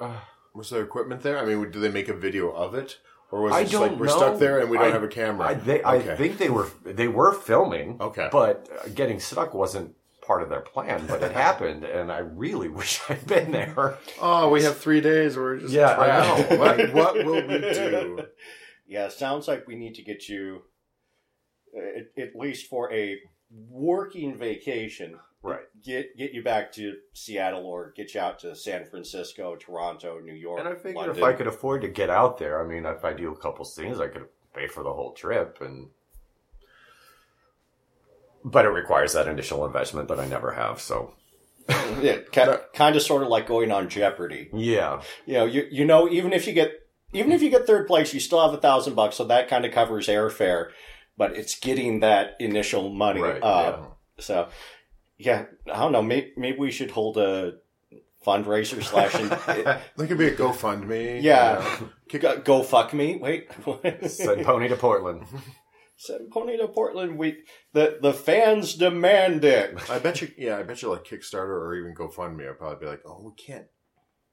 Uh, 0.00 0.18
was 0.54 0.70
there 0.70 0.82
equipment 0.82 1.22
there? 1.22 1.38
I 1.38 1.44
mean, 1.44 1.70
did 1.70 1.80
they 1.80 1.90
make 1.90 2.08
a 2.08 2.14
video 2.14 2.50
of 2.50 2.74
it, 2.74 2.98
or 3.30 3.42
was 3.42 3.52
it 3.52 3.56
I 3.56 3.62
just 3.64 3.74
like 3.74 3.90
don't 3.92 3.98
we're 4.00 4.06
know. 4.06 4.16
stuck 4.16 4.38
there 4.38 4.60
and 4.60 4.70
we 4.70 4.76
don't 4.78 4.88
I- 4.88 4.92
have 4.92 5.02
a 5.02 5.08
camera? 5.08 5.48
I, 5.48 5.54
they, 5.54 5.80
Okay. 5.82 6.12
I 6.12 6.16
think 6.16 6.38
they 6.38 6.50
were 6.50 6.68
they 6.84 7.08
were 7.08 7.32
filming, 7.32 7.96
Okay. 8.00 8.28
but 8.30 8.68
uh, 8.84 8.88
getting 8.94 9.20
stuck 9.20 9.54
wasn't 9.54 9.94
part 10.20 10.42
of 10.42 10.48
their 10.50 10.60
plan. 10.60 11.06
But 11.06 11.22
it 11.22 11.32
happened, 11.46 11.84
and 11.84 12.12
I 12.12 12.18
really 12.18 12.68
wish 12.80 13.00
I'd 13.08 13.26
been 13.26 13.52
there. 13.52 13.96
oh, 14.20 14.50
we 14.50 14.62
have 14.64 14.76
three 14.76 15.00
days. 15.00 15.36
We're 15.36 15.58
just 15.58 15.72
Yeah, 15.72 15.96
I 15.98 16.06
know. 16.50 16.56
what, 16.58 16.92
what 16.94 17.14
will 17.24 17.46
we 17.46 17.58
do? 17.58 18.20
Yeah, 18.88 19.08
sounds 19.08 19.48
like 19.48 19.66
we 19.66 19.74
need 19.74 19.96
to 19.96 20.02
get 20.02 20.28
you 20.28 20.62
at, 21.76 22.22
at 22.22 22.36
least 22.36 22.66
for 22.66 22.92
a 22.92 23.18
working 23.70 24.36
vacation. 24.36 25.18
Right. 25.42 25.60
Get 25.84 26.16
get 26.16 26.32
you 26.32 26.42
back 26.42 26.72
to 26.72 26.96
Seattle 27.12 27.64
or 27.66 27.92
get 27.96 28.14
you 28.14 28.20
out 28.20 28.40
to 28.40 28.56
San 28.56 28.84
Francisco, 28.86 29.54
Toronto, 29.56 30.18
New 30.18 30.34
York. 30.34 30.58
And 30.58 30.68
I 30.68 30.74
figured 30.74 30.96
London. 30.96 31.16
if 31.16 31.22
I 31.22 31.32
could 31.34 31.46
afford 31.46 31.82
to 31.82 31.88
get 31.88 32.10
out 32.10 32.38
there, 32.38 32.60
I 32.60 32.66
mean, 32.66 32.84
if 32.84 33.04
I 33.04 33.12
do 33.12 33.30
a 33.30 33.36
couple 33.36 33.64
scenes, 33.64 34.00
I 34.00 34.08
could 34.08 34.26
pay 34.54 34.66
for 34.66 34.82
the 34.82 34.92
whole 34.92 35.12
trip. 35.12 35.58
And 35.60 35.90
but 38.44 38.64
it 38.64 38.70
requires 38.70 39.12
that 39.12 39.28
initial 39.28 39.64
investment 39.64 40.08
that 40.08 40.18
I 40.18 40.26
never 40.26 40.52
have. 40.52 40.80
So 40.80 41.14
yeah, 42.00 42.18
kind, 42.32 42.60
kind 42.74 42.96
of 42.96 43.02
sort 43.02 43.22
of 43.22 43.28
like 43.28 43.46
going 43.46 43.70
on 43.70 43.88
Jeopardy. 43.88 44.48
yeah, 44.52 45.02
You 45.26 45.34
know, 45.34 45.44
you 45.44 45.68
you 45.70 45.84
know, 45.84 46.08
even 46.08 46.32
if 46.32 46.46
you 46.46 46.52
get 46.52 46.72
even 47.12 47.32
if 47.32 47.42
you 47.42 47.50
get 47.50 47.66
third 47.66 47.86
place, 47.86 48.12
you 48.12 48.20
still 48.20 48.42
have 48.44 48.56
a 48.56 48.60
thousand 48.60 48.94
bucks, 48.94 49.16
so 49.16 49.24
that 49.24 49.48
kind 49.48 49.64
of 49.64 49.72
covers 49.72 50.08
airfare. 50.08 50.70
But 51.16 51.36
it's 51.36 51.58
getting 51.58 52.00
that 52.00 52.36
initial 52.40 52.90
money 52.90 53.22
Right, 53.22 53.42
up. 53.42 53.98
So, 54.18 54.48
yeah, 55.18 55.46
I 55.72 55.78
don't 55.80 55.92
know. 55.92 56.02
Maybe, 56.02 56.32
maybe 56.36 56.58
we 56.58 56.70
should 56.70 56.90
hold 56.90 57.16
a 57.16 57.54
fundraiser 58.26 58.82
slash. 58.82 59.12
That 59.96 60.08
could 60.08 60.18
be 60.18 60.28
a 60.28 60.34
GoFundMe. 60.34 61.22
Yeah. 61.22 61.78
you 62.12 62.18
know. 62.18 62.38
go, 62.38 62.62
fuck 62.62 62.92
me. 62.92 63.16
Wait, 63.16 63.48
send 64.08 64.44
Pony 64.44 64.68
to 64.68 64.76
Portland. 64.76 65.24
send 65.96 66.30
Pony 66.30 66.56
to 66.58 66.68
Portland. 66.68 67.18
We 67.18 67.44
the 67.72 67.98
the 68.00 68.12
fans 68.12 68.74
demand 68.74 69.44
it. 69.44 69.78
I 69.90 69.98
bet 69.98 70.20
you. 70.20 70.30
Yeah, 70.36 70.58
I 70.58 70.62
bet 70.64 70.82
you 70.82 70.90
like 70.90 71.04
Kickstarter 71.04 71.48
or 71.48 71.74
even 71.76 71.94
GoFundMe. 71.94 72.48
I'd 72.48 72.58
probably 72.58 72.84
be 72.84 72.90
like, 72.90 73.02
oh, 73.06 73.22
we 73.22 73.32
can't 73.42 73.66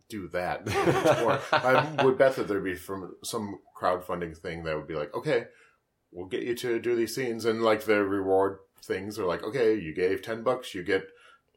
do 0.10 0.28
that. 0.30 0.63
I 1.52 2.04
would 2.04 2.17
bet 2.17 2.36
that 2.36 2.48
there'd 2.48 2.63
be 2.63 2.76
from 2.76 3.15
some 3.24 3.60
crowdfunding 3.80 4.38
thing 4.38 4.63
that 4.63 4.76
would 4.76 4.88
be 4.88 4.96
like, 4.96 5.13
okay, 5.15 5.46
we'll 6.13 6.28
get 6.28 6.43
you 6.43 6.56
to 6.56 6.80
do 6.80 6.95
these 6.95 7.15
scenes, 7.15 7.45
and 7.45 7.62
like 7.62 7.84
the 7.84 8.04
reward 8.04 8.60
things 8.84 9.17
are 9.17 9.26
like, 9.26 9.43
okay, 9.43 9.76
you 9.76 9.93
gave 9.93 10.21
ten 10.21 10.43
bucks, 10.43 10.76
you 10.76 10.84
get 10.84 11.08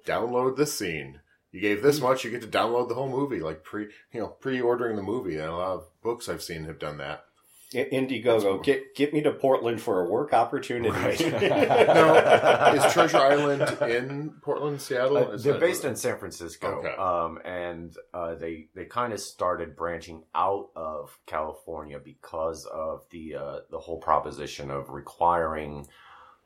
download 0.06 0.56
this 0.56 0.72
scene. 0.72 1.20
You 1.52 1.60
gave 1.60 1.82
this 1.82 2.00
much, 2.00 2.24
you 2.24 2.30
get 2.30 2.42
to 2.42 2.48
download 2.48 2.88
the 2.88 2.94
whole 2.94 3.08
movie, 3.08 3.40
like 3.40 3.64
pre, 3.64 3.88
you 4.12 4.20
know, 4.20 4.28
pre-ordering 4.28 4.96
the 4.96 5.02
movie. 5.02 5.36
And 5.36 5.48
a 5.48 5.56
lot 5.56 5.76
of 5.76 6.02
books 6.02 6.28
I've 6.28 6.42
seen 6.42 6.64
have 6.64 6.78
done 6.78 6.98
that. 6.98 7.24
Indiegogo, 7.74 8.62
get 8.62 8.94
get 8.94 9.12
me 9.12 9.22
to 9.22 9.32
Portland 9.32 9.80
for 9.80 10.04
a 10.04 10.08
work 10.08 10.32
opportunity. 10.32 11.24
Now, 11.30 12.72
is 12.74 12.92
Treasure 12.92 13.16
Island 13.18 13.62
in 13.90 14.34
Portland, 14.40 14.80
Seattle? 14.80 15.16
Uh, 15.18 15.28
Is 15.32 15.42
they're 15.44 15.54
that- 15.54 15.60
based 15.60 15.84
in 15.84 15.96
San 15.96 16.18
Francisco, 16.18 16.68
Okay. 16.78 16.94
um, 16.96 17.38
and 17.44 17.94
uh, 18.14 18.34
they 18.36 18.68
they 18.74 18.84
kind 18.84 19.12
of 19.12 19.20
started 19.20 19.74
branching 19.76 20.22
out 20.34 20.68
of 20.76 21.18
California 21.26 21.98
because 21.98 22.66
of 22.66 23.04
the 23.10 23.34
uh, 23.34 23.58
the 23.70 23.78
whole 23.80 23.98
proposition 23.98 24.70
of 24.70 24.90
requiring 24.90 25.86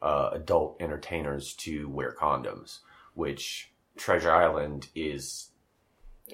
uh, 0.00 0.30
adult 0.32 0.80
entertainers 0.80 1.54
to 1.56 1.88
wear 1.90 2.14
condoms, 2.18 2.78
which 3.12 3.70
Treasure 3.98 4.32
Island 4.32 4.88
is 4.94 5.50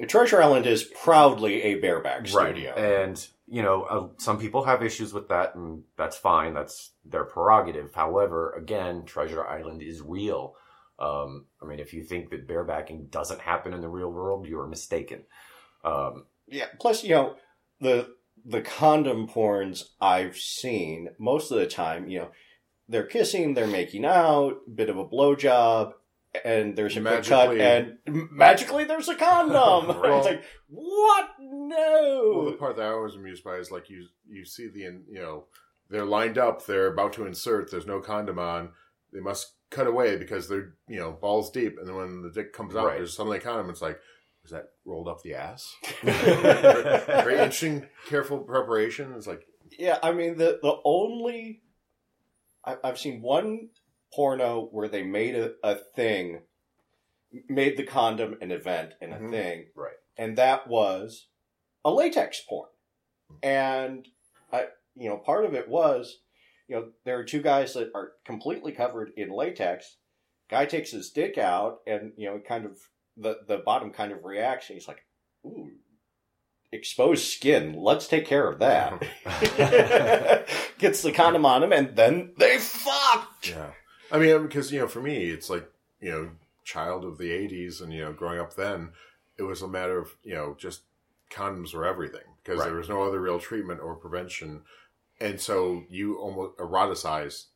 Treasure 0.06 0.40
Island 0.40 0.66
is 0.66 0.84
proudly 1.02 1.62
a 1.62 1.74
bareback 1.80 2.28
studio. 2.28 2.72
and 2.74 3.26
you 3.46 3.62
know, 3.62 3.82
uh, 3.82 4.08
some 4.18 4.38
people 4.38 4.64
have 4.64 4.82
issues 4.82 5.12
with 5.12 5.28
that, 5.28 5.54
and 5.54 5.84
that's 5.96 6.16
fine. 6.16 6.54
That's 6.54 6.92
their 7.04 7.24
prerogative. 7.24 7.94
However, 7.94 8.52
again, 8.52 9.04
Treasure 9.04 9.46
Island 9.46 9.82
is 9.82 10.02
real. 10.02 10.54
Um, 10.98 11.46
I 11.62 11.66
mean, 11.66 11.78
if 11.78 11.92
you 11.92 12.02
think 12.02 12.30
that 12.30 12.48
barebacking 12.48 13.10
doesn't 13.10 13.40
happen 13.40 13.72
in 13.72 13.82
the 13.82 13.88
real 13.88 14.10
world, 14.10 14.46
you 14.46 14.58
are 14.60 14.66
mistaken. 14.66 15.24
Um, 15.84 16.26
Yeah. 16.48 16.66
Plus, 16.80 17.04
you 17.04 17.10
know, 17.10 17.36
the 17.80 18.14
the 18.44 18.62
condom 18.62 19.26
porns 19.28 19.84
I've 20.00 20.36
seen 20.36 21.10
most 21.18 21.50
of 21.50 21.58
the 21.58 21.66
time, 21.66 22.08
you 22.08 22.20
know, 22.20 22.30
they're 22.88 23.06
kissing, 23.06 23.54
they're 23.54 23.66
making 23.66 24.04
out, 24.04 24.58
bit 24.72 24.88
of 24.88 24.96
a 24.96 25.06
blowjob, 25.06 25.92
and 26.44 26.76
there's 26.76 26.96
a 26.96 27.00
quick 27.00 27.24
cut, 27.24 27.56
and 27.58 27.98
magically 28.04 28.84
there's 28.84 29.08
a 29.08 29.14
condom. 29.14 29.96
Right. 30.02 30.12
It's 30.18 30.26
like 30.26 30.44
what? 30.68 31.30
No. 31.40 32.32
Well, 32.36 32.44
the 32.50 32.56
part 32.58 32.76
that 32.76 32.86
I 32.86 32.94
was 32.94 33.14
amused 33.16 33.44
by 33.44 33.56
is 33.56 33.70
like 33.70 33.88
you 33.90 34.06
you 34.28 34.44
see 34.44 34.68
the 34.68 34.80
you 34.80 35.20
know 35.20 35.44
they're 35.90 36.04
lined 36.04 36.38
up, 36.38 36.66
they're 36.66 36.92
about 36.92 37.12
to 37.14 37.26
insert, 37.26 37.70
there's 37.70 37.86
no 37.86 38.00
condom 38.00 38.38
on, 38.38 38.70
they 39.12 39.20
must 39.20 39.52
cut 39.70 39.86
away 39.86 40.16
because 40.16 40.48
they're 40.48 40.74
you 40.88 40.98
know 40.98 41.12
balls 41.12 41.50
deep, 41.50 41.76
and 41.78 41.86
then 41.88 41.94
when 41.96 42.22
the 42.22 42.30
dick 42.30 42.52
comes 42.52 42.74
out, 42.76 42.86
Right. 42.86 42.96
there's 42.98 43.16
suddenly 43.16 43.38
a 43.38 43.40
condom. 43.40 43.70
It's 43.70 43.82
like, 43.82 43.98
is 44.44 44.50
that 44.50 44.70
rolled 44.84 45.08
up 45.08 45.22
the 45.22 45.34
ass? 45.34 45.74
Very 46.02 47.34
interesting, 47.34 47.86
careful 48.08 48.38
preparation. 48.38 49.12
It's 49.16 49.26
like 49.26 49.46
Yeah, 49.78 49.98
I 50.02 50.12
mean 50.12 50.36
the 50.36 50.58
the 50.62 50.76
only 50.84 51.62
I, 52.64 52.76
I've 52.82 52.98
seen 52.98 53.22
one 53.22 53.68
porno 54.14 54.68
where 54.72 54.88
they 54.88 55.02
made 55.02 55.34
a, 55.34 55.52
a 55.62 55.76
thing, 55.76 56.40
made 57.48 57.76
the 57.76 57.84
condom 57.84 58.36
an 58.40 58.50
event 58.50 58.94
and 59.00 59.12
a 59.12 59.18
Mhm. 59.18 59.30
thing, 59.30 59.66
Right. 59.74 59.96
And 60.16 60.38
that 60.38 60.66
was 60.66 61.28
a 61.84 61.90
latex 61.90 62.40
porn, 62.48 62.70
and 63.42 64.08
I, 64.52 64.66
you 64.94 65.08
know, 65.10 65.18
part 65.18 65.44
of 65.44 65.54
it 65.54 65.68
was, 65.68 66.20
you 66.68 66.76
know, 66.76 66.92
there 67.04 67.18
are 67.18 67.24
two 67.24 67.42
guys 67.42 67.74
that 67.74 67.90
are 67.94 68.12
completely 68.24 68.72
covered 68.72 69.12
in 69.16 69.30
latex. 69.30 69.96
Guy 70.48 70.64
takes 70.66 70.90
his 70.92 71.10
dick 71.10 71.36
out, 71.38 71.80
and 71.86 72.12
you 72.16 72.26
know, 72.30 72.38
kind 72.40 72.64
of 72.64 72.78
the 73.16 73.40
the 73.46 73.58
bottom 73.58 73.90
kind 73.92 74.12
of 74.12 74.24
reaction. 74.24 74.76
He's 74.76 74.88
like, 74.88 75.04
"Ooh, 75.44 75.70
exposed 76.72 77.24
skin. 77.24 77.74
Let's 77.74 78.06
take 78.08 78.24
care 78.26 78.48
of 78.48 78.58
that." 78.60 79.02
Gets 80.78 81.02
the 81.02 81.12
condom 81.12 81.44
on 81.44 81.62
him, 81.62 81.72
and 81.72 81.94
then 81.96 82.32
they 82.38 82.58
fucked. 82.58 83.48
yeah. 83.50 83.72
I 84.10 84.18
mean, 84.18 84.42
because 84.42 84.72
you 84.72 84.80
know, 84.80 84.88
for 84.88 85.00
me, 85.02 85.26
it's 85.30 85.50
like 85.50 85.68
you 86.00 86.10
know, 86.10 86.30
child 86.64 87.04
of 87.04 87.18
the 87.18 87.30
'80s, 87.30 87.80
and 87.80 87.92
you 87.92 88.02
know, 88.04 88.12
growing 88.12 88.38
up 88.40 88.54
then, 88.54 88.90
it 89.38 89.42
was 89.42 89.62
a 89.62 89.68
matter 89.68 89.98
of 89.98 90.14
you 90.22 90.34
know, 90.34 90.54
just 90.58 90.82
condoms 91.30 91.74
were 91.74 91.84
everything 91.86 92.22
because 92.42 92.60
Right. 92.60 92.66
there 92.66 92.76
was 92.76 92.88
no 92.88 93.02
other 93.02 93.20
real 93.20 93.38
treatment 93.40 93.80
or 93.80 93.94
prevention, 93.96 94.62
and 95.20 95.40
so 95.40 95.84
you 95.88 96.16
almost 96.18 96.56
eroticize 96.58 97.46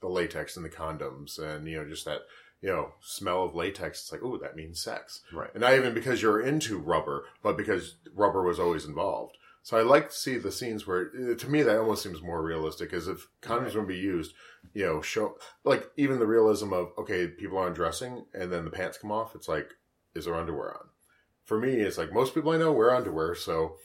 the 0.00 0.08
latex 0.08 0.56
and 0.56 0.64
the 0.64 0.70
condoms, 0.70 1.38
and 1.38 1.66
you 1.68 1.76
know, 1.76 1.88
just 1.88 2.04
that 2.06 2.22
you 2.62 2.68
know 2.70 2.92
smell 3.00 3.44
of 3.44 3.54
latex. 3.54 4.00
It's 4.00 4.12
like, 4.12 4.22
oh, 4.22 4.38
that 4.38 4.56
means 4.56 4.80
sex, 4.80 5.20
Right. 5.32 5.50
and 5.52 5.60
not 5.60 5.74
even 5.74 5.92
because 5.94 6.22
you're 6.22 6.40
into 6.40 6.78
rubber, 6.78 7.24
but 7.42 7.56
because 7.56 7.96
rubber 8.14 8.42
was 8.42 8.58
always 8.58 8.84
involved. 8.86 9.36
So 9.62 9.76
I 9.76 9.82
like 9.82 10.08
to 10.08 10.16
see 10.16 10.38
the 10.38 10.50
scenes 10.50 10.86
where, 10.86 11.10
uh, 11.14 11.34
to 11.34 11.48
me, 11.50 11.62
that 11.62 11.78
almost 11.78 12.02
seems 12.02 12.22
more 12.22 12.42
realistic. 12.42 12.92
As 12.92 13.08
if 13.08 13.28
condoms 13.42 13.66
Right. 13.66 13.76
would 13.76 13.88
be 13.88 13.96
used, 13.96 14.32
you 14.72 14.84
know, 14.86 15.02
show 15.02 15.36
like 15.64 15.90
even 15.96 16.18
the 16.18 16.26
realism 16.26 16.72
of 16.72 16.92
okay, 16.98 17.28
people 17.28 17.58
are 17.58 17.66
undressing 17.68 18.24
and 18.32 18.50
then 18.50 18.64
the 18.64 18.70
pants 18.70 18.98
come 18.98 19.12
off. 19.12 19.34
It's 19.34 19.48
like, 19.48 19.74
is 20.14 20.24
there 20.24 20.34
underwear 20.34 20.74
on? 20.74 20.88
For 21.44 21.58
me, 21.58 21.74
it's 21.74 21.98
like 21.98 22.12
most 22.12 22.34
people 22.34 22.52
I 22.52 22.56
know 22.58 22.72
wear 22.72 22.94
underwear, 22.94 23.34
so 23.34 23.76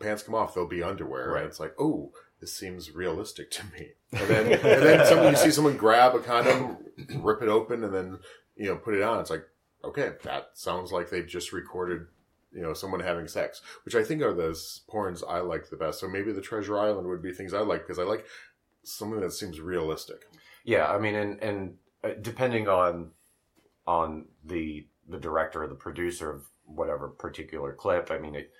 pants 0.00 0.22
come 0.22 0.34
off, 0.34 0.54
they'll 0.54 0.66
be 0.66 0.82
underwear. 0.82 1.30
Right. 1.32 1.42
And 1.42 1.48
it's 1.50 1.60
like, 1.60 1.74
oh, 1.78 2.12
this 2.40 2.56
seems 2.56 2.90
realistic 2.92 3.50
to 3.52 3.64
me. 3.72 3.90
And 4.14 4.28
then, 4.28 4.52
and 4.52 4.82
then 4.82 5.06
someone, 5.06 5.32
you 5.32 5.36
see 5.36 5.50
someone 5.50 5.76
grab 5.76 6.14
a 6.14 6.20
condom, 6.20 6.76
rip 7.16 7.42
it 7.42 7.48
open, 7.48 7.82
and 7.82 7.92
then 7.92 8.18
you 8.56 8.66
know 8.66 8.76
put 8.76 8.94
it 8.94 9.02
on. 9.02 9.18
It's 9.20 9.30
like, 9.30 9.44
okay, 9.82 10.12
that 10.22 10.50
sounds 10.54 10.92
like 10.92 11.10
they 11.10 11.22
just 11.24 11.52
recorded, 11.52 12.06
you 12.54 12.62
know, 12.62 12.72
someone 12.72 13.00
having 13.00 13.26
sex, 13.28 13.60
which 13.84 13.94
I 13.94 14.04
think 14.04 14.22
are 14.22 14.32
the 14.34 14.50
porns 14.88 15.22
I 15.28 15.40
like 15.40 15.68
the 15.68 15.76
best. 15.76 16.00
So 16.00 16.08
maybe 16.08 16.32
the 16.32 16.40
Treasure 16.40 16.78
Island 16.78 17.08
would 17.08 17.22
be 17.22 17.32
things 17.32 17.52
I 17.52 17.60
like 17.60 17.82
because 17.82 17.98
I 17.98 18.04
like 18.04 18.24
something 18.84 19.20
that 19.20 19.32
seems 19.32 19.60
realistic. 19.60 20.26
Yeah, 20.64 20.86
I 20.90 20.98
mean, 20.98 21.14
and 21.14 21.42
and 21.42 21.76
uh, 22.02 22.10
depending 22.20 22.68
on 22.68 23.10
on 23.86 24.26
the 24.44 24.86
the 25.08 25.18
director 25.18 25.62
or 25.64 25.66
the 25.68 25.74
producer 25.74 26.30
of 26.30 26.46
whatever 26.64 27.08
particular 27.08 27.72
clip, 27.72 28.10
I 28.10 28.18
mean, 28.18 28.34
it 28.34 28.52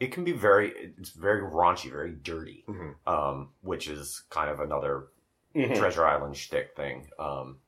it 0.00 0.12
can 0.12 0.24
be 0.24 0.32
very 0.32 0.72
it's 0.98 1.10
very 1.10 1.42
raunchy, 1.42 1.90
very 1.90 2.12
dirty, 2.12 2.64
Mhm. 2.68 2.94
um, 3.06 3.50
which 3.60 3.88
is 3.88 4.24
kind 4.30 4.50
of 4.50 4.60
another 4.60 5.08
Mhm. 5.54 5.76
Treasure 5.78 6.04
Island 6.04 6.36
shtick 6.36 6.74
thing, 6.76 7.08
um, 7.18 7.60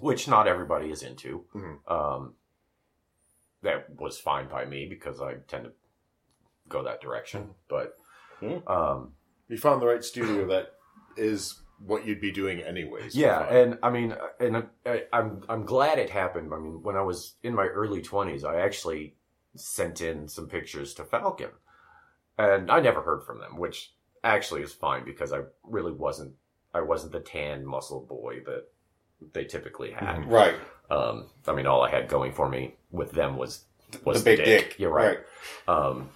which 0.00 0.28
not 0.28 0.46
everybody 0.46 0.90
is 0.90 1.02
into. 1.02 1.44
Mhm. 1.54 1.90
Um, 1.90 2.34
that 3.68 4.00
was 4.00 4.18
fine 4.18 4.48
by 4.48 4.64
me 4.64 4.86
because 4.88 5.20
I 5.20 5.34
tend 5.46 5.64
to 5.64 5.72
go 6.68 6.82
that 6.82 7.00
direction, 7.00 7.54
but 7.68 7.98
Mhm. 8.40 8.68
um, 8.68 9.14
You 9.48 9.56
found 9.56 9.80
the 9.80 9.86
right 9.86 10.04
studio 10.04 10.46
that 10.48 10.74
is 11.16 11.62
what 11.78 12.04
you'd 12.06 12.20
be 12.20 12.30
doing 12.32 12.60
anyways. 12.60 13.16
Yeah, 13.16 13.40
and 13.48 13.78
I 13.82 13.90
mean, 13.90 14.14
and 14.40 14.68
I, 14.84 15.04
I'm 15.12 15.42
I'm 15.48 15.64
glad 15.64 15.98
it 15.98 16.10
happened. 16.10 16.52
I 16.52 16.58
mean, 16.58 16.82
when 16.82 16.96
I 16.96 17.02
was 17.02 17.36
in 17.42 17.54
my 17.54 17.66
early 17.66 18.02
twenties, 18.02 18.44
I 18.44 18.60
actually 18.60 19.16
sent 19.54 20.00
in 20.02 20.28
some 20.28 20.48
pictures 20.48 20.92
to 20.94 21.04
Falcon, 21.04 21.50
and 22.36 22.70
I 22.70 22.80
never 22.80 23.00
heard 23.02 23.22
from 23.24 23.38
them, 23.40 23.56
which 23.56 23.94
actually 24.22 24.62
is 24.62 24.72
fine 24.74 25.04
because 25.04 25.32
I 25.32 25.40
really 25.62 25.92
wasn't 25.92 26.34
I 26.74 26.82
wasn't 26.82 27.12
the 27.12 27.20
tan 27.20 27.64
muscle 27.64 28.04
boy 28.04 28.40
that 28.44 28.64
they 29.32 29.44
typically 29.44 29.90
had. 29.92 30.16
Mhm. 30.22 30.30
Right. 30.30 30.54
Um, 30.90 31.26
I 31.46 31.52
mean, 31.52 31.66
all 31.66 31.82
I 31.82 31.90
had 31.90 32.08
going 32.08 32.32
for 32.32 32.48
me 32.48 32.74
with 32.90 33.12
them 33.12 33.36
was 33.36 33.64
was 34.04 34.22
the 34.22 34.36
big 34.36 34.44
dick. 34.44 34.78
You're 34.78 34.92
right. 34.92 35.18
Um, 35.66 36.10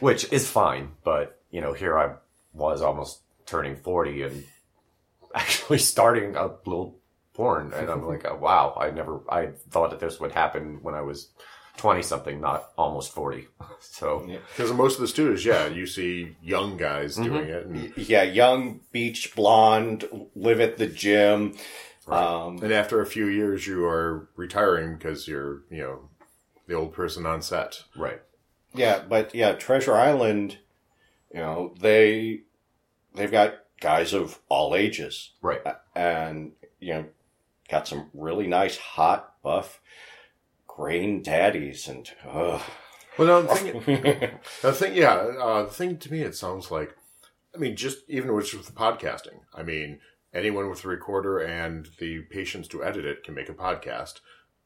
which 0.00 0.30
is 0.32 0.48
fine, 0.48 0.92
but 1.04 1.40
you 1.50 1.60
know, 1.60 1.72
here 1.72 1.98
I 1.98 2.14
was 2.52 2.82
almost 2.82 3.20
turning 3.46 3.76
forty 3.76 4.22
and 4.22 4.44
actually 5.34 5.78
starting 5.78 6.36
a 6.36 6.46
little 6.64 6.98
porn, 7.34 7.72
and 7.74 7.90
I'm 7.90 8.06
like, 8.06 8.24
oh, 8.24 8.36
wow, 8.36 8.76
I 8.80 8.90
never, 8.90 9.20
I 9.28 9.48
thought 9.70 9.90
that 9.90 10.00
this 10.00 10.18
would 10.20 10.32
happen 10.32 10.78
when 10.82 10.94
I 10.94 11.02
was 11.02 11.28
twenty 11.76 12.02
something, 12.02 12.40
not 12.40 12.70
almost 12.76 13.12
forty. 13.12 13.46
So 13.80 14.24
Yeah. 14.26 14.38
Because 14.54 14.70
in 14.70 14.76
most 14.76 14.94
of 14.94 15.00
the 15.02 15.08
studios, 15.08 15.44
yeah, 15.44 15.66
you 15.68 15.86
see 15.86 16.34
young 16.42 16.76
guys 16.78 17.16
Mhm. 17.18 17.24
doing 17.24 17.48
it, 17.48 17.66
and, 17.66 17.96
Yeah, 17.98 18.22
young 18.22 18.80
beach 18.90 19.34
blonde, 19.36 20.08
live 20.34 20.60
at 20.60 20.76
the 20.78 20.86
gym. 20.86 21.54
Um, 22.08 22.58
and 22.62 22.72
after 22.72 23.00
a 23.00 23.06
few 23.06 23.26
years, 23.26 23.66
you 23.66 23.84
are 23.84 24.28
retiring 24.36 24.96
because 24.96 25.26
you're, 25.26 25.62
you 25.70 25.78
know, 25.78 26.08
the 26.66 26.74
old 26.74 26.92
person 26.92 27.26
on 27.26 27.42
set. 27.42 27.84
right, 27.96 28.22
yeah, 28.74 29.02
but 29.08 29.34
yeah, 29.34 29.52
Treasure 29.52 29.94
Island, 29.94 30.58
you 31.32 31.40
know, 31.40 31.74
they 31.80 32.42
they've 33.14 33.30
got 33.30 33.54
guys 33.80 34.12
of 34.12 34.40
all 34.48 34.74
ages, 34.74 35.32
right, 35.42 35.62
and 35.94 36.52
you 36.80 36.94
know, 36.94 37.04
got 37.68 37.88
some 37.88 38.10
really 38.14 38.46
nice, 38.46 38.76
hot, 38.76 39.34
buff, 39.42 39.80
grain 40.66 41.22
daddies, 41.22 41.88
and 41.88 42.10
ugh. 42.28 42.62
Well, 43.18 43.28
no, 43.28 43.42
the 43.42 43.54
thing, 43.54 44.38
the 44.62 44.72
thing, 44.72 44.94
yeah, 44.94 45.14
uh, 45.14 45.62
the 45.64 45.70
thing 45.72 45.96
to 45.98 46.12
me, 46.12 46.20
it 46.20 46.36
sounds 46.36 46.70
like, 46.70 46.94
I 47.54 47.58
mean, 47.58 47.74
just 47.74 48.00
even 48.08 48.34
with, 48.34 48.52
with 48.52 48.66
the 48.66 48.72
podcasting, 48.72 49.40
I 49.54 49.62
mean, 49.62 50.00
anyone 50.36 50.68
with 50.70 50.84
a 50.84 50.88
recorder 50.88 51.38
and 51.38 51.88
the 51.98 52.20
patience 52.30 52.68
to 52.68 52.84
edit 52.84 53.04
it 53.04 53.24
can 53.24 53.34
make 53.34 53.48
a 53.48 53.54
podcast. 53.54 54.20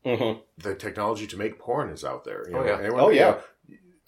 Mhm. 0.04 0.42
The 0.58 0.74
technology 0.74 1.26
to 1.28 1.36
make 1.36 1.58
porn 1.58 1.90
is 1.90 2.04
out 2.04 2.24
there. 2.24 2.48
You 2.48 2.56
Oh, 2.56 2.60
know, 2.60 2.66
yeah. 2.66 2.78
anyone- 2.80 3.00
Oh, 3.00 3.08
you 3.10 3.16
yeah. 3.20 3.30
know, 3.30 3.40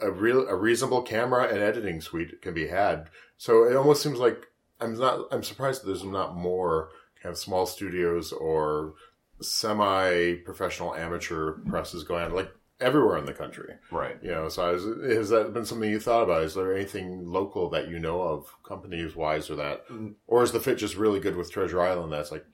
a 0.01 0.11
real, 0.11 0.49
a 0.49 0.57
reasonable 0.57 1.03
camera 1.03 1.45
and 1.45 1.59
editing 1.59 2.01
suite 2.01 2.43
can 2.43 2.55
be 2.55 2.67
had. 2.69 3.09
So 3.37 3.65
it 3.65 3.77
almost 3.77 4.03
seems 4.03 4.19
like 4.19 4.49
I'm 4.81 4.99
not. 4.99 5.29
I'm 5.31 5.45
surprised 5.45 5.85
there's 5.87 6.03
not 6.03 6.35
more 6.35 6.91
kind 7.23 7.33
of 7.33 7.39
small 7.39 7.67
studios 7.67 8.33
or 8.33 8.95
semi-professional 9.41 10.95
amateur 10.95 11.53
presses 11.69 12.05
going 12.05 12.25
on, 12.25 12.33
like 12.35 12.51
everywhere 12.83 13.16
in 13.16 13.24
the 13.24 13.33
country. 13.33 13.74
right. 13.91 14.16
You 14.22 14.30
know, 14.30 14.49
so 14.49 14.68
I 14.68 14.72
was, 14.72 14.85
has 14.85 15.30
that 15.30 15.55
been 15.55 15.64
something 15.64 15.89
you 15.89 16.01
thought 16.01 16.24
about? 16.24 16.43
Is 16.43 16.55
there 16.55 16.74
anything 16.74 17.26
local 17.26 17.70
that 17.70 17.89
you 17.89 17.99
know 17.99 18.20
of, 18.20 18.55
companies 18.62 19.16
wise, 19.16 19.49
or 19.49 19.57
that, 19.57 19.85
or 20.26 20.43
is 20.43 20.53
the 20.53 20.61
fit 20.61 20.78
just 20.78 20.97
really 20.97 21.20
good 21.20 21.37
with 21.37 21.51
Treasure 21.51 21.80
Island? 21.80 22.12
That's 22.12 22.33
like, 22.33 22.45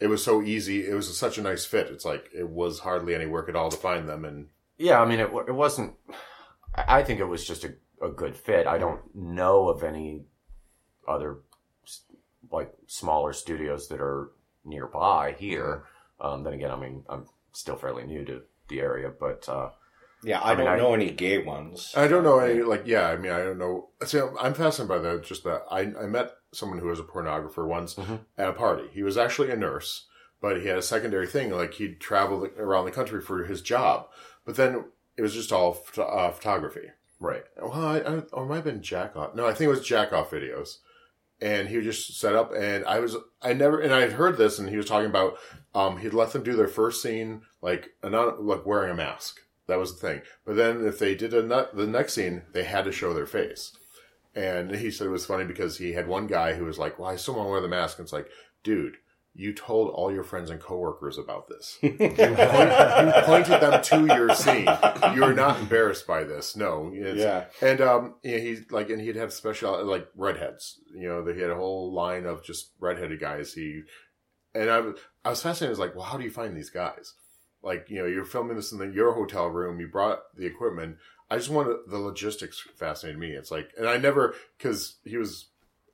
it 0.00 0.08
was 0.08 0.24
so 0.24 0.42
easy. 0.42 0.86
It 0.88 0.94
was 0.94 1.16
such 1.16 1.38
a 1.38 1.42
nice 1.42 1.64
fit. 1.64 1.86
It's 1.88 2.04
like 2.04 2.28
it 2.34 2.48
was 2.48 2.80
hardly 2.80 3.14
any 3.14 3.26
work 3.26 3.48
at 3.48 3.56
all 3.56 3.70
to 3.70 3.76
find 3.76 4.08
them, 4.08 4.24
and 4.24 4.48
Yeah, 4.78 5.00
I 5.00 5.06
mean, 5.06 5.20
it, 5.20 5.30
it 5.46 5.54
wasn't. 5.54 5.94
I 6.74 6.98
I 6.98 7.04
think 7.04 7.20
it 7.20 7.26
was 7.26 7.46
just 7.46 7.64
a, 7.64 7.74
a 8.02 8.08
good 8.08 8.36
fit. 8.36 8.66
I 8.66 8.78
don't 8.78 9.02
know 9.14 9.68
of 9.68 9.84
any 9.84 10.24
other 11.06 11.38
like 12.50 12.72
smaller 12.86 13.32
studios 13.32 13.88
that 13.88 14.00
are 14.00 14.32
nearby 14.64 15.36
here. 15.38 15.84
Um, 16.20 16.44
then 16.44 16.52
again, 16.54 16.70
I 16.70 16.76
mean, 16.76 17.04
I'm 17.08 17.26
still 17.52 17.76
fairly 17.76 18.04
new 18.04 18.24
to 18.24 18.42
the 18.72 18.80
area, 18.80 19.10
but 19.18 19.48
uh, 19.48 19.70
yeah, 20.24 20.40
I, 20.40 20.52
I 20.52 20.54
don't 20.54 20.66
I- 20.68 20.76
know 20.78 20.94
any 20.94 21.10
gay 21.10 21.38
ones. 21.38 21.92
I 21.96 22.08
don't 22.08 22.24
know 22.24 22.38
any 22.38 22.62
like 22.62 22.82
yeah. 22.86 23.08
I 23.08 23.16
mean, 23.16 23.32
I 23.32 23.38
don't 23.42 23.58
know. 23.58 23.88
See, 24.04 24.18
I'm, 24.18 24.36
I'm 24.40 24.54
fascinated 24.54 24.88
by 24.88 24.98
that. 24.98 25.24
Just 25.24 25.44
that 25.44 25.62
I 25.70 25.80
I 25.80 26.06
met 26.06 26.32
someone 26.52 26.78
who 26.78 26.86
was 26.88 27.00
a 27.00 27.04
pornographer 27.04 27.66
once 27.66 27.94
Mhm. 27.94 28.20
at 28.38 28.48
a 28.48 28.52
party. 28.52 28.88
He 28.92 29.02
was 29.02 29.16
actually 29.16 29.50
a 29.50 29.56
nurse, 29.56 30.06
but 30.40 30.60
he 30.60 30.66
had 30.68 30.78
a 30.78 30.82
secondary 30.82 31.26
thing. 31.26 31.50
Like 31.50 31.74
he'd 31.74 32.00
travel 32.00 32.46
around 32.58 32.84
the 32.86 32.90
country 32.92 33.20
for 33.20 33.44
his 33.44 33.62
job, 33.62 34.08
but 34.44 34.56
then 34.56 34.84
it 35.16 35.22
was 35.22 35.34
just 35.34 35.52
all 35.52 35.72
photo- 35.74 36.08
uh, 36.08 36.30
photography. 36.32 36.88
right, 37.20 37.44
Well, 37.60 37.72
I, 37.72 37.98
I, 37.98 38.12
or 38.32 38.44
it 38.44 38.46
might 38.46 38.56
have 38.56 38.64
been 38.64 38.82
jack 38.82 39.14
off. 39.16 39.34
No, 39.34 39.46
I 39.46 39.52
think 39.54 39.68
it 39.68 39.76
was 39.76 39.86
jack 39.86 40.12
off 40.12 40.30
videos. 40.30 40.78
And 41.40 41.68
he 41.68 41.76
would 41.76 41.84
just 41.84 42.18
set 42.20 42.34
up, 42.36 42.52
and 42.56 42.84
I 42.84 42.98
was, 43.00 43.16
I 43.42 43.52
never, 43.52 43.80
and 43.80 43.92
I 43.92 44.00
had 44.00 44.12
heard 44.12 44.36
this, 44.38 44.58
and 44.60 44.68
he 44.68 44.76
was 44.76 44.86
talking 44.86 45.08
about, 45.10 45.38
um, 45.74 45.98
he'd 45.98 46.14
let 46.14 46.32
them 46.32 46.42
do 46.42 46.54
their 46.54 46.68
first 46.68 47.02
scene, 47.02 47.42
like, 47.60 47.90
not 48.02 48.42
like 48.42 48.66
wearing 48.66 48.90
a 48.90 48.94
mask. 48.94 49.40
That 49.66 49.78
was 49.78 49.94
the 49.94 50.06
thing. 50.06 50.22
But 50.44 50.56
then 50.56 50.84
if 50.84 50.98
they 50.98 51.14
did 51.14 51.32
a 51.32 51.42
nut, 51.42 51.76
the 51.76 51.86
next 51.86 52.14
scene, 52.14 52.42
they 52.52 52.64
had 52.64 52.84
to 52.84 52.92
show 52.92 53.14
their 53.14 53.26
face. 53.26 53.76
And 54.34 54.74
he 54.74 54.90
said 54.90 55.06
it 55.06 55.10
was 55.10 55.26
funny 55.26 55.44
because 55.44 55.78
he 55.78 55.92
had 55.92 56.08
one 56.08 56.26
guy 56.26 56.54
who 56.54 56.64
was 56.64 56.78
like, 56.78 56.98
well, 56.98 57.08
I 57.08 57.16
still 57.16 57.34
want 57.34 57.46
to 57.46 57.50
wear 57.50 57.60
the 57.60 57.68
mask. 57.68 57.98
And 57.98 58.06
it's 58.06 58.12
like, 58.12 58.28
dude, 58.64 58.96
you 59.34 59.54
told 59.54 59.90
all 59.90 60.12
your 60.12 60.24
friends 60.24 60.50
and 60.50 60.60
coworkers 60.60 61.16
about 61.16 61.48
this. 61.48 61.78
you, 61.82 61.92
point, 61.92 62.18
you 62.18 63.22
pointed 63.24 63.60
them 63.60 63.82
to 63.82 64.14
your 64.14 64.34
scene. 64.34 64.68
You're 65.14 65.32
not 65.32 65.58
embarrassed 65.60 66.06
by 66.06 66.24
this. 66.24 66.54
No. 66.54 66.90
Yeah, 66.92 67.46
and 67.62 67.80
um, 67.80 68.14
yeah, 68.22 68.38
he's 68.38 68.70
like, 68.70 68.90
and 68.90 69.00
he'd 69.00 69.16
have 69.16 69.32
special 69.32 69.84
like 69.84 70.06
redheads. 70.16 70.80
You 70.94 71.08
know, 71.08 71.32
he 71.32 71.40
had 71.40 71.50
a 71.50 71.56
whole 71.56 71.92
line 71.94 72.26
of 72.26 72.44
just 72.44 72.72
redheaded 72.78 73.20
guys. 73.20 73.54
He 73.54 73.82
and 74.54 74.70
I 74.70 74.80
was, 74.80 74.98
I 75.24 75.30
was 75.30 75.42
fascinated. 75.42 75.68
I 75.68 75.70
was 75.70 75.78
like, 75.78 75.94
well, 75.94 76.04
how 76.04 76.18
do 76.18 76.24
you 76.24 76.30
find 76.30 76.56
these 76.56 76.70
guys? 76.70 77.14
Like, 77.62 77.86
you 77.88 77.98
know, 77.98 78.06
you're 78.06 78.24
filming 78.24 78.56
this 78.56 78.72
in 78.72 78.78
the, 78.78 78.88
your 78.88 79.12
hotel 79.12 79.46
room. 79.46 79.80
You 79.80 79.88
brought 79.88 80.20
the 80.36 80.46
equipment. 80.46 80.96
I 81.30 81.36
just 81.36 81.50
wanted 81.50 81.76
the 81.88 81.98
logistics 81.98 82.60
fascinated 82.76 83.18
me. 83.18 83.30
It's 83.30 83.50
like, 83.50 83.70
and 83.78 83.88
I 83.88 83.96
never 83.96 84.34
because 84.58 84.96
he 85.04 85.16
was 85.16 85.46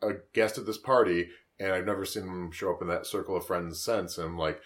a 0.03 0.15
guest 0.33 0.59
at 0.59 0.67
this 0.67 0.79
party, 0.79 1.29
and 1.61 1.73
I've 1.73 1.87
never 1.87 2.05
seen 2.05 2.25
him 2.25 2.51
show 2.51 2.73
up 2.73 2.83
in 2.83 2.89
that 2.89 3.07
circle 3.07 3.37
of 3.37 3.47
friends 3.47 3.81
since. 3.81 4.19
And 4.19 4.29
I'm 4.29 4.39
like, 4.39 4.61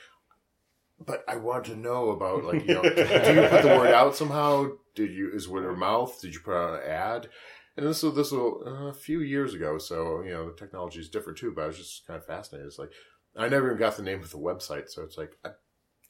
but 1.04 1.24
I 1.28 1.36
want 1.36 1.64
to 1.66 1.76
know 1.76 2.10
about 2.10 2.44
like, 2.44 2.66
you 2.66 2.74
know, 2.74 2.82
do 2.82 2.88
you 2.88 3.48
put 3.48 3.62
the 3.62 3.76
word 3.78 3.92
out 3.94 4.16
somehow? 4.16 4.70
Did 4.94 5.12
you 5.12 5.30
is 5.32 5.48
word 5.48 5.64
of 5.64 5.76
mouth? 5.78 6.20
Did 6.20 6.34
you 6.34 6.40
put 6.40 6.54
out 6.54 6.82
an 6.82 6.90
ad? 6.90 7.28
And 7.76 7.86
this 7.86 8.02
was 8.02 8.14
this 8.14 8.30
was 8.30 8.62
uh, 8.66 8.86
a 8.86 8.94
few 8.94 9.20
years 9.20 9.54
ago, 9.54 9.78
so 9.78 10.22
you 10.22 10.32
know 10.32 10.50
the 10.50 10.56
technology 10.56 11.00
is 11.00 11.08
different 11.08 11.38
too. 11.38 11.52
But 11.54 11.64
I 11.64 11.66
was 11.68 11.78
just 11.78 12.06
kind 12.06 12.18
of 12.18 12.26
fascinated. 12.26 12.66
It's 12.66 12.78
like 12.78 12.92
I 13.36 13.48
never 13.48 13.66
even 13.66 13.78
got 13.78 13.96
the 13.96 14.02
name 14.02 14.20
of 14.20 14.30
the 14.30 14.38
website, 14.38 14.90
so 14.90 15.02
it's 15.02 15.16
like 15.16 15.36
I, 15.44 15.50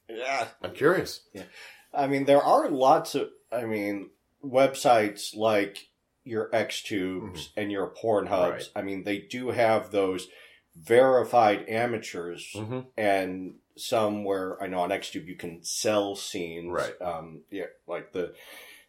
yeah. 0.09 0.47
I'm 0.61 0.73
curious. 0.73 1.21
Yeah, 1.33 1.43
I 1.93 2.07
mean, 2.07 2.25
there 2.25 2.41
are 2.41 2.69
lots 2.69 3.15
of, 3.15 3.29
I 3.51 3.65
mean, 3.65 4.09
websites 4.43 5.35
like 5.35 5.87
your 6.23 6.49
XTubes 6.51 7.49
and 7.57 7.71
your 7.71 7.93
Pornhubs. 7.93 8.51
Right. 8.51 8.69
I 8.75 8.81
mean, 8.81 9.03
they 9.03 9.19
do 9.19 9.49
have 9.49 9.91
those 9.91 10.27
verified 10.75 11.65
amateurs 11.69 12.49
hmm 12.55 12.79
and 12.97 13.55
some 13.75 14.23
where 14.23 14.61
I 14.61 14.67
know 14.67 14.79
on 14.81 14.89
XTube 14.89 15.25
you 15.25 15.35
can 15.35 15.63
sell 15.63 16.15
scenes. 16.15 16.71
Right. 16.71 17.01
Um, 17.01 17.41
yeah, 17.49 17.65
like 17.87 18.13
the 18.13 18.33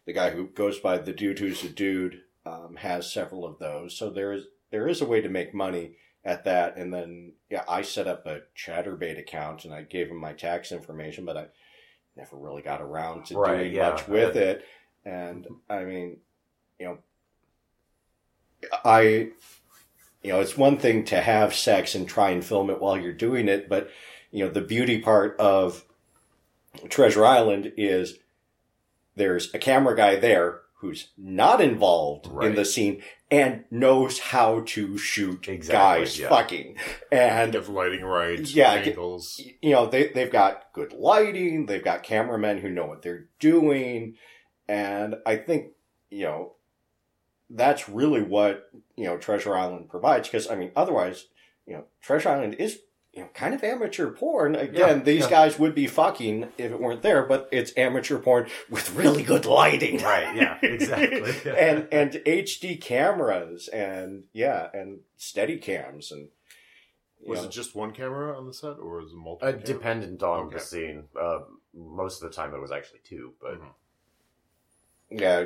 the 0.05 0.13
guy 0.13 0.29
who 0.29 0.47
goes 0.47 0.79
by 0.79 0.97
the 0.99 1.13
dude 1.13 1.39
who's 1.39 1.63
a 1.63 1.69
dude. 1.69 2.21
um, 2.45 2.75
has 2.77 3.11
several 3.11 3.45
of 3.45 3.57
those, 3.57 3.97
so 3.97 4.09
there 4.11 4.31
is 4.31 4.43
there 4.69 4.87
is 4.87 5.01
a 5.01 5.05
way 5.05 5.21
to 5.21 5.29
make 5.29 5.53
money 5.53 5.97
at 6.25 6.43
that. 6.45 6.75
And 6.75 6.93
then 6.93 7.33
yeah, 7.49 7.63
I 7.69 7.83
set 7.83 8.07
up 8.07 8.25
a 8.25 8.41
Chaturbate 8.57 9.19
account 9.19 9.63
and 9.63 9.73
I 9.73 9.83
gave 9.83 10.09
him 10.09 10.17
my 10.17 10.33
tax 10.33 10.71
information, 10.71 11.23
but 11.23 11.37
I 11.37 11.45
never 12.17 12.35
really 12.35 12.63
got 12.63 12.81
around 12.81 13.27
to 13.27 13.37
Right, 13.37 13.63
doing 13.63 13.73
yeah. 13.75 13.89
much 13.91 14.07
with 14.07 14.35
it. 14.35 14.65
And 15.05 15.47
I 15.69 15.83
mean, 15.83 16.17
you 16.79 16.85
know, 16.87 16.97
I, 18.83 19.29
you 20.23 20.31
know, 20.31 20.39
it's 20.39 20.57
one 20.57 20.77
thing 20.77 21.05
to 21.05 21.21
have 21.21 21.53
sex 21.53 21.93
and 21.93 22.07
try 22.07 22.31
and 22.31 22.43
film 22.43 22.71
it 22.71 22.81
while 22.81 22.97
you're 22.97 23.13
doing 23.13 23.47
it, 23.47 23.69
but 23.69 23.91
you 24.31 24.43
know, 24.43 24.51
the 24.51 24.61
beauty 24.61 24.99
part 24.99 25.39
of 25.39 25.85
Treasure 26.89 27.25
Island 27.25 27.71
is 27.77 28.17
there's 29.15 29.53
a 29.53 29.59
camera 29.59 29.95
guy 29.95 30.15
there 30.15 30.61
who's 30.85 31.09
not 31.17 31.61
involved 31.61 32.27
in 32.43 32.55
the 32.55 32.63
scene 32.65 33.01
and 33.31 33.63
knows 33.71 34.19
how 34.19 34.61
to 34.67 34.97
shoot 34.97 35.47
Exactly, 35.47 36.01
guys 36.03 36.19
yeah. 36.19 36.29
fucking. 36.29 36.77
And 37.11 37.51
Get 37.51 37.65
the 37.65 37.71
lighting 37.71 38.03
right, 38.03 38.39
Yeah, 38.39 38.73
angles. 38.73 39.41
you 39.61 39.71
know 39.71 39.87
they 39.87 40.09
they've 40.09 40.31
got 40.31 40.65
good 40.73 40.93
lighting 40.93 41.65
they've 41.65 41.83
got 41.83 42.03
cameramen 42.03 42.59
who 42.59 42.69
know 42.69 42.85
what 42.85 43.01
they're 43.01 43.25
doing 43.39 44.15
and 44.67 45.15
i 45.25 45.35
think 45.35 45.71
you 46.09 46.23
know 46.23 46.53
that's 47.49 47.87
really 47.89 48.21
what 48.21 48.69
you 48.95 49.05
know 49.05 49.17
treasure 49.17 49.55
island 49.57 49.89
provides 49.89 50.27
because 50.27 50.49
i 50.49 50.55
mean 50.55 50.71
otherwise 50.75 51.27
you 51.67 51.73
know 51.73 51.85
treasure 52.01 52.29
island 52.29 52.55
is 52.55 52.79
you 53.15 53.21
know 53.21 53.29
kind 53.33 53.53
of 53.55 53.63
amateur 53.63 54.11
porn 54.11 54.55
again 54.55 54.97
Yeah, 54.99 55.03
these 55.03 55.21
yeah. 55.23 55.29
guys 55.29 55.57
would 55.57 55.73
be 55.73 55.87
fucking 55.87 56.49
if 56.57 56.71
it 56.71 56.79
weren't 56.79 57.01
there 57.01 57.23
but 57.23 57.47
it's 57.51 57.71
amateur 57.77 58.19
porn 58.19 58.47
with 58.69 58.93
really 58.95 59.23
good 59.23 59.45
lighting 59.45 60.01
Right, 60.03 60.35
yeah, 60.35 60.57
exactly. 60.61 61.33
and 61.57 61.87
and 61.91 62.11
hd 62.13 62.81
cameras 62.81 63.67
and 63.69 64.25
yeah 64.33 64.67
and 64.73 64.99
steady 65.17 65.57
cams 65.57 66.11
and 66.11 66.27
Was 67.25 67.39
know. 67.41 67.45
it 67.47 67.51
just 67.51 67.73
one 67.75 67.91
camera 67.91 68.37
on 68.37 68.45
the 68.47 68.53
set, 68.53 68.77
or 68.79 69.01
was 69.01 69.11
it 69.13 69.17
multiple? 69.17 69.47
Uh, 69.49 69.51
dependent 69.53 70.21
on 70.21 70.45
Okay. 70.47 70.55
the 70.57 70.61
scene. 70.61 71.03
Uh, 71.19 71.39
most 71.73 72.21
of 72.21 72.29
the 72.29 72.35
time, 72.35 72.53
it 72.53 72.59
was 72.61 72.71
actually 72.71 72.99
two, 73.03 73.33
but 73.41 73.59
Mhm. 73.59 73.73
yeah 75.09 75.45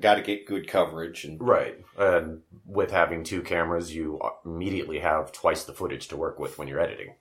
got 0.00 0.14
to 0.14 0.22
get 0.22 0.46
good 0.46 0.68
coverage 0.68 1.24
and 1.24 1.40
right. 1.40 1.84
And 1.98 2.42
with 2.64 2.90
having 2.90 3.24
two 3.24 3.42
cameras, 3.42 3.94
you 3.94 4.20
immediately 4.44 5.00
have 5.00 5.32
twice 5.32 5.64
the 5.64 5.72
footage 5.72 6.08
to 6.08 6.16
work 6.16 6.38
with 6.38 6.58
when 6.58 6.68
you're 6.68 6.80
editing. 6.80 7.14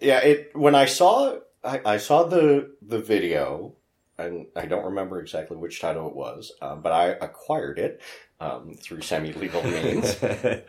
Yeah, 0.00 0.18
it 0.18 0.50
when 0.54 0.74
I 0.74 0.84
saw 0.86 1.38
I, 1.62 1.80
I 1.84 1.96
saw 1.96 2.24
the 2.24 2.74
the 2.82 2.98
video, 2.98 3.74
and 4.18 4.46
I 4.54 4.66
don't 4.66 4.84
remember 4.84 5.20
exactly 5.20 5.56
which 5.56 5.80
title 5.80 6.08
it 6.08 6.14
was, 6.16 6.52
um, 6.60 6.82
but 6.82 6.92
I 6.92 7.06
acquired 7.08 7.78
it 7.78 8.00
um, 8.40 8.74
through 8.74 9.02
semi 9.02 9.32
legal 9.32 9.62
means. 9.64 10.16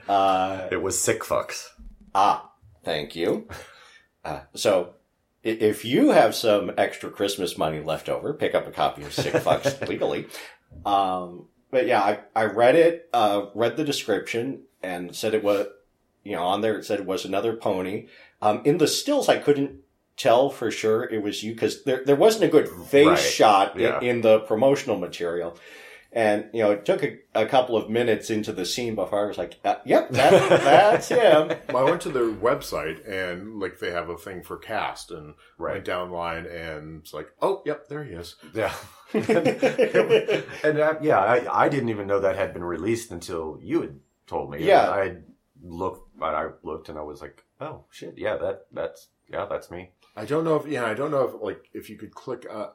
Uh, 0.07 0.67
it 0.71 0.81
was 0.81 1.01
sick 1.01 1.21
fucks. 1.21 1.69
ah, 2.13 2.51
thank 2.83 3.15
you. 3.15 3.47
Uh, 4.23 4.41
so, 4.53 4.93
if 5.45 5.85
you 5.85 6.09
have 6.09 6.33
some 6.35 6.71
extra 6.77 7.09
Christmas 7.09 7.57
money 7.57 7.79
left 7.79 8.09
over, 8.09 8.33
pick 8.33 8.55
up 8.55 8.67
a 8.67 8.71
copy 8.71 9.03
of 9.03 9.13
Sick 9.13 9.33
Fucks 9.33 9.87
legally. 9.87 10.27
Um, 10.85 11.45
but 11.71 11.87
yeah, 11.87 12.01
I, 12.01 12.19
I 12.35 12.45
read 12.45 12.75
it, 12.75 13.09
uh, 13.13 13.45
read 13.53 13.77
the 13.77 13.83
description, 13.83 14.63
and 14.81 15.15
said 15.15 15.33
it 15.33 15.43
was, 15.43 15.67
you 16.23 16.33
know, 16.35 16.43
on 16.43 16.61
there 16.61 16.77
it 16.77 16.85
said 16.85 16.99
it 16.99 17.05
was 17.05 17.25
another 17.25 17.55
pony. 17.55 18.07
Um, 18.41 18.61
in 18.65 18.79
the 18.79 18.87
stills, 18.87 19.29
I 19.29 19.37
couldn't 19.37 19.81
tell 20.17 20.49
for 20.49 20.71
sure 20.71 21.03
it 21.03 21.21
was 21.21 21.43
you 21.43 21.53
because 21.53 21.83
there 21.83 22.03
there 22.05 22.15
wasn't 22.15 22.45
a 22.45 22.47
good 22.47 22.69
face 22.87 23.07
Right, 23.07 23.19
shot 23.19 23.79
yeah. 23.79 23.99
in, 23.99 24.03
in 24.05 24.21
the 24.21 24.39
promotional 24.39 24.97
material. 24.97 25.57
And 26.15 26.45
you 26.53 26.63
know, 26.63 26.71
it 26.71 26.85
took 26.85 27.03
a, 27.03 27.17
a 27.35 27.45
couple 27.45 27.75
of 27.75 27.89
minutes 27.89 28.29
into 28.29 28.53
the 28.53 28.65
scene 28.65 28.95
before 28.95 29.25
I 29.25 29.27
was 29.27 29.37
like, 29.37 29.59
uh, 29.65 29.75
"Yep, 29.85 30.11
that, 30.11 30.31
that's 30.61 31.09
him." 31.21 31.51
Well, 31.73 31.85
I 31.85 31.89
went 31.89 32.01
to 32.03 32.09
their 32.09 32.31
website 32.31 33.05
and 33.05 33.59
like 33.59 33.79
they 33.79 33.91
have 33.91 34.07
a 34.09 34.17
thing 34.17 34.41
for 34.41 34.55
cast 34.57 35.11
and 35.11 35.33
Right. 35.57 35.73
went 35.73 35.85
down 35.85 36.11
line 36.11 36.45
and 36.45 37.01
it's 37.01 37.13
like, 37.13 37.27
oh, 37.41 37.61
yep, 37.65 37.89
there 37.89 38.03
he 38.05 38.13
is. 38.13 38.35
Yeah. 38.53 38.73
and 39.13 40.79
uh, 40.79 40.95
yeah, 41.01 41.19
I, 41.19 41.65
I 41.65 41.69
didn't 41.69 41.89
even 41.89 42.07
know 42.07 42.19
that 42.21 42.35
had 42.35 42.53
been 42.53 42.63
released 42.63 43.11
until 43.11 43.59
you 43.61 43.81
had 43.81 43.99
told 44.27 44.49
me. 44.51 44.57
And 44.57 44.65
Yeah. 44.65 44.89
I 44.89 45.17
looked, 45.63 46.09
I 46.21 46.47
looked 46.63 46.89
and 46.89 46.97
I 46.97 47.01
was 47.01 47.21
like, 47.21 47.43
oh 47.61 47.85
shit, 47.91 48.17
yeah, 48.17 48.37
that 48.37 48.67
that's 48.71 49.07
yeah, 49.29 49.45
that's 49.49 49.71
me. 49.71 49.91
I 50.15 50.25
don't 50.25 50.43
know 50.43 50.55
if 50.55 50.67
yeah, 50.67 50.85
I 50.85 50.93
don't 50.93 51.11
know 51.11 51.27
if 51.27 51.41
like 51.41 51.69
if 51.73 51.89
you 51.89 51.97
could 51.97 52.13
click 52.13 52.45
uh 52.49 52.67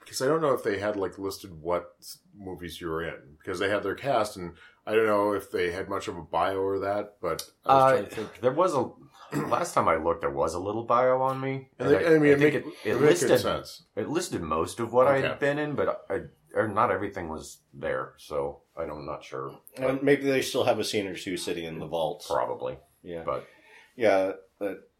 because 0.00 0.20
I 0.22 0.26
don't 0.26 0.40
know 0.42 0.52
if 0.52 0.62
they 0.64 0.78
had 0.78 0.96
like 0.96 1.18
listed 1.18 1.52
what 1.60 1.94
movies 2.36 2.80
you 2.80 2.88
were 2.88 3.04
in 3.06 3.36
because 3.38 3.58
they 3.58 3.68
had 3.68 3.82
their 3.82 3.94
cast 3.94 4.36
and 4.36 4.54
I 4.86 4.94
don't 4.94 5.06
know 5.06 5.32
if 5.32 5.50
they 5.50 5.70
had 5.70 5.88
much 5.88 6.08
of 6.08 6.16
a 6.16 6.22
bio 6.22 6.56
or 6.58 6.78
that, 6.80 7.16
but 7.20 7.42
I 7.64 7.74
was 7.74 7.82
Uh, 7.84 7.90
trying 7.92 8.04
to 8.08 8.14
think. 8.14 8.40
there 8.40 8.52
was 8.52 8.74
a 8.74 8.90
last 9.46 9.74
time 9.74 9.86
I 9.88 9.96
looked, 9.96 10.22
there 10.22 10.30
was 10.30 10.54
a 10.54 10.58
little 10.58 10.82
bio 10.84 11.20
on 11.22 11.40
me. 11.40 11.68
And 11.78 11.90
they, 11.90 12.06
I 12.16 12.18
mean, 12.18 12.32
it, 12.32 12.38
make, 12.40 12.54
it, 12.54 12.64
it, 12.84 12.90
it 12.90 12.96
listed 13.00 13.38
sense. 13.38 13.84
it 13.94 14.08
listed 14.08 14.42
most 14.42 14.80
of 14.80 14.92
what 14.92 15.06
Okay. 15.06 15.28
I'd 15.28 15.38
been 15.38 15.58
in, 15.58 15.74
but 15.76 16.04
I, 16.10 16.20
or 16.54 16.66
not 16.66 16.90
everything 16.90 17.28
was 17.28 17.58
there, 17.72 18.14
so 18.16 18.62
I 18.76 18.86
don't- 18.86 18.98
I'm 18.98 19.06
not 19.06 19.22
sure. 19.22 19.56
But 19.76 19.90
And 19.90 20.02
maybe 20.02 20.22
they 20.24 20.42
still 20.42 20.64
have 20.64 20.80
a 20.80 20.84
scene 20.84 21.06
or 21.06 21.14
two 21.14 21.36
sitting 21.36 21.64
in 21.64 21.78
the 21.78 21.86
vaults. 21.86 22.26
probably, 22.26 22.78
Yeah, 23.02 23.22
but 23.24 23.46
yeah. 23.94 24.32
But, 24.58 24.90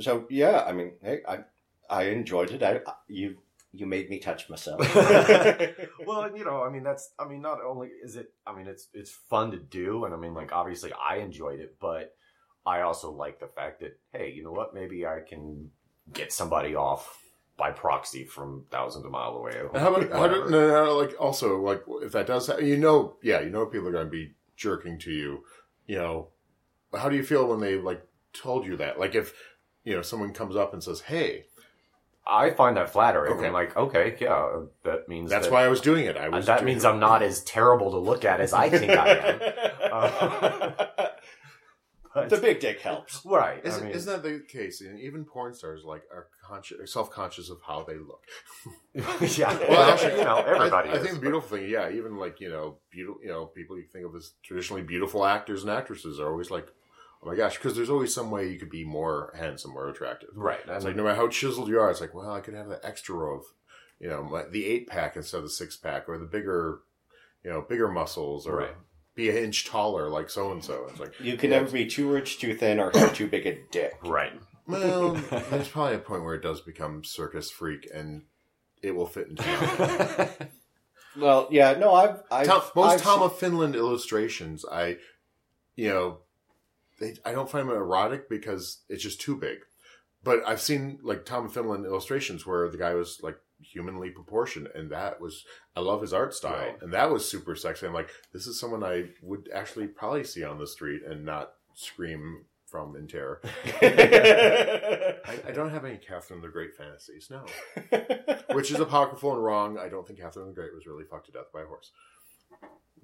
so 0.00 0.26
yeah, 0.28 0.64
I 0.66 0.72
mean, 0.72 0.92
hey, 1.02 1.20
I 1.28 1.44
I 1.88 2.02
enjoyed 2.04 2.50
it. 2.50 2.62
I 2.64 2.80
you 3.06 3.36
you 3.76 3.86
made 3.86 4.08
me 4.10 4.18
touch 4.18 4.48
myself. 4.48 4.80
well, 6.06 6.36
you 6.36 6.44
know, 6.44 6.62
I 6.62 6.70
mean, 6.70 6.82
that's, 6.82 7.12
I 7.18 7.26
mean, 7.26 7.42
not 7.42 7.58
only 7.62 7.88
is 7.88 8.16
it, 8.16 8.32
I 8.46 8.54
mean, 8.54 8.66
it's 8.66 8.88
it's 8.94 9.10
fun 9.10 9.50
to 9.52 9.58
do, 9.58 10.04
and 10.04 10.14
I 10.14 10.16
mean, 10.16 10.34
like, 10.34 10.52
obviously, 10.52 10.92
I 10.92 11.16
enjoyed 11.16 11.60
it, 11.60 11.76
but 11.80 12.14
I 12.64 12.80
also 12.80 13.12
like 13.12 13.40
the 13.40 13.48
fact 13.48 13.80
that, 13.80 13.98
hey, 14.12 14.32
you 14.32 14.42
know 14.42 14.52
what, 14.52 14.74
maybe 14.74 15.06
I 15.06 15.20
can 15.26 15.70
get 16.12 16.32
somebody 16.32 16.74
off 16.74 17.22
by 17.56 17.70
proxy 17.70 18.24
from 18.24 18.64
thousands 18.70 19.04
of 19.04 19.10
miles 19.10 19.36
away. 19.36 19.52
How 19.80 19.94
about 19.94 20.12
how 20.12 20.28
do, 20.28 20.40
Whatever. 20.40 20.50
no, 20.50 20.84
no, 20.84 20.96
like 20.96 21.14
also 21.18 21.60
like 21.60 21.82
if 22.02 22.12
that 22.12 22.26
does 22.26 22.46
happen, 22.46 22.66
you 22.66 22.76
know, 22.76 23.16
yeah, 23.22 23.40
you 23.40 23.50
know, 23.50 23.66
people 23.66 23.88
are 23.88 23.92
going 23.92 24.06
to 24.06 24.10
be 24.10 24.34
jerking 24.56 24.98
to 25.00 25.10
you. 25.10 25.44
You 25.86 25.96
know, 25.96 26.28
how 26.94 27.08
do 27.08 27.16
you 27.16 27.22
feel 27.22 27.46
when 27.46 27.60
they 27.60 27.76
like 27.76 28.06
told 28.32 28.66
you 28.66 28.76
that? 28.76 28.98
Like 28.98 29.14
if 29.14 29.32
you 29.84 29.94
know 29.94 30.02
someone 30.02 30.32
comes 30.32 30.56
up 30.56 30.72
and 30.72 30.82
says, 30.82 31.00
"Hey, 31.00 31.46
I 32.26 32.50
find 32.50 32.76
that 32.76 32.90
flattering. 32.90 33.32
Okay. 33.34 33.46
I'm 33.46 33.52
like, 33.52 33.76
okay, 33.76 34.16
yeah, 34.20 34.64
that 34.84 35.08
means 35.08 35.30
that's 35.30 35.46
that, 35.46 35.52
why 35.52 35.64
I 35.64 35.68
was 35.68 35.80
doing 35.80 36.06
it." 36.06 36.16
I 36.16 36.28
was. 36.28 36.46
that 36.46 36.64
means 36.64 36.84
it. 36.84 36.88
I'm 36.88 36.98
not 36.98 37.22
as 37.22 37.42
terrible 37.42 37.90
to 37.92 37.98
look 37.98 38.24
at 38.24 38.40
as 38.40 38.52
I 38.52 38.68
think 38.68 38.90
I 38.92 39.08
am. 39.08 39.40
Uh, 39.86 40.86
But- 42.16 42.30
the 42.30 42.38
big 42.38 42.60
dick 42.60 42.80
helps. 42.80 43.20
right? 43.26 43.60
Isn't, 43.62 43.82
I 43.82 43.86
mean, 43.86 43.94
isn't 43.94 44.10
that 44.10 44.22
the 44.22 44.42
case? 44.48 44.80
And 44.80 44.98
even 44.98 45.26
porn 45.26 45.52
stars 45.52 45.82
like 45.84 46.02
are 46.10 46.28
conscious, 46.42 46.90
self 46.90 47.10
conscious 47.10 47.50
of 47.50 47.58
how 47.66 47.84
they 47.84 47.96
look. 47.98 48.24
yeah. 49.38 49.54
Well, 49.68 49.92
actually, 49.92 50.18
you 50.20 50.24
know, 50.24 50.38
everybody. 50.38 50.88
I, 50.88 50.92
I 50.94 50.98
think 50.98 51.08
the 51.08 51.14
but- 51.16 51.20
beautiful 51.20 51.58
thing, 51.58 51.68
yeah, 51.68 51.90
even 51.90 52.16
like 52.16 52.40
you 52.40 52.48
know, 52.48 52.78
beautiful, 52.90 53.20
you 53.22 53.28
know, 53.28 53.44
people 53.44 53.76
you 53.76 53.84
think 53.92 54.06
of 54.06 54.14
as 54.14 54.32
traditionally 54.42 54.80
beautiful 54.82 55.26
actors 55.26 55.62
and 55.62 55.70
actresses 55.70 56.18
are 56.18 56.30
always 56.30 56.50
like, 56.50 56.68
oh 57.22 57.26
my 57.26 57.34
gosh, 57.34 57.56
because 57.56 57.74
there's 57.76 57.90
always 57.90 58.14
some 58.14 58.30
way 58.30 58.48
you 58.48 58.58
could 58.58 58.70
be 58.70 58.84
more 58.84 59.32
handsome 59.36 59.72
more 59.72 59.88
attractive. 59.88 60.30
Right. 60.34 60.60
It's 60.60 60.68
and- 60.68 60.84
like 60.84 60.96
no 60.96 61.04
matter 61.04 61.16
how 61.16 61.28
chiseled 61.28 61.68
you 61.68 61.78
are, 61.80 61.90
it's 61.90 62.00
like, 62.00 62.14
well, 62.14 62.30
I 62.32 62.40
could 62.40 62.54
have 62.54 62.68
the 62.68 62.84
extra 62.86 63.14
row 63.14 63.36
of, 63.38 63.44
you 63.98 64.08
know, 64.08 64.28
like 64.30 64.50
the 64.52 64.66
eight 64.66 64.86
pack 64.88 65.16
instead 65.16 65.38
of 65.38 65.44
the 65.44 65.50
six 65.50 65.76
pack, 65.76 66.08
or 66.08 66.18
the 66.18 66.26
bigger, 66.26 66.80
you 67.44 67.50
know, 67.50 67.62
bigger 67.62 67.88
muscles, 67.88 68.46
or 68.46 68.56
Right. 68.58 68.74
be 69.14 69.30
an 69.30 69.36
inch 69.36 69.64
taller 69.66 70.08
like 70.10 70.28
so 70.30 70.52
and 70.52 70.62
so. 70.62 70.86
It's 70.90 71.00
like, 71.00 71.18
You 71.20 71.36
can 71.36 71.50
never 71.50 71.70
be 71.70 71.86
too 71.86 72.10
rich, 72.10 72.38
too 72.38 72.54
thin, 72.54 72.78
or 72.78 72.90
have 72.94 73.14
too 73.14 73.26
big 73.28 73.46
a 73.46 73.58
dick. 73.70 73.94
right. 74.04 74.32
well, 74.66 75.12
there's 75.50 75.68
probably 75.68 75.94
a 75.94 75.98
point 76.00 76.24
where 76.24 76.34
it 76.34 76.42
does 76.42 76.60
become 76.60 77.04
circus 77.04 77.50
freak, 77.50 77.88
and 77.94 78.22
it 78.82 78.94
will 78.94 79.06
fit 79.06 79.28
into. 79.28 79.42
Tom, 79.42 80.28
Well, 81.18 81.48
yeah, 81.50 81.72
no, 81.78 81.94
I've, 81.94 82.20
I've 82.30 82.46
most 82.74 82.76
I've 82.76 83.02
Tom 83.02 83.22
of 83.22 83.38
Finland 83.38 83.74
illustrations, 83.74 84.66
I, 84.70 84.98
you 85.74 85.88
know, 85.88 86.18
they, 86.98 87.14
I 87.24 87.32
don't 87.32 87.50
find 87.50 87.68
them 87.68 87.76
erotic 87.76 88.28
because 88.28 88.82
it's 88.88 89.02
just 89.02 89.20
too 89.20 89.36
big. 89.36 89.58
But 90.24 90.40
I've 90.46 90.60
seen 90.60 90.98
like 91.02 91.24
Tom 91.24 91.48
Finland 91.48 91.84
illustrations 91.86 92.44
where 92.46 92.68
the 92.68 92.78
guy 92.78 92.94
was 92.94 93.20
like 93.22 93.38
humanly 93.60 94.10
proportioned, 94.10 94.68
and 94.74 94.90
that 94.90 95.20
was 95.20 95.44
I 95.76 95.80
love 95.80 96.02
his 96.02 96.12
art 96.12 96.34
style, 96.34 96.58
Right. 96.58 96.82
and 96.82 96.92
that 96.92 97.10
was 97.10 97.28
super 97.30 97.54
sexy. 97.56 97.86
I'm 97.86 97.94
like, 97.94 98.10
this 98.32 98.46
is 98.46 98.58
someone 98.58 98.82
I 98.82 99.10
would 99.22 99.48
actually 99.54 99.86
probably 99.86 100.24
see 100.24 100.42
on 100.44 100.58
the 100.58 100.66
street 100.66 101.02
and 101.04 101.24
not 101.24 101.52
scream 101.74 102.44
from 102.66 102.96
in 102.96 103.06
terror. 103.06 103.40
I, 103.82 105.14
I 105.48 105.52
don't 105.52 105.70
have 105.70 105.84
any 105.84 105.98
Catherine 105.98 106.40
the 106.40 106.48
Great 106.48 106.74
fantasies, 106.76 107.30
no. 107.30 107.44
Which 108.54 108.70
is 108.72 108.80
apocryphal 108.80 109.34
and 109.34 109.44
wrong. 109.44 109.78
I 109.78 109.88
don't 109.88 110.06
think 110.06 110.18
Catherine 110.18 110.48
the 110.48 110.54
Great 110.54 110.74
was 110.74 110.86
really 110.86 111.04
fucked 111.04 111.26
to 111.26 111.32
death 111.32 111.52
by 111.52 111.62
a 111.62 111.66
horse. 111.66 111.92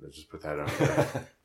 Let's 0.00 0.16
just 0.16 0.30
put 0.30 0.42
that 0.42 0.58
out 0.58 0.78
there. 0.78 1.28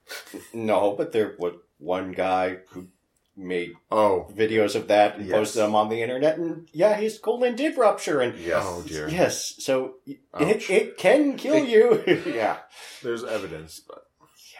no, 0.53 0.93
but 0.97 1.11
there 1.11 1.35
was 1.37 1.53
one 1.79 2.11
guy 2.11 2.57
who 2.69 2.87
made 3.35 3.73
Oh, 3.91 4.27
videos 4.35 4.75
of 4.75 4.87
that 4.87 5.17
and 5.17 5.27
Yes. 5.27 5.37
posted 5.37 5.61
them 5.61 5.75
on 5.75 5.89
the 5.89 6.01
internet. 6.01 6.37
And 6.37 6.67
yeah, 6.73 6.95
his 6.95 7.19
colon 7.19 7.55
did 7.55 7.77
rupture. 7.77 8.19
And 8.19 8.37
Yes. 8.39 8.63
Oh, 8.65 8.81
dear. 8.87 9.07
yes, 9.09 9.53
so 9.59 9.95
it, 10.07 10.17
Ouch. 10.33 10.69
it 10.71 10.97
can 10.97 11.35
kill 11.37 11.63
you. 11.63 12.03
yeah. 12.25 12.57
there's 13.03 13.23
evidence, 13.23 13.79
but 13.87 14.05
Yeah. 14.53 14.59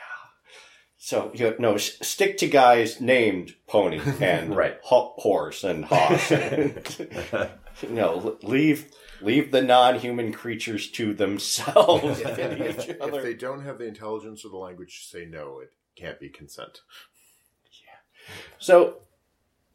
So 0.98 1.32
you 1.34 1.56
know, 1.58 1.74
s- 1.76 1.98
stick 2.08 2.38
to 2.40 2.48
guys 2.48 3.02
named 3.02 3.56
Pony 3.68 4.00
and 4.22 4.56
Right. 4.56 4.78
Ho- 4.84 5.14
Horse 5.18 5.64
and 5.64 5.86
Hoss. 5.86 6.32
know, 7.90 8.38
leave 8.44 8.92
leave 9.22 9.52
the 9.52 9.62
non-human 9.62 10.32
creatures 10.34 10.90
to 10.92 11.14
themselves 11.14 12.22
and 12.22 12.62
each 12.62 12.90
if 12.90 13.24
they 13.24 13.34
don't 13.34 13.64
have 13.64 13.78
the 13.78 13.86
intelligence 13.86 14.46
or 14.46 14.50
the 14.50 14.58
language 14.58 15.02
to 15.02 15.18
say 15.18 15.26
no, 15.26 15.60
it 15.60 15.74
can't 15.96 16.20
be 16.20 16.30
consent. 16.30 16.82
Yeah. 17.72 18.36
So 18.60 18.98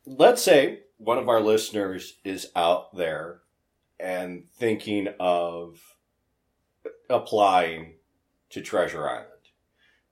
let's 0.06 0.42
say 0.42 0.80
one 0.98 1.18
of 1.18 1.28
our 1.28 1.40
listeners 1.40 2.18
is 2.24 2.48
out 2.54 2.96
there 2.96 3.40
and 3.98 4.44
thinking 4.56 5.08
of 5.18 5.80
applying 7.08 7.94
to 8.50 8.60
Treasure 8.60 9.08
Island. 9.08 9.28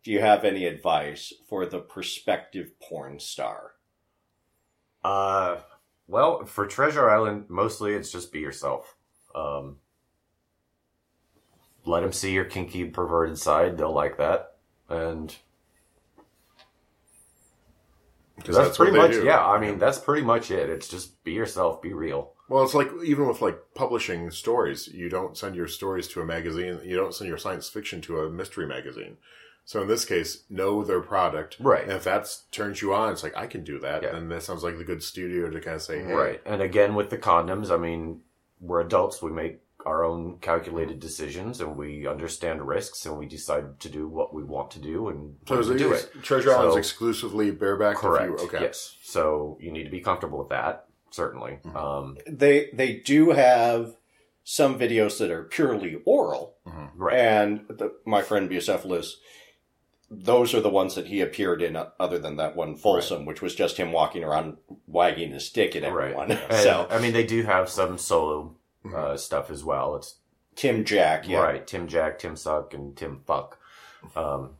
Do 0.02 0.10
you 0.10 0.20
have 0.20 0.44
any 0.44 0.64
advice 0.64 1.32
for 1.48 1.66
the 1.66 1.78
prospective 1.78 2.78
porn 2.80 3.20
star? 3.20 3.72
Uh, 5.04 5.56
well, 6.06 6.44
for 6.44 6.66
Treasure 6.66 7.10
Island, 7.10 7.46
mostly 7.48 7.92
it's 7.94 8.12
just 8.12 8.32
be 8.32 8.40
yourself. 8.40 8.96
Um, 9.34 9.76
let 11.84 12.00
them 12.00 12.12
see 12.12 12.32
your 12.32 12.44
kinky, 12.44 12.84
perverted 12.84 13.38
side; 13.38 13.78
they'll 13.78 13.92
like 13.92 14.18
that, 14.18 14.56
and 14.88 15.34
Because 18.36 18.56
that's, 18.56 18.68
that's, 18.68 18.78
pretty 18.78 18.96
much. 18.96 19.12
do. 19.12 19.24
Yeah, 19.24 19.44
I 19.44 19.60
mean, 19.60 19.78
that's 19.78 19.98
pretty 19.98 20.22
much 20.22 20.50
it. 20.50 20.70
It's 20.70 20.88
just 20.88 21.22
be 21.24 21.32
yourself, 21.32 21.82
be 21.82 21.92
real. 21.92 22.32
Well, 22.48 22.64
it's 22.64 22.74
like 22.74 22.90
even 23.04 23.28
with 23.28 23.42
like 23.42 23.58
publishing 23.74 24.30
stories, 24.30 24.88
you 24.88 25.08
don't 25.08 25.36
send 25.36 25.54
your 25.54 25.68
stories 25.68 26.08
to 26.08 26.20
a 26.20 26.24
magazine. 26.24 26.80
You 26.82 26.96
don't 26.96 27.14
send 27.14 27.28
your 27.28 27.38
science 27.38 27.68
fiction 27.68 28.00
to 28.02 28.20
a 28.20 28.30
mystery 28.30 28.66
magazine. 28.66 29.18
So 29.64 29.82
in 29.82 29.88
this 29.88 30.04
case, 30.04 30.44
know 30.50 30.82
their 30.82 31.00
product, 31.00 31.58
Right. 31.60 31.84
And 31.84 31.92
if 31.92 32.02
that 32.04 32.28
turns 32.50 32.82
you 32.82 32.92
on, 32.92 33.12
it's 33.12 33.22
like 33.22 33.36
I 33.36 33.46
can 33.46 33.62
do 33.62 33.78
that. 33.80 34.02
Yeah. 34.02 34.12
Then 34.12 34.28
that 34.30 34.42
sounds 34.42 34.64
like 34.64 34.78
the 34.78 34.84
good 34.84 35.02
studio 35.02 35.48
to 35.48 35.60
kind 35.60 35.76
of 35.76 35.82
say, 35.82 36.02
hey, 36.02 36.12
Right. 36.12 36.40
And 36.44 36.60
again, 36.60 36.94
with 36.96 37.10
the 37.10 37.18
condoms, 37.18 37.70
I 37.70 37.76
mean, 37.76 38.22
we're 38.60 38.80
adults. 38.80 39.22
We 39.22 39.30
make 39.32 39.60
our 39.86 40.04
own 40.04 40.38
calculated 40.40 41.00
decisions, 41.00 41.60
and 41.60 41.76
we 41.76 42.06
understand 42.06 42.66
risks, 42.66 43.06
and 43.06 43.16
we 43.18 43.26
decide 43.26 43.80
to 43.80 43.88
do 43.88 44.06
what 44.08 44.34
we 44.34 44.42
want 44.44 44.70
to 44.72 44.78
do, 44.78 45.08
and 45.08 45.36
So 45.48 45.54
when 45.54 45.60
is 45.62 45.68
to 45.68 45.78
do 45.78 45.92
is 45.94 46.04
it. 46.04 46.22
Treasure 46.22 46.52
Island's 46.52 46.74
So- 46.74 46.78
exclusively 46.78 47.50
bareback. 47.50 47.96
Correct. 47.96 48.40
You, 48.40 48.46
okay. 48.46 48.60
Yes. 48.60 48.96
So 49.02 49.56
you 49.60 49.72
need 49.72 49.84
to 49.84 49.90
be 49.90 50.00
comfortable 50.00 50.38
with 50.38 50.50
that. 50.50 50.86
Certainly. 51.10 51.58
Mm-hmm. 51.64 51.76
Um, 51.76 52.16
They 52.26 52.70
they 52.74 52.96
do 52.96 53.30
have 53.30 53.96
some 54.44 54.78
videos 54.78 55.18
that 55.18 55.30
are 55.30 55.44
purely 55.44 56.00
oral, 56.04 56.56
right. 56.96 57.16
and 57.18 57.64
the, 57.68 57.92
my 58.04 58.22
friend 58.22 58.48
Bucephalus, 58.50 59.14
those 60.10 60.54
are 60.54 60.60
the 60.60 60.68
ones 60.70 60.96
that 60.96 61.06
he 61.06 61.20
appeared 61.20 61.62
in, 61.62 61.76
uh, 61.76 61.90
other 62.00 62.18
than 62.18 62.36
that 62.36 62.56
one 62.56 62.74
Folsom, 62.76 63.24
which 63.26 63.40
was 63.40 63.54
just 63.54 63.76
him 63.76 63.92
walking 63.92 64.24
around 64.24 64.56
wagging 64.86 65.30
his 65.32 65.46
stick 65.46 65.76
at 65.76 65.84
everyone. 65.84 66.32
And, 66.32 66.52
so 66.62 66.88
I 66.90 66.98
mean, 67.00 67.12
they 67.12 67.24
do 67.24 67.42
have 67.44 67.68
some 67.68 67.96
solo 67.98 68.56
Mm-hmm. 68.82 68.96
uh, 68.96 69.16
stuff 69.18 69.50
as 69.50 69.62
well. 69.62 69.94
It's 69.96 70.14
Tim 70.56 70.86
Jack, 70.86 71.28
yeah, 71.28 71.40
right. 71.40 71.66
Tim 71.66 71.86
Jack, 71.86 72.18
Tim 72.18 72.34
Suck, 72.34 72.72
and 72.72 72.96
Tim 72.96 73.20
Fuck. 73.26 73.58
Um, 74.16 74.52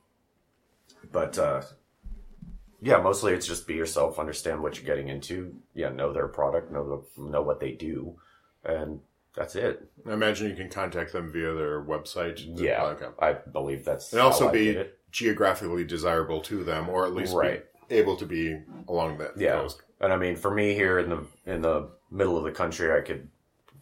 but 1.10 1.38
uh, 1.38 1.62
yeah, 2.82 2.98
mostly 2.98 3.32
it's 3.32 3.46
just 3.46 3.66
be 3.66 3.74
yourself, 3.74 4.18
understand 4.18 4.62
what 4.62 4.76
you're 4.76 4.84
getting 4.84 5.08
into. 5.08 5.54
Yeah, 5.74 5.88
know 5.88 6.12
their 6.12 6.28
product, 6.28 6.70
know 6.70 7.04
the, 7.16 7.22
know 7.22 7.40
what 7.40 7.60
they 7.60 7.72
do, 7.72 8.18
and 8.62 9.00
that's 9.34 9.56
it. 9.56 9.88
I 10.06 10.12
imagine 10.12 10.50
you 10.50 10.54
can 10.54 10.68
contact 10.68 11.12
them 11.12 11.32
via 11.32 11.54
their 11.54 11.82
website. 11.82 12.42
Yeah, 12.58 12.84
Okay. 12.88 13.06
I 13.20 13.32
believe 13.32 13.86
that's 13.86 14.12
And 14.12 14.20
also 14.20 14.44
how 14.44 14.50
I 14.50 14.52
be 14.52 14.64
did 14.66 14.76
it. 14.76 14.98
Geographically 15.10 15.84
desirable 15.84 16.40
to 16.42 16.62
them, 16.64 16.88
or 16.88 17.06
at 17.06 17.12
least 17.14 17.34
Right. 17.34 17.64
able 17.90 18.16
to 18.16 18.26
be 18.26 18.60
along 18.88 19.18
that 19.18 19.36
Yeah. 19.36 19.52
coast. 19.60 19.82
And 20.00 20.12
I 20.12 20.16
mean, 20.16 20.36
for 20.36 20.50
me 20.50 20.74
here 20.74 20.98
in 20.98 21.10
the 21.10 21.26
in 21.46 21.62
the 21.62 21.90
middle 22.10 22.36
of 22.38 22.44
the 22.44 22.52
country, 22.52 22.92
I 22.92 23.00
could 23.02 23.28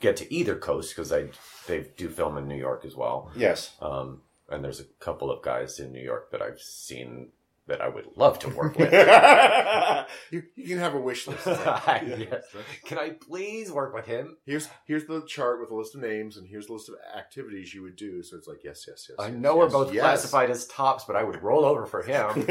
get 0.01 0.17
to 0.17 0.33
either 0.33 0.57
coast 0.57 0.95
because 0.95 1.13
I 1.13 1.29
they 1.67 1.81
do 1.97 2.09
film 2.09 2.39
in 2.39 2.49
New 2.49 2.57
York 2.57 2.85
as 2.85 2.97
well. 2.97 3.31
yes. 3.37 3.77
Um, 3.81 4.23
and 4.49 4.65
there's 4.65 4.81
a 4.81 4.85
couple 5.01 5.31
of 5.31 5.43
guys 5.43 5.79
in 5.79 5.93
New 5.93 6.01
York 6.03 6.31
that 6.31 6.41
I've 6.41 6.61
seen 6.61 7.31
that 7.69 7.81
I 7.81 7.89
would 7.89 8.07
love 8.17 8.39
to 8.41 8.49
work 8.49 8.77
with. 8.79 8.93
You, 10.31 10.43
you 10.57 10.69
can 10.69 10.79
have 10.79 10.95
a 10.95 11.01
wish 11.01 11.27
list. 11.27 11.47
Yes. 11.47 12.45
Can 12.85 12.99
I 12.99 13.11
please 13.11 13.71
work 13.71 13.95
with 13.95 14.07
him? 14.07 14.37
Here's 14.45 14.69
here's 14.87 15.07
the 15.07 15.23
chart 15.27 15.61
with 15.61 15.71
a 15.71 15.75
list 15.75 15.95
of 15.95 16.01
names, 16.01 16.37
and 16.37 16.47
here's 16.47 16.67
the 16.67 16.73
list 16.73 16.89
of 16.89 16.97
activities 17.17 17.75
you 17.75 17.83
would 17.83 17.97
do. 17.97 18.23
So 18.23 18.37
it's 18.37 18.47
like 18.49 18.65
yes, 18.65 18.85
yes, 18.89 19.07
yes. 19.09 19.17
I 19.19 19.29
yes, 19.29 19.37
know 19.37 19.57
we're 19.57 19.71
both 19.71 19.93
yes. 19.93 20.03
classified 20.03 20.51
as 20.51 20.67
tops, 20.67 21.05
but 21.05 21.17
I 21.17 21.25
would 21.25 21.43
roll 21.43 21.65
over 21.65 21.87
for 21.87 22.03
him. 22.03 22.31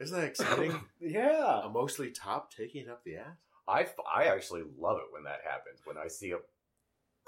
Isn't 0.00 0.16
that 0.16 0.24
exciting? 0.24 0.80
yeah. 1.00 1.66
a 1.66 1.68
mostly 1.68 2.10
top 2.10 2.52
taking 2.54 2.88
up 2.88 3.04
the 3.04 3.16
ass. 3.16 3.36
I, 3.68 3.86
I 4.12 4.24
actually 4.24 4.62
love 4.78 4.96
it 4.98 5.12
when 5.12 5.24
that 5.24 5.40
happens. 5.44 5.80
When 5.84 5.96
I 5.98 6.08
see 6.08 6.32
a 6.32 6.38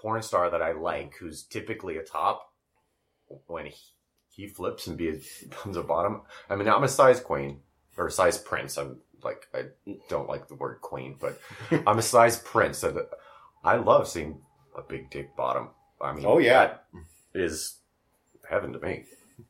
porn 0.00 0.22
star 0.22 0.50
that 0.50 0.62
I 0.62 0.72
like, 0.72 1.14
who's 1.20 1.44
typically 1.44 1.98
a 1.98 2.02
top, 2.02 2.50
when 3.46 3.66
he, 3.66 3.76
he 4.32 4.48
flips 4.48 4.86
and 4.86 4.96
be 4.96 5.12
becomes 5.48 5.76
a 5.76 5.82
bottom. 5.82 6.22
I 6.50 6.56
mean, 6.56 6.68
I'm 6.68 6.82
a 6.82 6.88
size 6.88 7.20
queen 7.20 7.60
or 7.96 8.10
size 8.10 8.38
prince. 8.38 8.76
I'm 8.76 8.98
like 9.22 9.46
I 9.54 9.66
don't 10.08 10.28
like 10.28 10.48
the 10.48 10.56
word 10.56 10.80
queen, 10.80 11.16
but 11.20 11.40
I'm 11.86 11.98
a 11.98 12.02
size 12.02 12.38
prince, 12.38 12.82
and 12.82 12.98
I 13.62 13.76
love 13.76 14.08
seeing 14.08 14.40
a 14.76 14.82
big 14.82 15.10
dick 15.10 15.36
bottom. 15.36 15.68
I 16.00 16.12
mean, 16.12 16.24
Oh, 16.26 16.38
yeah. 16.38 16.78
is 17.34 17.78
heaven 18.48 18.72
to 18.72 18.80
me. 18.80 19.04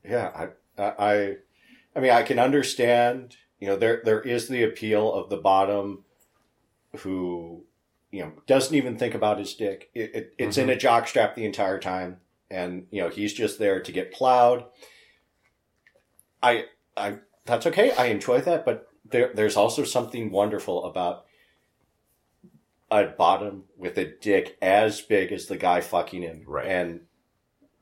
Yeah, 0.05 0.51
I, 0.77 0.83
I, 0.83 1.37
I 1.97 2.01
mean, 2.01 2.11
I 2.11 2.23
can 2.23 2.39
understand. 2.39 3.37
You 3.59 3.69
know, 3.69 3.77
there 3.77 4.03
there 4.05 4.21
is 4.21 4.49
the 4.49 4.65
appeal 4.65 5.13
of 5.13 5.31
the 5.31 5.37
bottom, 5.37 6.05
who, 6.99 7.65
you 8.11 8.23
know, 8.23 8.33
doesn't 8.47 8.75
even 8.75 8.99
think 8.99 9.15
about 9.15 9.39
his 9.39 9.55
dick. 9.55 9.91
It, 9.95 10.15
it, 10.15 10.35
it's 10.37 10.59
in 10.59 10.69
a 10.69 10.75
mm-hmm. 10.75 10.87
jockstrap 10.87 11.35
the 11.35 11.47
entire 11.47 11.79
time, 11.79 12.19
and 12.53 12.87
you 12.91 13.03
know 13.03 13.09
he's 13.09 13.33
just 13.33 13.59
there 13.59 13.81
to 13.81 13.93
get 13.93 14.13
plowed. 14.13 14.65
I, 16.43 16.67
I, 16.97 17.19
that's 17.45 17.67
okay. 17.67 17.93
I 17.93 18.07
enjoy 18.07 18.41
that, 18.43 18.65
but 18.65 18.89
there 19.09 19.31
there's 19.35 19.57
also 19.57 19.85
something 19.85 20.31
wonderful 20.31 20.85
about 20.85 21.25
a 22.91 23.05
bottom 23.05 23.65
with 23.77 23.97
a 23.99 24.05
dick 24.05 24.57
as 24.61 25.01
big 25.01 25.33
as 25.33 25.47
the 25.47 25.57
guy 25.57 25.81
fucking 25.81 26.23
him, 26.23 26.45
Right. 26.47 26.67
And 26.67 27.01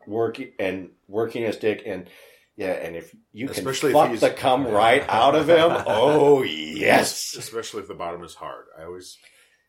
working 0.06 0.52
and 0.58 0.90
working 1.08 1.42
his 1.42 1.56
dick 1.56 1.82
and 1.84 2.08
yeah, 2.56 2.72
and 2.72 2.94
if 2.94 3.14
you 3.32 3.46
can 3.46 3.56
Especially 3.56 3.90
if 3.90 3.94
fuck 3.94 4.18
the 4.18 4.30
cum 4.30 4.66
right 4.68 5.04
out 5.08 5.34
of 5.34 5.48
him, 5.48 5.72
oh 5.86 6.42
yes, 6.42 7.34
Especially 7.34 7.80
if 7.80 7.88
the 7.88 7.94
bottom 7.94 8.22
is 8.22 8.34
hard. 8.34 8.66
I 8.78 8.84
always 8.84 9.16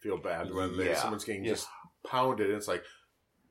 feel 0.02 0.18
bad 0.18 0.54
when 0.54 0.76
Yeah. 0.76 0.96
someone's 0.96 1.24
getting 1.24 1.46
Yeah. 1.46 1.54
just 1.54 1.68
pounded. 2.06 2.48
And 2.48 2.58
it's 2.58 2.68
like, 2.68 2.84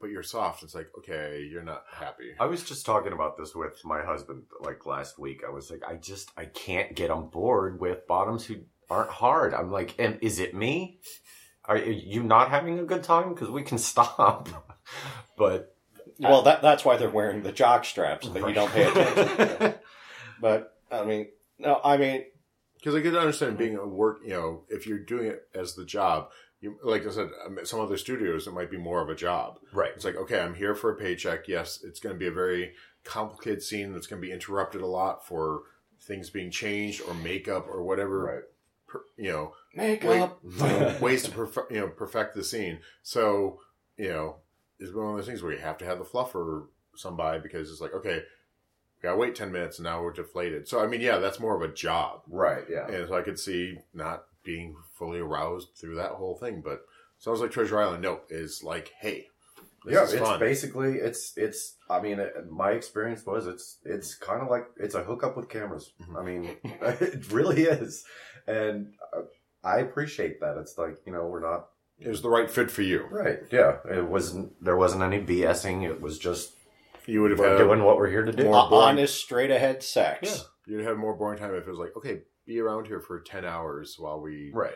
but 0.01 0.11
you're 0.11 0.22
soft. 0.22 0.62
It's 0.62 0.74
like, 0.74 0.88
okay, 0.98 1.46
you're 1.51 1.62
not 1.62 1.84
happy. 1.92 2.32
I 2.38 2.46
was 2.46 2.62
just 2.62 2.86
talking 2.86 3.12
about 3.12 3.36
this 3.36 3.55
with 3.55 3.84
my 3.84 4.03
husband 4.03 4.44
like 4.61 4.86
last 4.86 5.18
week. 5.18 5.42
I 5.46 5.51
was 5.51 5.70
like, 5.70 5.82
I 5.86 5.96
just 5.96 6.30
I 6.36 6.46
can't 6.46 6.94
get 6.94 7.11
on 7.11 7.28
board 7.28 7.80
with 7.80 8.07
bottoms 8.07 8.44
who 8.46 8.57
aren't 8.88 9.11
hard. 9.11 9.55
I'm 9.55 9.70
like, 9.70 9.94
and 9.98 10.18
is 10.22 10.38
it 10.38 10.55
me? 10.55 11.01
Are 11.66 11.78
you 11.78 12.22
not 12.22 12.51
having 12.51 12.78
a 12.78 12.84
good 12.84 13.03
time? 13.03 13.34
Because 13.34 13.51
we 13.51 13.62
can 13.62 13.78
stop. 13.78 14.48
but 15.36 15.76
well 16.18 16.42
that 16.42 16.62
that's 16.62 16.84
why 16.84 16.96
they're 16.96 17.11
wearing 17.11 17.42
the 17.42 17.53
jock 17.53 17.84
straps, 17.84 18.26
but 18.26 18.46
you 18.48 18.55
don't 18.55 18.72
pay 18.72 18.84
attention. 18.84 19.26
to. 19.26 19.80
but 20.40 20.74
I 20.90 21.05
mean, 21.05 21.28
no, 21.59 21.80
I 21.84 21.96
mean, 21.98 22.24
Because 22.78 22.94
I 22.94 23.03
could 23.03 23.14
understand 23.14 23.59
being 23.59 23.76
a 23.76 23.86
work, 23.86 24.20
you 24.24 24.30
know, 24.30 24.64
if 24.68 24.86
you're 24.86 24.98
doing 24.98 25.26
it 25.26 25.42
as 25.55 25.74
the 25.74 25.84
job, 25.84 26.30
you, 26.61 26.79
like 26.83 27.07
I 27.07 27.11
said, 27.11 27.31
um, 27.47 27.59
some 27.65 27.81
other 27.81 27.97
studios, 27.97 28.47
it 28.47 28.53
might 28.53 28.71
be 28.71 28.77
more 28.77 29.01
of 29.01 29.09
a 29.09 29.15
job. 29.15 29.59
right, 29.73 29.93
It's 29.95 30.05
like, 30.05 30.17
okay, 30.17 30.41
I'm 30.41 30.55
here 30.55 30.75
for 30.75 30.91
a 30.91 30.97
paycheck. 30.97 31.49
Yes, 31.49 31.81
it's 31.83 32.01
going 32.01 32.15
to 32.15 32.19
be 32.19 32.27
a 32.27 32.33
very 32.33 32.75
complicated 33.03 33.63
scene 33.63 33.93
that's 33.93 34.07
going 34.07 34.21
to 34.21 34.27
be 34.27 34.33
interrupted 34.33 34.83
a 34.83 34.87
lot 34.87 35.27
for 35.27 35.63
things 36.01 36.31
being 36.31 36.51
changed 36.51 37.03
or 37.07 37.15
makeup 37.15 37.67
or 37.67 37.83
whatever, 37.83 38.25
right, 38.25 38.43
per, 38.87 39.03
you 39.17 39.31
know, 39.31 39.55
makeup. 39.75 40.43
ways 41.01 41.23
to 41.23 41.31
perfect, 41.31 41.73
you 41.73 41.81
know, 41.81 41.89
perfect 41.89 42.35
the 42.35 42.45
scene. 42.45 42.81
So, 43.03 43.61
you 43.97 44.11
know, 44.11 44.37
it's 44.79 44.93
one 44.93 45.11
of 45.11 45.17
those 45.17 45.27
things 45.27 45.43
where 45.43 45.53
you 45.53 45.59
have 45.59 45.79
to 45.79 45.85
have 45.85 45.99
the 45.99 46.05
fluffer 46.05 46.67
somebody 46.95 47.41
because 47.41 47.71
it's 47.71 47.81
like, 47.81 47.95
okay, 47.95 48.23
gotta 49.03 49.17
wait 49.17 49.35
10 49.35 49.51
minutes 49.51 49.79
and 49.79 49.85
now 49.85 50.03
we're 50.03 50.13
deflated. 50.13 50.69
So, 50.69 50.83
I 50.83 50.87
mean, 50.87 51.01
yeah, 51.01 51.19
that's 51.19 51.41
more 51.41 51.57
of 51.57 51.63
a 51.63 51.73
job. 51.73 52.23
right, 52.29 52.65
yeah. 52.69 52.87
And 52.87 53.09
so 53.09 53.17
I 53.17 53.23
could 53.23 53.39
see 53.39 53.79
not 53.95 54.25
being 54.51 54.74
fully 54.98 55.20
aroused 55.20 55.68
through 55.80 55.96
that 55.96 56.12
whole 56.12 56.36
thing. 56.36 56.61
But 56.64 56.80
sounds 57.18 57.40
like 57.40 57.51
Treasure 57.51 57.80
Island, 57.80 58.03
Nope 58.03 58.26
is 58.30 58.62
like, 58.64 58.92
hey, 59.01 59.26
This 59.84 59.94
yeah, 59.94 60.05
is 60.05 60.12
it's 60.14 60.22
fun. 60.22 60.40
basically 60.40 60.94
it's 61.09 61.32
it's. 61.36 61.76
I 61.88 62.01
mean, 62.01 62.18
it, 62.20 62.32
my 62.51 62.70
experience 62.72 63.24
was 63.26 63.46
it's 63.46 63.78
it's 63.84 64.14
kind 64.14 64.42
of 64.42 64.48
like 64.48 64.66
it's 64.78 64.94
a 64.94 65.03
hookup 65.03 65.36
with 65.36 65.48
cameras. 65.48 65.92
Mhm. 66.03 66.16
I 66.20 66.22
mean, 66.28 66.42
it 66.64 67.30
really 67.32 67.62
is, 67.62 68.05
and 68.46 68.92
uh, 69.16 69.22
I 69.64 69.78
appreciate 69.80 70.40
that. 70.40 70.57
It's 70.61 70.76
like 70.78 70.96
you 71.07 71.12
know 71.12 71.24
we're 71.26 71.40
not 71.51 71.68
It 71.98 72.09
was 72.09 72.22
the 72.22 72.30
right 72.30 72.51
fit 72.51 72.70
for 72.70 72.82
you. 72.82 73.07
right. 73.11 73.40
Yeah, 73.51 73.78
it 73.90 74.07
wasn't. 74.07 74.46
There 74.64 74.76
wasn't 74.76 75.03
any 75.03 75.20
BSing. 75.20 75.82
It 75.90 76.01
was 76.01 76.18
just 76.18 76.53
You 77.07 77.22
would 77.22 77.30
have 77.32 77.40
we're 77.40 77.57
had 77.57 77.59
doing 77.64 77.82
what 77.84 77.96
we're 77.98 78.11
here 78.16 78.24
to 78.24 78.32
do. 78.32 78.44
more 78.44 78.55
Uh, 78.57 78.74
honest, 78.86 79.14
straight 79.20 79.51
ahead 79.51 79.82
sex. 79.82 80.18
Yeah. 80.28 80.42
You'd 80.76 80.84
have 80.86 80.98
more 80.98 81.14
boring 81.16 81.38
time 81.38 81.55
if 81.55 81.66
it 81.66 81.70
was 81.70 81.78
like, 81.84 81.96
okay, 81.96 82.20
be 82.51 82.61
around 82.61 82.86
here 82.88 83.01
for 83.01 83.20
ten 83.20 83.44
hours 83.44 83.96
while 83.98 84.20
we 84.20 84.51
Right. 84.53 84.74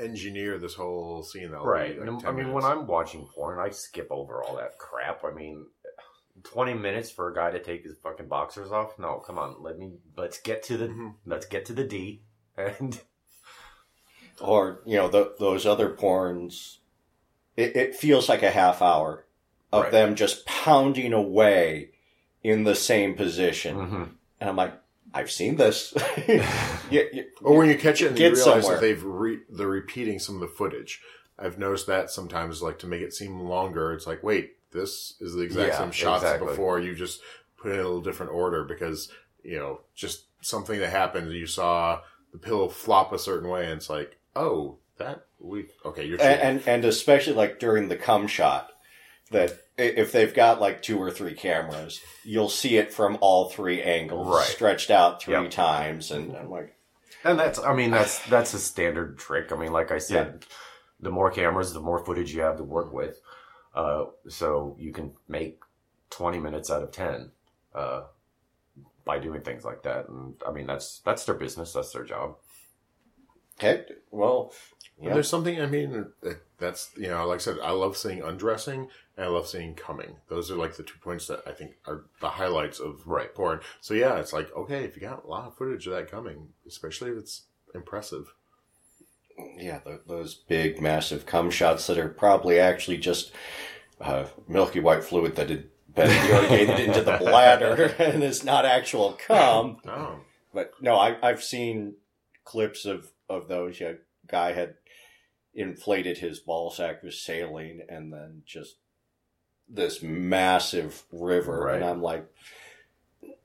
engineer 0.00 0.58
this 0.58 0.74
whole 0.74 1.22
scene. 1.22 1.50
That'll 1.52 1.64
Right. 1.66 1.96
like, 1.98 2.08
I 2.08 2.32
mean, 2.32 2.36
minutes. 2.48 2.54
when 2.54 2.64
I'm 2.64 2.86
watching 2.88 3.26
porn, 3.28 3.60
I 3.60 3.70
skip 3.70 4.08
over 4.10 4.42
all 4.42 4.56
that 4.56 4.78
crap. 4.78 5.24
I 5.24 5.30
mean, 5.30 5.66
20 6.42 6.74
minutes 6.74 7.08
for 7.10 7.28
a 7.30 7.34
guy 7.34 7.52
to 7.52 7.62
take 7.62 7.84
his 7.84 7.96
fucking 8.02 8.26
boxers 8.26 8.72
off? 8.72 8.98
No, 8.98 9.20
come 9.20 9.38
on. 9.38 9.62
Let 9.62 9.78
me, 9.78 9.92
let's 10.16 10.40
get 10.40 10.62
to 10.64 10.76
the, 10.76 10.88
Mhm. 10.88 11.14
let's 11.24 11.46
get 11.46 11.64
to 11.66 11.72
the 11.72 11.84
D. 11.84 12.22
And, 12.56 13.00
Or, 14.40 14.82
you 14.84 14.96
know, 14.96 15.08
the, 15.08 15.34
those 15.38 15.64
other 15.66 15.90
porns, 15.94 16.78
it, 17.56 17.76
it 17.76 17.94
feels 17.94 18.28
like 18.28 18.42
a 18.42 18.50
half 18.50 18.82
hour 18.82 19.26
of 19.72 19.84
Right. 19.84 19.92
them 19.92 20.16
just 20.16 20.44
pounding 20.46 21.12
away 21.12 21.92
in 22.42 22.64
the 22.64 22.74
same 22.74 23.14
position. 23.14 23.76
Mhm. 23.76 24.14
And 24.40 24.50
I'm 24.50 24.56
like, 24.56 24.74
I've 25.14 25.30
seen 25.30 25.56
this. 25.56 25.94
yeah, 26.28 26.46
yeah. 26.90 27.22
Or 27.42 27.56
when 27.58 27.68
you 27.68 27.76
catch 27.76 28.00
it 28.00 28.08
and 28.08 28.18
you 28.18 28.32
realize 28.32 28.42
somewhere. 28.42 28.76
that 28.76 28.80
they've 28.80 29.02
re- 29.02 29.40
they're 29.50 29.66
repeating 29.66 30.18
some 30.18 30.36
of 30.36 30.40
the 30.40 30.48
footage. 30.48 31.00
I've 31.38 31.58
noticed 31.58 31.86
that 31.88 32.10
sometimes, 32.10 32.62
like 32.62 32.78
to 32.80 32.86
make 32.86 33.02
it 33.02 33.12
seem 33.14 33.40
longer. 33.40 33.92
It's 33.92 34.06
like, 34.06 34.22
wait, 34.22 34.56
this 34.72 35.14
is 35.20 35.34
the 35.34 35.42
exact 35.42 35.72
Yeah, 35.72 35.78
same 35.78 35.90
shots 35.90 36.22
exactly. 36.22 36.48
before. 36.48 36.80
You 36.80 36.94
just 36.94 37.20
put 37.56 37.72
it 37.72 37.74
in 37.74 37.80
a 37.80 37.84
little 37.84 38.00
different 38.00 38.32
order 38.32 38.64
because 38.64 39.10
you 39.42 39.58
know 39.58 39.80
just 39.94 40.24
something 40.40 40.80
that 40.80 40.90
happened. 40.90 41.32
You 41.32 41.46
saw 41.46 42.00
the 42.32 42.38
pillow 42.38 42.68
flop 42.68 43.12
a 43.12 43.18
certain 43.18 43.48
way, 43.48 43.64
and 43.64 43.72
it's 43.72 43.90
like, 43.90 44.18
oh, 44.34 44.78
that 44.98 45.26
we 45.38 45.66
okay. 45.84 46.04
You're 46.04 46.20
and, 46.20 46.40
cheating. 46.40 46.46
and 46.46 46.68
and 46.68 46.84
especially 46.84 47.34
like 47.34 47.58
during 47.58 47.88
the 47.88 47.96
cum 47.96 48.26
shot 48.26 48.70
that 49.30 49.61
if 49.78 50.12
they've 50.12 50.34
got 50.34 50.60
like 50.60 50.82
two 50.82 50.98
or 50.98 51.10
three 51.10 51.34
cameras 51.34 52.00
you'll 52.24 52.48
see 52.48 52.76
it 52.76 52.92
from 52.92 53.16
all 53.20 53.48
three 53.48 53.82
angles 53.82 54.28
Right. 54.28 54.44
stretched 54.44 54.90
out 54.90 55.22
three 55.22 55.34
Yep. 55.34 55.50
times 55.50 56.10
and 56.10 56.36
i'm 56.36 56.50
like 56.50 56.76
and 57.24 57.38
that's, 57.38 57.60
I 57.60 57.72
mean, 57.72 57.92
that's, 57.92 58.18
that's 58.28 58.52
a 58.52 58.58
standard 58.58 59.16
trick. 59.16 59.52
I 59.52 59.56
mean, 59.56 59.70
like 59.72 59.92
I 59.92 59.98
said, 59.98 60.44
the 60.98 61.10
more 61.12 61.30
cameras, 61.30 61.72
the 61.72 61.78
more 61.78 62.04
footage 62.04 62.34
you 62.34 62.40
have 62.40 62.56
to 62.56 62.64
work 62.64 62.92
with. 62.92 63.20
Uh, 63.72 64.06
so 64.28 64.74
you 64.76 64.92
can 64.92 65.12
make 65.28 65.60
20 66.10 66.40
minutes 66.40 66.68
out 66.68 66.82
of 66.82 66.90
10, 66.90 67.30
uh, 67.76 68.02
by 69.04 69.20
doing 69.20 69.42
things 69.42 69.64
like 69.64 69.84
that. 69.84 70.08
And 70.08 70.34
I 70.44 70.50
mean, 70.50 70.66
that's, 70.66 70.98
that's 71.04 71.24
their 71.24 71.36
business. 71.36 71.72
That's 71.74 71.92
their 71.92 72.02
job. 72.04 72.38
okay 73.56 73.84
well 74.10 74.52
Yeah. 75.02 75.14
There's 75.14 75.28
something. 75.28 75.60
I 75.60 75.66
mean, 75.66 76.06
that's 76.58 76.90
you 76.96 77.08
know, 77.08 77.26
like 77.26 77.36
I 77.36 77.38
said, 77.42 77.58
I 77.62 77.72
love 77.72 77.96
seeing 77.96 78.22
undressing 78.22 78.88
and 79.16 79.26
I 79.26 79.28
love 79.28 79.48
seeing 79.48 79.74
coming. 79.74 80.16
Those 80.28 80.50
are 80.50 80.54
like 80.56 80.76
the 80.76 80.84
two 80.84 80.98
points 81.02 81.26
that 81.26 81.42
I 81.46 81.52
think 81.52 81.72
are 81.86 82.04
the 82.20 82.28
highlights 82.28 82.78
of 82.78 83.06
Right. 83.06 83.34
porn. 83.34 83.60
So 83.80 83.94
yeah, 83.94 84.18
it's 84.18 84.32
like 84.32 84.54
okay, 84.56 84.84
if 84.84 84.94
you 84.94 85.02
got 85.02 85.24
a 85.24 85.28
lot 85.28 85.46
of 85.48 85.56
footage 85.56 85.86
of 85.88 85.92
that 85.94 86.10
coming, 86.10 86.48
especially 86.66 87.10
if 87.10 87.18
it's 87.18 87.42
impressive. 87.74 88.32
yeah 89.58 89.78
th 89.78 90.00
those 90.06 90.34
big 90.34 90.80
massive 90.80 91.24
cum 91.26 91.50
shots 91.50 91.86
that 91.86 91.98
are 91.98 92.08
probably 92.08 92.58
actually 92.60 92.98
just 92.98 93.32
uh, 94.00 94.26
milky 94.46 94.78
white 94.80 95.02
fluid 95.02 95.34
that 95.36 95.48
had 95.50 95.64
been 95.94 96.10
irrigated 96.30 96.80
into 96.80 97.00
the 97.02 97.16
bladder 97.18 97.94
and 97.98 98.22
is 98.22 98.44
not 98.44 98.64
actual 98.64 99.12
cum 99.26 99.78
Oh, 99.86 100.20
But 100.54 100.72
no, 100.80 100.96
I, 100.96 101.16
I've 101.26 101.42
seen 101.42 101.94
clips 102.44 102.84
of, 102.84 103.10
of 103.28 103.48
those. 103.48 103.80
Yeah, 103.80 103.94
guy 104.26 104.52
had 104.52 104.74
inflated 105.54 106.18
his 106.18 106.38
ball 106.38 106.70
sack 106.70 107.02
with 107.02 107.14
saline 107.14 107.82
and 107.88 108.12
then 108.12 108.42
just 108.46 108.76
this 109.68 110.02
massive 110.02 111.04
river. 111.10 111.64
Right. 111.66 111.76
And 111.76 111.84
I'm 111.84 112.02
like, 112.02 112.26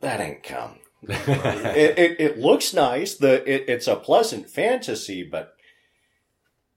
that 0.02 0.20
ain't 0.20 0.44
come. 0.44 0.80
it, 1.04 1.98
it, 1.98 2.20
it 2.20 2.40
looks 2.40 2.74
nice. 2.74 3.16
The 3.16 3.44
it, 3.50 3.70
It's 3.70 3.88
a 3.88 3.96
pleasant 3.96 4.50
fantasy, 4.50 5.24
but 5.24 5.56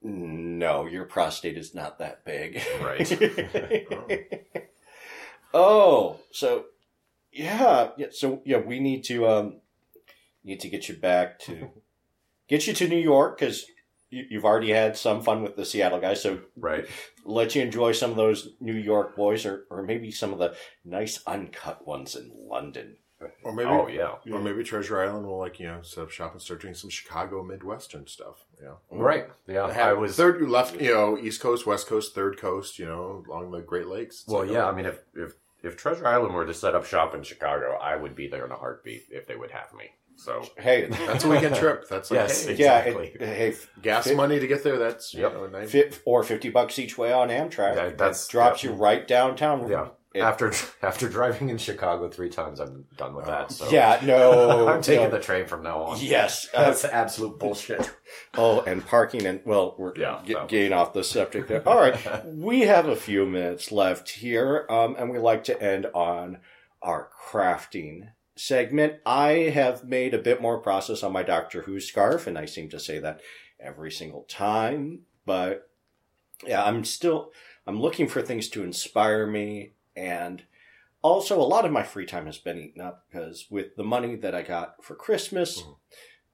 no, 0.03 0.87
your 0.87 1.05
prostate 1.05 1.57
is 1.57 1.75
not 1.75 1.99
that 1.99 2.25
big. 2.25 2.63
Right. 2.83 4.37
oh, 5.55 6.21
so 6.31 6.67
yeah, 7.33 7.91
yeah. 7.97 8.07
So 8.11 8.43
yeah, 8.45 8.59
we 8.59 8.81
need 8.81 9.05
to 9.05 9.27
um 9.27 9.61
need 10.45 10.61
to 10.61 10.69
get 10.69 10.89
you 10.89 10.97
back 10.97 11.39
to 11.41 11.71
get 12.49 12.67
you 12.67 12.73
to 12.75 12.89
New 12.89 12.99
York 12.99 13.39
because 13.39 13.67
you've 14.11 14.45
already 14.45 14.71
had 14.71 14.97
some 14.97 15.23
fun 15.23 15.43
with 15.43 15.57
the 15.57 15.65
Seattle 15.65 16.01
guys. 16.01 16.23
So 16.23 16.41
right. 16.57 16.87
let 17.25 17.55
you 17.55 17.63
enjoy 17.63 17.93
some 17.93 18.11
of 18.11 18.17
those 18.17 18.51
New 18.61 18.75
York 18.75 19.17
boys, 19.17 19.47
or 19.47 19.65
or 19.71 19.83
maybe 19.83 20.11
some 20.11 20.33
of 20.33 20.39
the 20.39 20.55
nice 20.85 21.23
uncut 21.27 21.87
ones 21.87 22.17
in 22.17 22.31
London. 22.35 22.97
or 23.45 23.53
maybe. 23.53 23.69
oh, 23.69 23.87
yeah. 23.87 24.15
Or 24.33 24.41
maybe 24.41 24.65
Treasure 24.65 25.03
Island 25.03 25.27
will 25.27 25.39
like 25.39 25.61
you 25.61 25.67
know 25.67 25.83
set 25.83 26.05
up 26.05 26.11
shop 26.11 26.33
and 26.33 26.43
start 26.43 26.63
doing 26.63 26.75
some 26.75 26.91
Chicago 26.91 27.43
Midwestern 27.43 28.07
stuff. 28.07 28.45
Yeah, 28.61 28.75
mm. 28.93 29.01
Right. 29.01 29.27
Yeah. 29.47 29.65
I 29.65 29.93
was. 29.93 30.17
third 30.17 30.41
You 30.41 30.49
left. 30.49 30.81
You 30.81 30.95
know, 30.95 31.19
East 31.19 31.41
Coast, 31.41 31.67
West 31.67 31.87
Coast, 31.87 32.15
Third 32.15 32.39
Coast. 32.39 32.79
You 32.79 32.87
know, 32.87 33.25
along 33.29 33.51
the 33.51 33.61
Great 33.61 33.87
Lakes. 33.87 34.21
It's 34.23 34.29
Well, 34.29 34.43
like, 34.43 34.51
yeah. 34.51 34.65
oh, 34.65 34.71
I 34.71 34.75
mean, 34.75 34.87
if, 34.87 35.01
if, 35.15 35.35
if 35.63 35.77
Treasure 35.77 36.07
Island 36.07 36.35
were 36.35 36.47
to 36.47 36.55
set 36.55 36.75
up 36.75 36.87
shop 36.87 37.15
in 37.15 37.23
Chicago, 37.23 37.79
I 37.81 37.97
would 37.97 38.17
be 38.17 38.27
there 38.27 38.45
in 38.47 38.53
a 38.53 38.57
heartbeat 38.57 39.05
if 39.11 39.27
they 39.27 39.37
would 39.37 39.51
have 39.51 39.73
me. 39.75 39.91
So, 40.21 40.45
Hey, 40.59 40.87
that's 40.87 41.25
a 41.25 41.29
weekend 41.31 41.55
trip. 41.57 41.89
That's 41.89 42.11
like 42.11 42.21
Yes, 42.21 42.45
hey, 42.45 42.55
yeah, 42.57 42.79
Exactly. 42.81 43.07
it, 43.19 43.21
hey, 43.23 43.55
gas 43.81 44.05
Fit- 44.05 44.17
money 44.17 44.39
to 44.39 44.47
get 44.47 44.63
there. 44.63 44.77
That's 44.79 45.15
you 45.15 45.23
Yep. 45.23 45.33
know, 45.33 45.47
nice. 45.47 45.71
fit 45.71 46.01
or 46.05 46.23
fifty 46.23 46.51
bucks 46.51 46.79
each 46.79 46.99
way 46.99 47.11
on 47.13 47.29
Amtrak. 47.31 47.75
That- 47.75 47.97
that's- 47.99 48.29
drops 48.29 48.63
yeah. 48.63 48.71
you 48.71 48.77
right 48.77 49.07
downtown. 49.09 49.67
yeah. 49.71 49.89
It- 50.13 50.21
after 50.23 50.53
after 50.83 51.09
driving 51.09 51.49
in 51.49 51.57
Chicago 51.57 52.11
three 52.11 52.29
times, 52.29 52.61
I'm 52.61 52.85
done 52.99 53.15
with 53.15 53.27
that. 53.27 53.51
So, 53.53 53.71
yeah, 53.71 53.99
no, 54.05 54.69
I'm 54.75 54.83
taking 54.83 55.05
no. 55.05 55.11
the 55.11 55.21
train 55.21 55.47
from 55.47 55.63
now 55.63 55.83
on. 55.85 55.99
Yes. 56.01 56.49
Uh, 56.53 56.65
That's 56.67 56.85
absolute 56.85 57.39
bullshit. 57.39 57.91
oh, 58.37 58.61
and 58.63 58.85
parking 58.85 59.25
and 59.25 59.41
well, 59.47 59.75
we're 59.79 59.95
Yeah, 59.97 60.21
get, 60.27 60.35
no. 60.37 60.47
getting 60.47 60.73
off 60.75 60.93
the 60.93 61.05
subject 61.05 61.49
there. 61.49 61.67
All 61.67 61.81
right, 61.81 61.97
we 62.27 62.63
have 62.63 62.87
a 62.89 62.97
few 62.97 63.25
minutes 63.25 63.71
left 63.73 64.11
here, 64.11 64.67
um, 64.69 64.97
and 64.99 65.11
we 65.11 65.19
like 65.19 65.45
to 65.45 65.63
end 65.63 65.87
on 65.95 66.39
our 66.83 67.09
crafting 67.31 68.09
segment. 68.41 68.95
I 69.05 69.31
have 69.53 69.85
made 69.85 70.15
a 70.15 70.19
bit 70.19 70.41
more 70.41 70.59
process 70.59 71.03
on 71.03 71.13
my 71.13 71.23
Doctor 71.23 71.63
Who 71.63 71.81
scarf, 71.81 72.27
and 72.27 72.39
I 72.39 72.47
seem 72.47 72.69
to 72.71 72.81
say 72.81 72.99
that 72.99 73.21
every 73.59 73.91
single 73.91 74.23
time. 74.23 75.01
But 75.27 75.69
yeah, 76.47 76.65
I'm 76.65 76.85
still 76.85 77.33
I'm 77.67 77.81
looking 77.81 78.09
for 78.09 78.23
things 78.23 78.49
to 78.51 78.65
inspire 78.65 79.27
me, 79.27 79.73
and 79.95 80.43
also 81.03 81.41
a 81.41 81.43
lot 81.43 81.65
of 81.65 81.73
my 81.73 81.83
free 81.83 82.07
time 82.07 82.27
has 82.27 82.39
been 82.39 82.59
eaten 82.59 82.81
up 82.81 83.05
because 83.11 83.47
with 83.51 83.77
the 83.77 83.85
money 83.85 84.17
that 84.17 84.35
I 84.35 84.43
got 84.43 84.83
for 84.83 84.95
Christmas. 84.95 85.63
Mhm. 85.63 85.77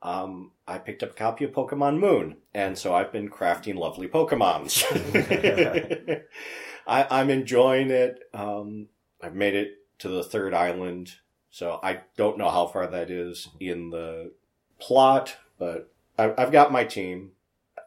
Um, 0.03 0.53
I 0.69 0.79
picked 0.79 1.03
up 1.03 1.13
a 1.13 1.15
copy 1.15 1.45
of 1.45 1.53
Pokemon 1.53 1.99
Moon, 1.99 2.37
and 2.55 2.79
so 2.79 2.95
I've 2.95 3.11
been 3.11 3.31
crafting 3.31 3.77
lovely 3.77 4.07
Pokemons. 4.07 4.85
I, 6.87 7.07
I'm 7.11 7.31
enjoying 7.31 7.91
it. 7.91 8.21
Um, 8.33 8.89
I've 9.23 9.35
made 9.35 9.55
it 9.55 9.71
to 10.01 10.09
the 10.09 10.23
third 10.23 10.55
island, 10.55 11.15
so 11.57 11.81
I 11.83 12.01
don't 12.19 12.37
know 12.37 12.51
how 12.51 12.67
far 12.67 12.87
that 12.87 13.11
is 13.11 13.49
in 13.61 13.89
the 13.89 14.33
plot, 14.79 15.39
but 15.59 15.91
I, 16.19 16.35
I've 16.37 16.53
got 16.53 16.71
my 16.71 16.85
team. 16.85 17.31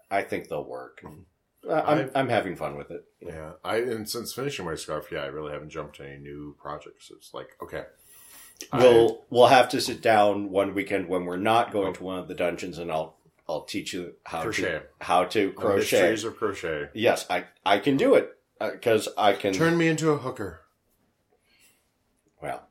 I 0.10 0.24
think 0.24 0.48
they'll 0.50 0.64
work. 0.64 1.04
I- 1.70 1.82
I'm, 1.82 2.12
I'm 2.16 2.30
having 2.30 2.56
fun 2.56 2.78
with 2.78 2.90
it. 2.90 3.06
Yeah, 3.22 3.52
I 3.64 3.76
and 3.76 4.10
since 4.10 4.34
finishing 4.34 4.66
my 4.66 4.74
scarf, 4.74 5.10
yeah, 5.12 5.20
I 5.20 5.28
really 5.28 5.52
haven't 5.52 5.70
jumped 5.70 5.98
to 5.98 6.04
any 6.04 6.18
new 6.18 6.56
projects. 6.60 7.12
It's 7.16 7.32
like 7.32 7.50
okay, 7.62 7.84
We'll 8.74 9.24
we'll 9.30 9.48
have 9.48 9.70
to 9.70 9.82
sit 9.82 10.02
down 10.02 10.50
one 10.50 10.74
weekend 10.74 11.08
when 11.08 11.26
we're 11.26 11.38
not 11.38 11.72
going 11.72 11.90
oh. 11.90 11.94
to 11.94 12.04
one 12.04 12.18
of 12.18 12.28
the 12.28 12.34
dungeons, 12.34 12.80
and 12.80 12.92
I'll 12.92 13.18
I'll 13.48 13.66
teach 13.66 13.94
you 13.94 14.16
how 14.26 14.42
Crochet. 14.42 14.62
to 14.64 14.82
how 15.00 15.26
to 15.26 15.52
crochet. 15.52 15.78
mysteries 15.78 16.24
of 16.24 16.38
crochet. 16.38 16.90
Yes, 16.96 17.28
I 17.30 17.46
I 17.64 17.78
can 17.78 17.98
do 17.98 18.16
it 18.16 18.36
uh, 18.60 18.72
because 18.72 19.10
I 19.16 19.34
can. 19.34 19.54
Turn 19.54 19.78
me 19.78 19.88
into 19.88 20.10
a 20.10 20.18
hooker. 20.18 20.62
Well, 22.42 22.69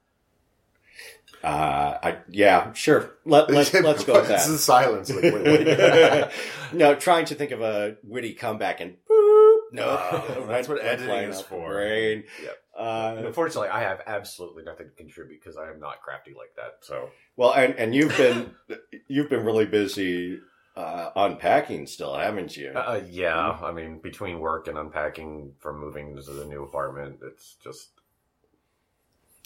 uh, 1.44 1.98
I 2.02 2.18
yeah, 2.28 2.72
sure. 2.72 3.10
Let 3.24 3.50
let's 3.50 3.72
let's 3.74 4.04
go 4.04 4.14
with 4.14 4.28
This 4.28 4.48
is 4.48 4.62
silence. 4.64 5.10
Like, 5.10 5.22
wait, 5.22 5.44
wait. 5.44 6.28
no, 6.72 6.94
trying 6.94 7.26
to 7.26 7.34
think 7.34 7.50
of 7.52 7.60
a 7.60 7.96
witty 8.02 8.34
comeback 8.34 8.80
and 8.80 8.94
boop. 9.08 9.58
No, 9.72 9.84
Oh, 9.86 10.44
that's 10.48 10.66
what 10.68 10.82
editing 10.82 11.30
is 11.30 11.40
for. 11.42 11.72
Brain. 11.74 12.24
Yep. 12.42 12.56
Uh, 12.78 13.16
Unfortunately, 13.26 13.68
I 13.68 13.80
have 13.80 14.00
absolutely 14.06 14.62
nothing 14.62 14.86
to 14.86 14.92
contribute 14.94 15.40
because 15.40 15.56
I 15.56 15.68
am 15.70 15.78
not 15.80 16.00
crafty 16.00 16.32
like 16.32 16.54
that. 16.56 16.76
So, 16.80 17.10
well, 17.36 17.52
and 17.52 17.74
and 17.74 17.94
you've 17.94 18.16
been 18.16 18.54
you've 19.08 19.28
been 19.28 19.44
really 19.44 19.66
busy 19.66 20.38
uh, 20.76 21.10
unpacking 21.16 21.86
still, 21.86 22.14
haven't 22.16 22.56
you? 22.56 22.70
Uh, 22.70 23.02
yeah, 23.10 23.58
I 23.62 23.72
mean, 23.72 23.98
between 23.98 24.38
work 24.38 24.68
and 24.68 24.78
unpacking 24.78 25.52
from 25.58 25.80
moving 25.80 26.14
to 26.16 26.22
the 26.32 26.44
new 26.46 26.62
apartment, 26.62 27.18
it's 27.22 27.56
just 27.62 27.88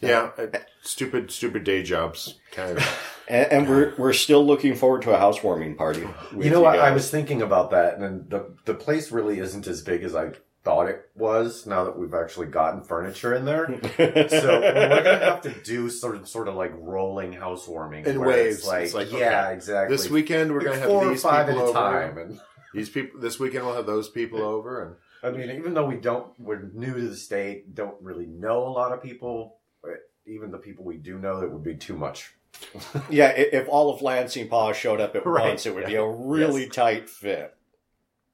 Yeah, 0.02 0.30
uh, 0.36 0.46
stupid, 0.82 1.30
stupid 1.30 1.64
day 1.64 1.82
jobs. 1.82 2.40
Kind 2.50 2.78
of. 2.78 3.22
and, 3.28 3.52
and 3.52 3.68
we're 3.68 3.94
we're 3.96 4.12
still 4.12 4.44
looking 4.44 4.74
forward 4.74 5.02
to 5.02 5.12
a 5.12 5.18
housewarming 5.18 5.76
party. 5.76 6.06
you 6.36 6.50
know 6.50 6.60
what? 6.60 6.78
I 6.78 6.90
was 6.90 7.08
thinking 7.10 7.40
about 7.42 7.70
that, 7.70 7.98
and 7.98 8.28
the 8.28 8.54
the 8.64 8.74
place 8.74 9.12
really 9.12 9.38
isn't 9.38 9.66
as 9.66 9.82
big 9.82 10.02
as 10.02 10.14
I 10.14 10.32
thought 10.64 10.88
it 10.88 11.08
was. 11.14 11.66
Now 11.66 11.84
that 11.84 11.98
we've 11.98 12.14
actually 12.14 12.48
gotten 12.48 12.82
furniture 12.82 13.34
in 13.34 13.44
there, 13.44 13.66
so 13.96 14.60
we're 14.60 15.02
gonna 15.04 15.24
have 15.24 15.40
to 15.42 15.50
do 15.50 15.88
sort 15.88 16.16
of 16.16 16.28
sort 16.28 16.48
of 16.48 16.54
like 16.56 16.72
rolling 16.74 17.32
housewarming 17.32 18.06
In 18.06 18.20
waves. 18.20 18.58
It's 18.58 18.66
like, 18.66 18.84
It's 18.84 18.94
like, 18.94 19.12
yeah, 19.12 19.44
okay, 19.46 19.54
exactly. 19.54 19.96
This 19.96 20.10
weekend 20.10 20.52
we're 20.52 20.60
Like 20.62 20.80
gonna 20.80 21.00
have 21.00 21.10
these 21.10 21.22
five 21.22 21.46
people 21.46 21.62
at 21.62 21.66
a 21.66 21.68
over. 21.70 21.78
time, 21.78 22.18
and 22.18 22.40
These 22.74 22.90
people. 22.90 23.20
This 23.20 23.38
weekend 23.38 23.66
we'll 23.66 23.76
have 23.76 23.86
those 23.86 24.08
people 24.08 24.42
over, 24.42 24.82
and 24.82 24.96
I 25.22 25.36
mean, 25.36 25.50
even 25.56 25.74
though 25.74 25.86
we 25.86 25.96
don't, 25.96 26.32
we're 26.40 26.62
new 26.74 26.94
to 26.94 27.08
the 27.08 27.16
state, 27.16 27.74
don't 27.76 27.94
really 28.02 28.26
know 28.26 28.66
a 28.66 28.70
lot 28.70 28.92
of 28.92 29.00
people. 29.02 29.58
But 29.82 29.92
Even 30.26 30.50
the 30.50 30.58
people 30.58 30.84
we 30.84 30.96
do 30.96 31.18
know, 31.18 31.40
that 31.40 31.50
would 31.50 31.64
be 31.64 31.76
too 31.76 31.96
much. 31.96 32.34
yeah, 33.10 33.28
if 33.30 33.68
all 33.68 33.92
of 33.92 34.02
Lansing 34.02 34.48
Paw 34.48 34.72
showed 34.72 35.00
up 35.00 35.16
at 35.16 35.26
Right, 35.26 35.48
once, 35.48 35.66
it 35.66 35.74
would 35.74 35.86
be 35.86 35.94
a 35.96 36.06
really 36.06 36.68
tight 36.68 37.08
fit. 37.08 37.54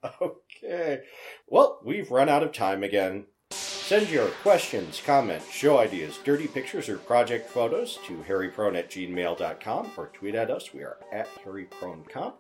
Okay. 0.23 1.01
Well, 1.49 1.81
we've 1.85 2.11
run 2.11 2.29
out 2.29 2.45
of 2.45 2.53
time 2.53 2.85
again. 2.85 3.27
Send 3.51 4.09
your 4.11 4.29
questions, 4.43 5.03
comments, 5.05 5.51
show 5.51 5.79
ideas, 5.79 6.19
dirty 6.23 6.47
pictures, 6.47 6.89
or 6.89 6.99
project 6.99 7.49
photos 7.51 7.99
to 8.07 8.19
hairyprone 8.29 8.77
at 8.79 8.91
gmail.com 8.91 9.93
or 9.97 10.09
tweet 10.09 10.35
at 10.35 10.51
us. 10.51 10.73
We 10.73 10.83
are 10.83 10.99
at 11.13 11.29
hairypronecomp. 11.45 12.35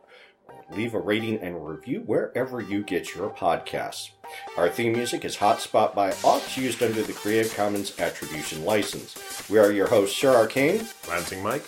Leave 0.70 0.94
a 0.94 0.98
rating 0.98 1.38
and 1.40 1.66
review 1.66 2.02
wherever 2.04 2.60
you 2.60 2.82
get 2.82 3.14
your 3.14 3.30
podcasts. 3.30 4.10
Our 4.56 4.68
theme 4.68 4.92
music 4.92 5.24
is 5.24 5.36
Hotspot 5.36 5.94
by 5.94 6.14
Ox, 6.24 6.56
used 6.56 6.82
under 6.82 7.02
the 7.02 7.12
Creative 7.12 7.54
Commons 7.54 7.98
Attribution 7.98 8.64
License. 8.64 9.48
We 9.48 9.58
are 9.58 9.72
your 9.72 9.88
hosts, 9.88 10.18
Sir 10.18 10.34
Arcane, 10.34 10.86
Lansing 11.08 11.42
Mike. 11.42 11.64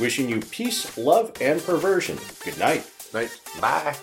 wishing 0.00 0.28
you 0.28 0.40
peace, 0.40 0.96
love, 0.98 1.32
and 1.40 1.62
perversion. 1.62 2.18
Good 2.44 2.58
night. 2.58 2.84
Night. 3.12 3.30
Bye. 3.60 3.96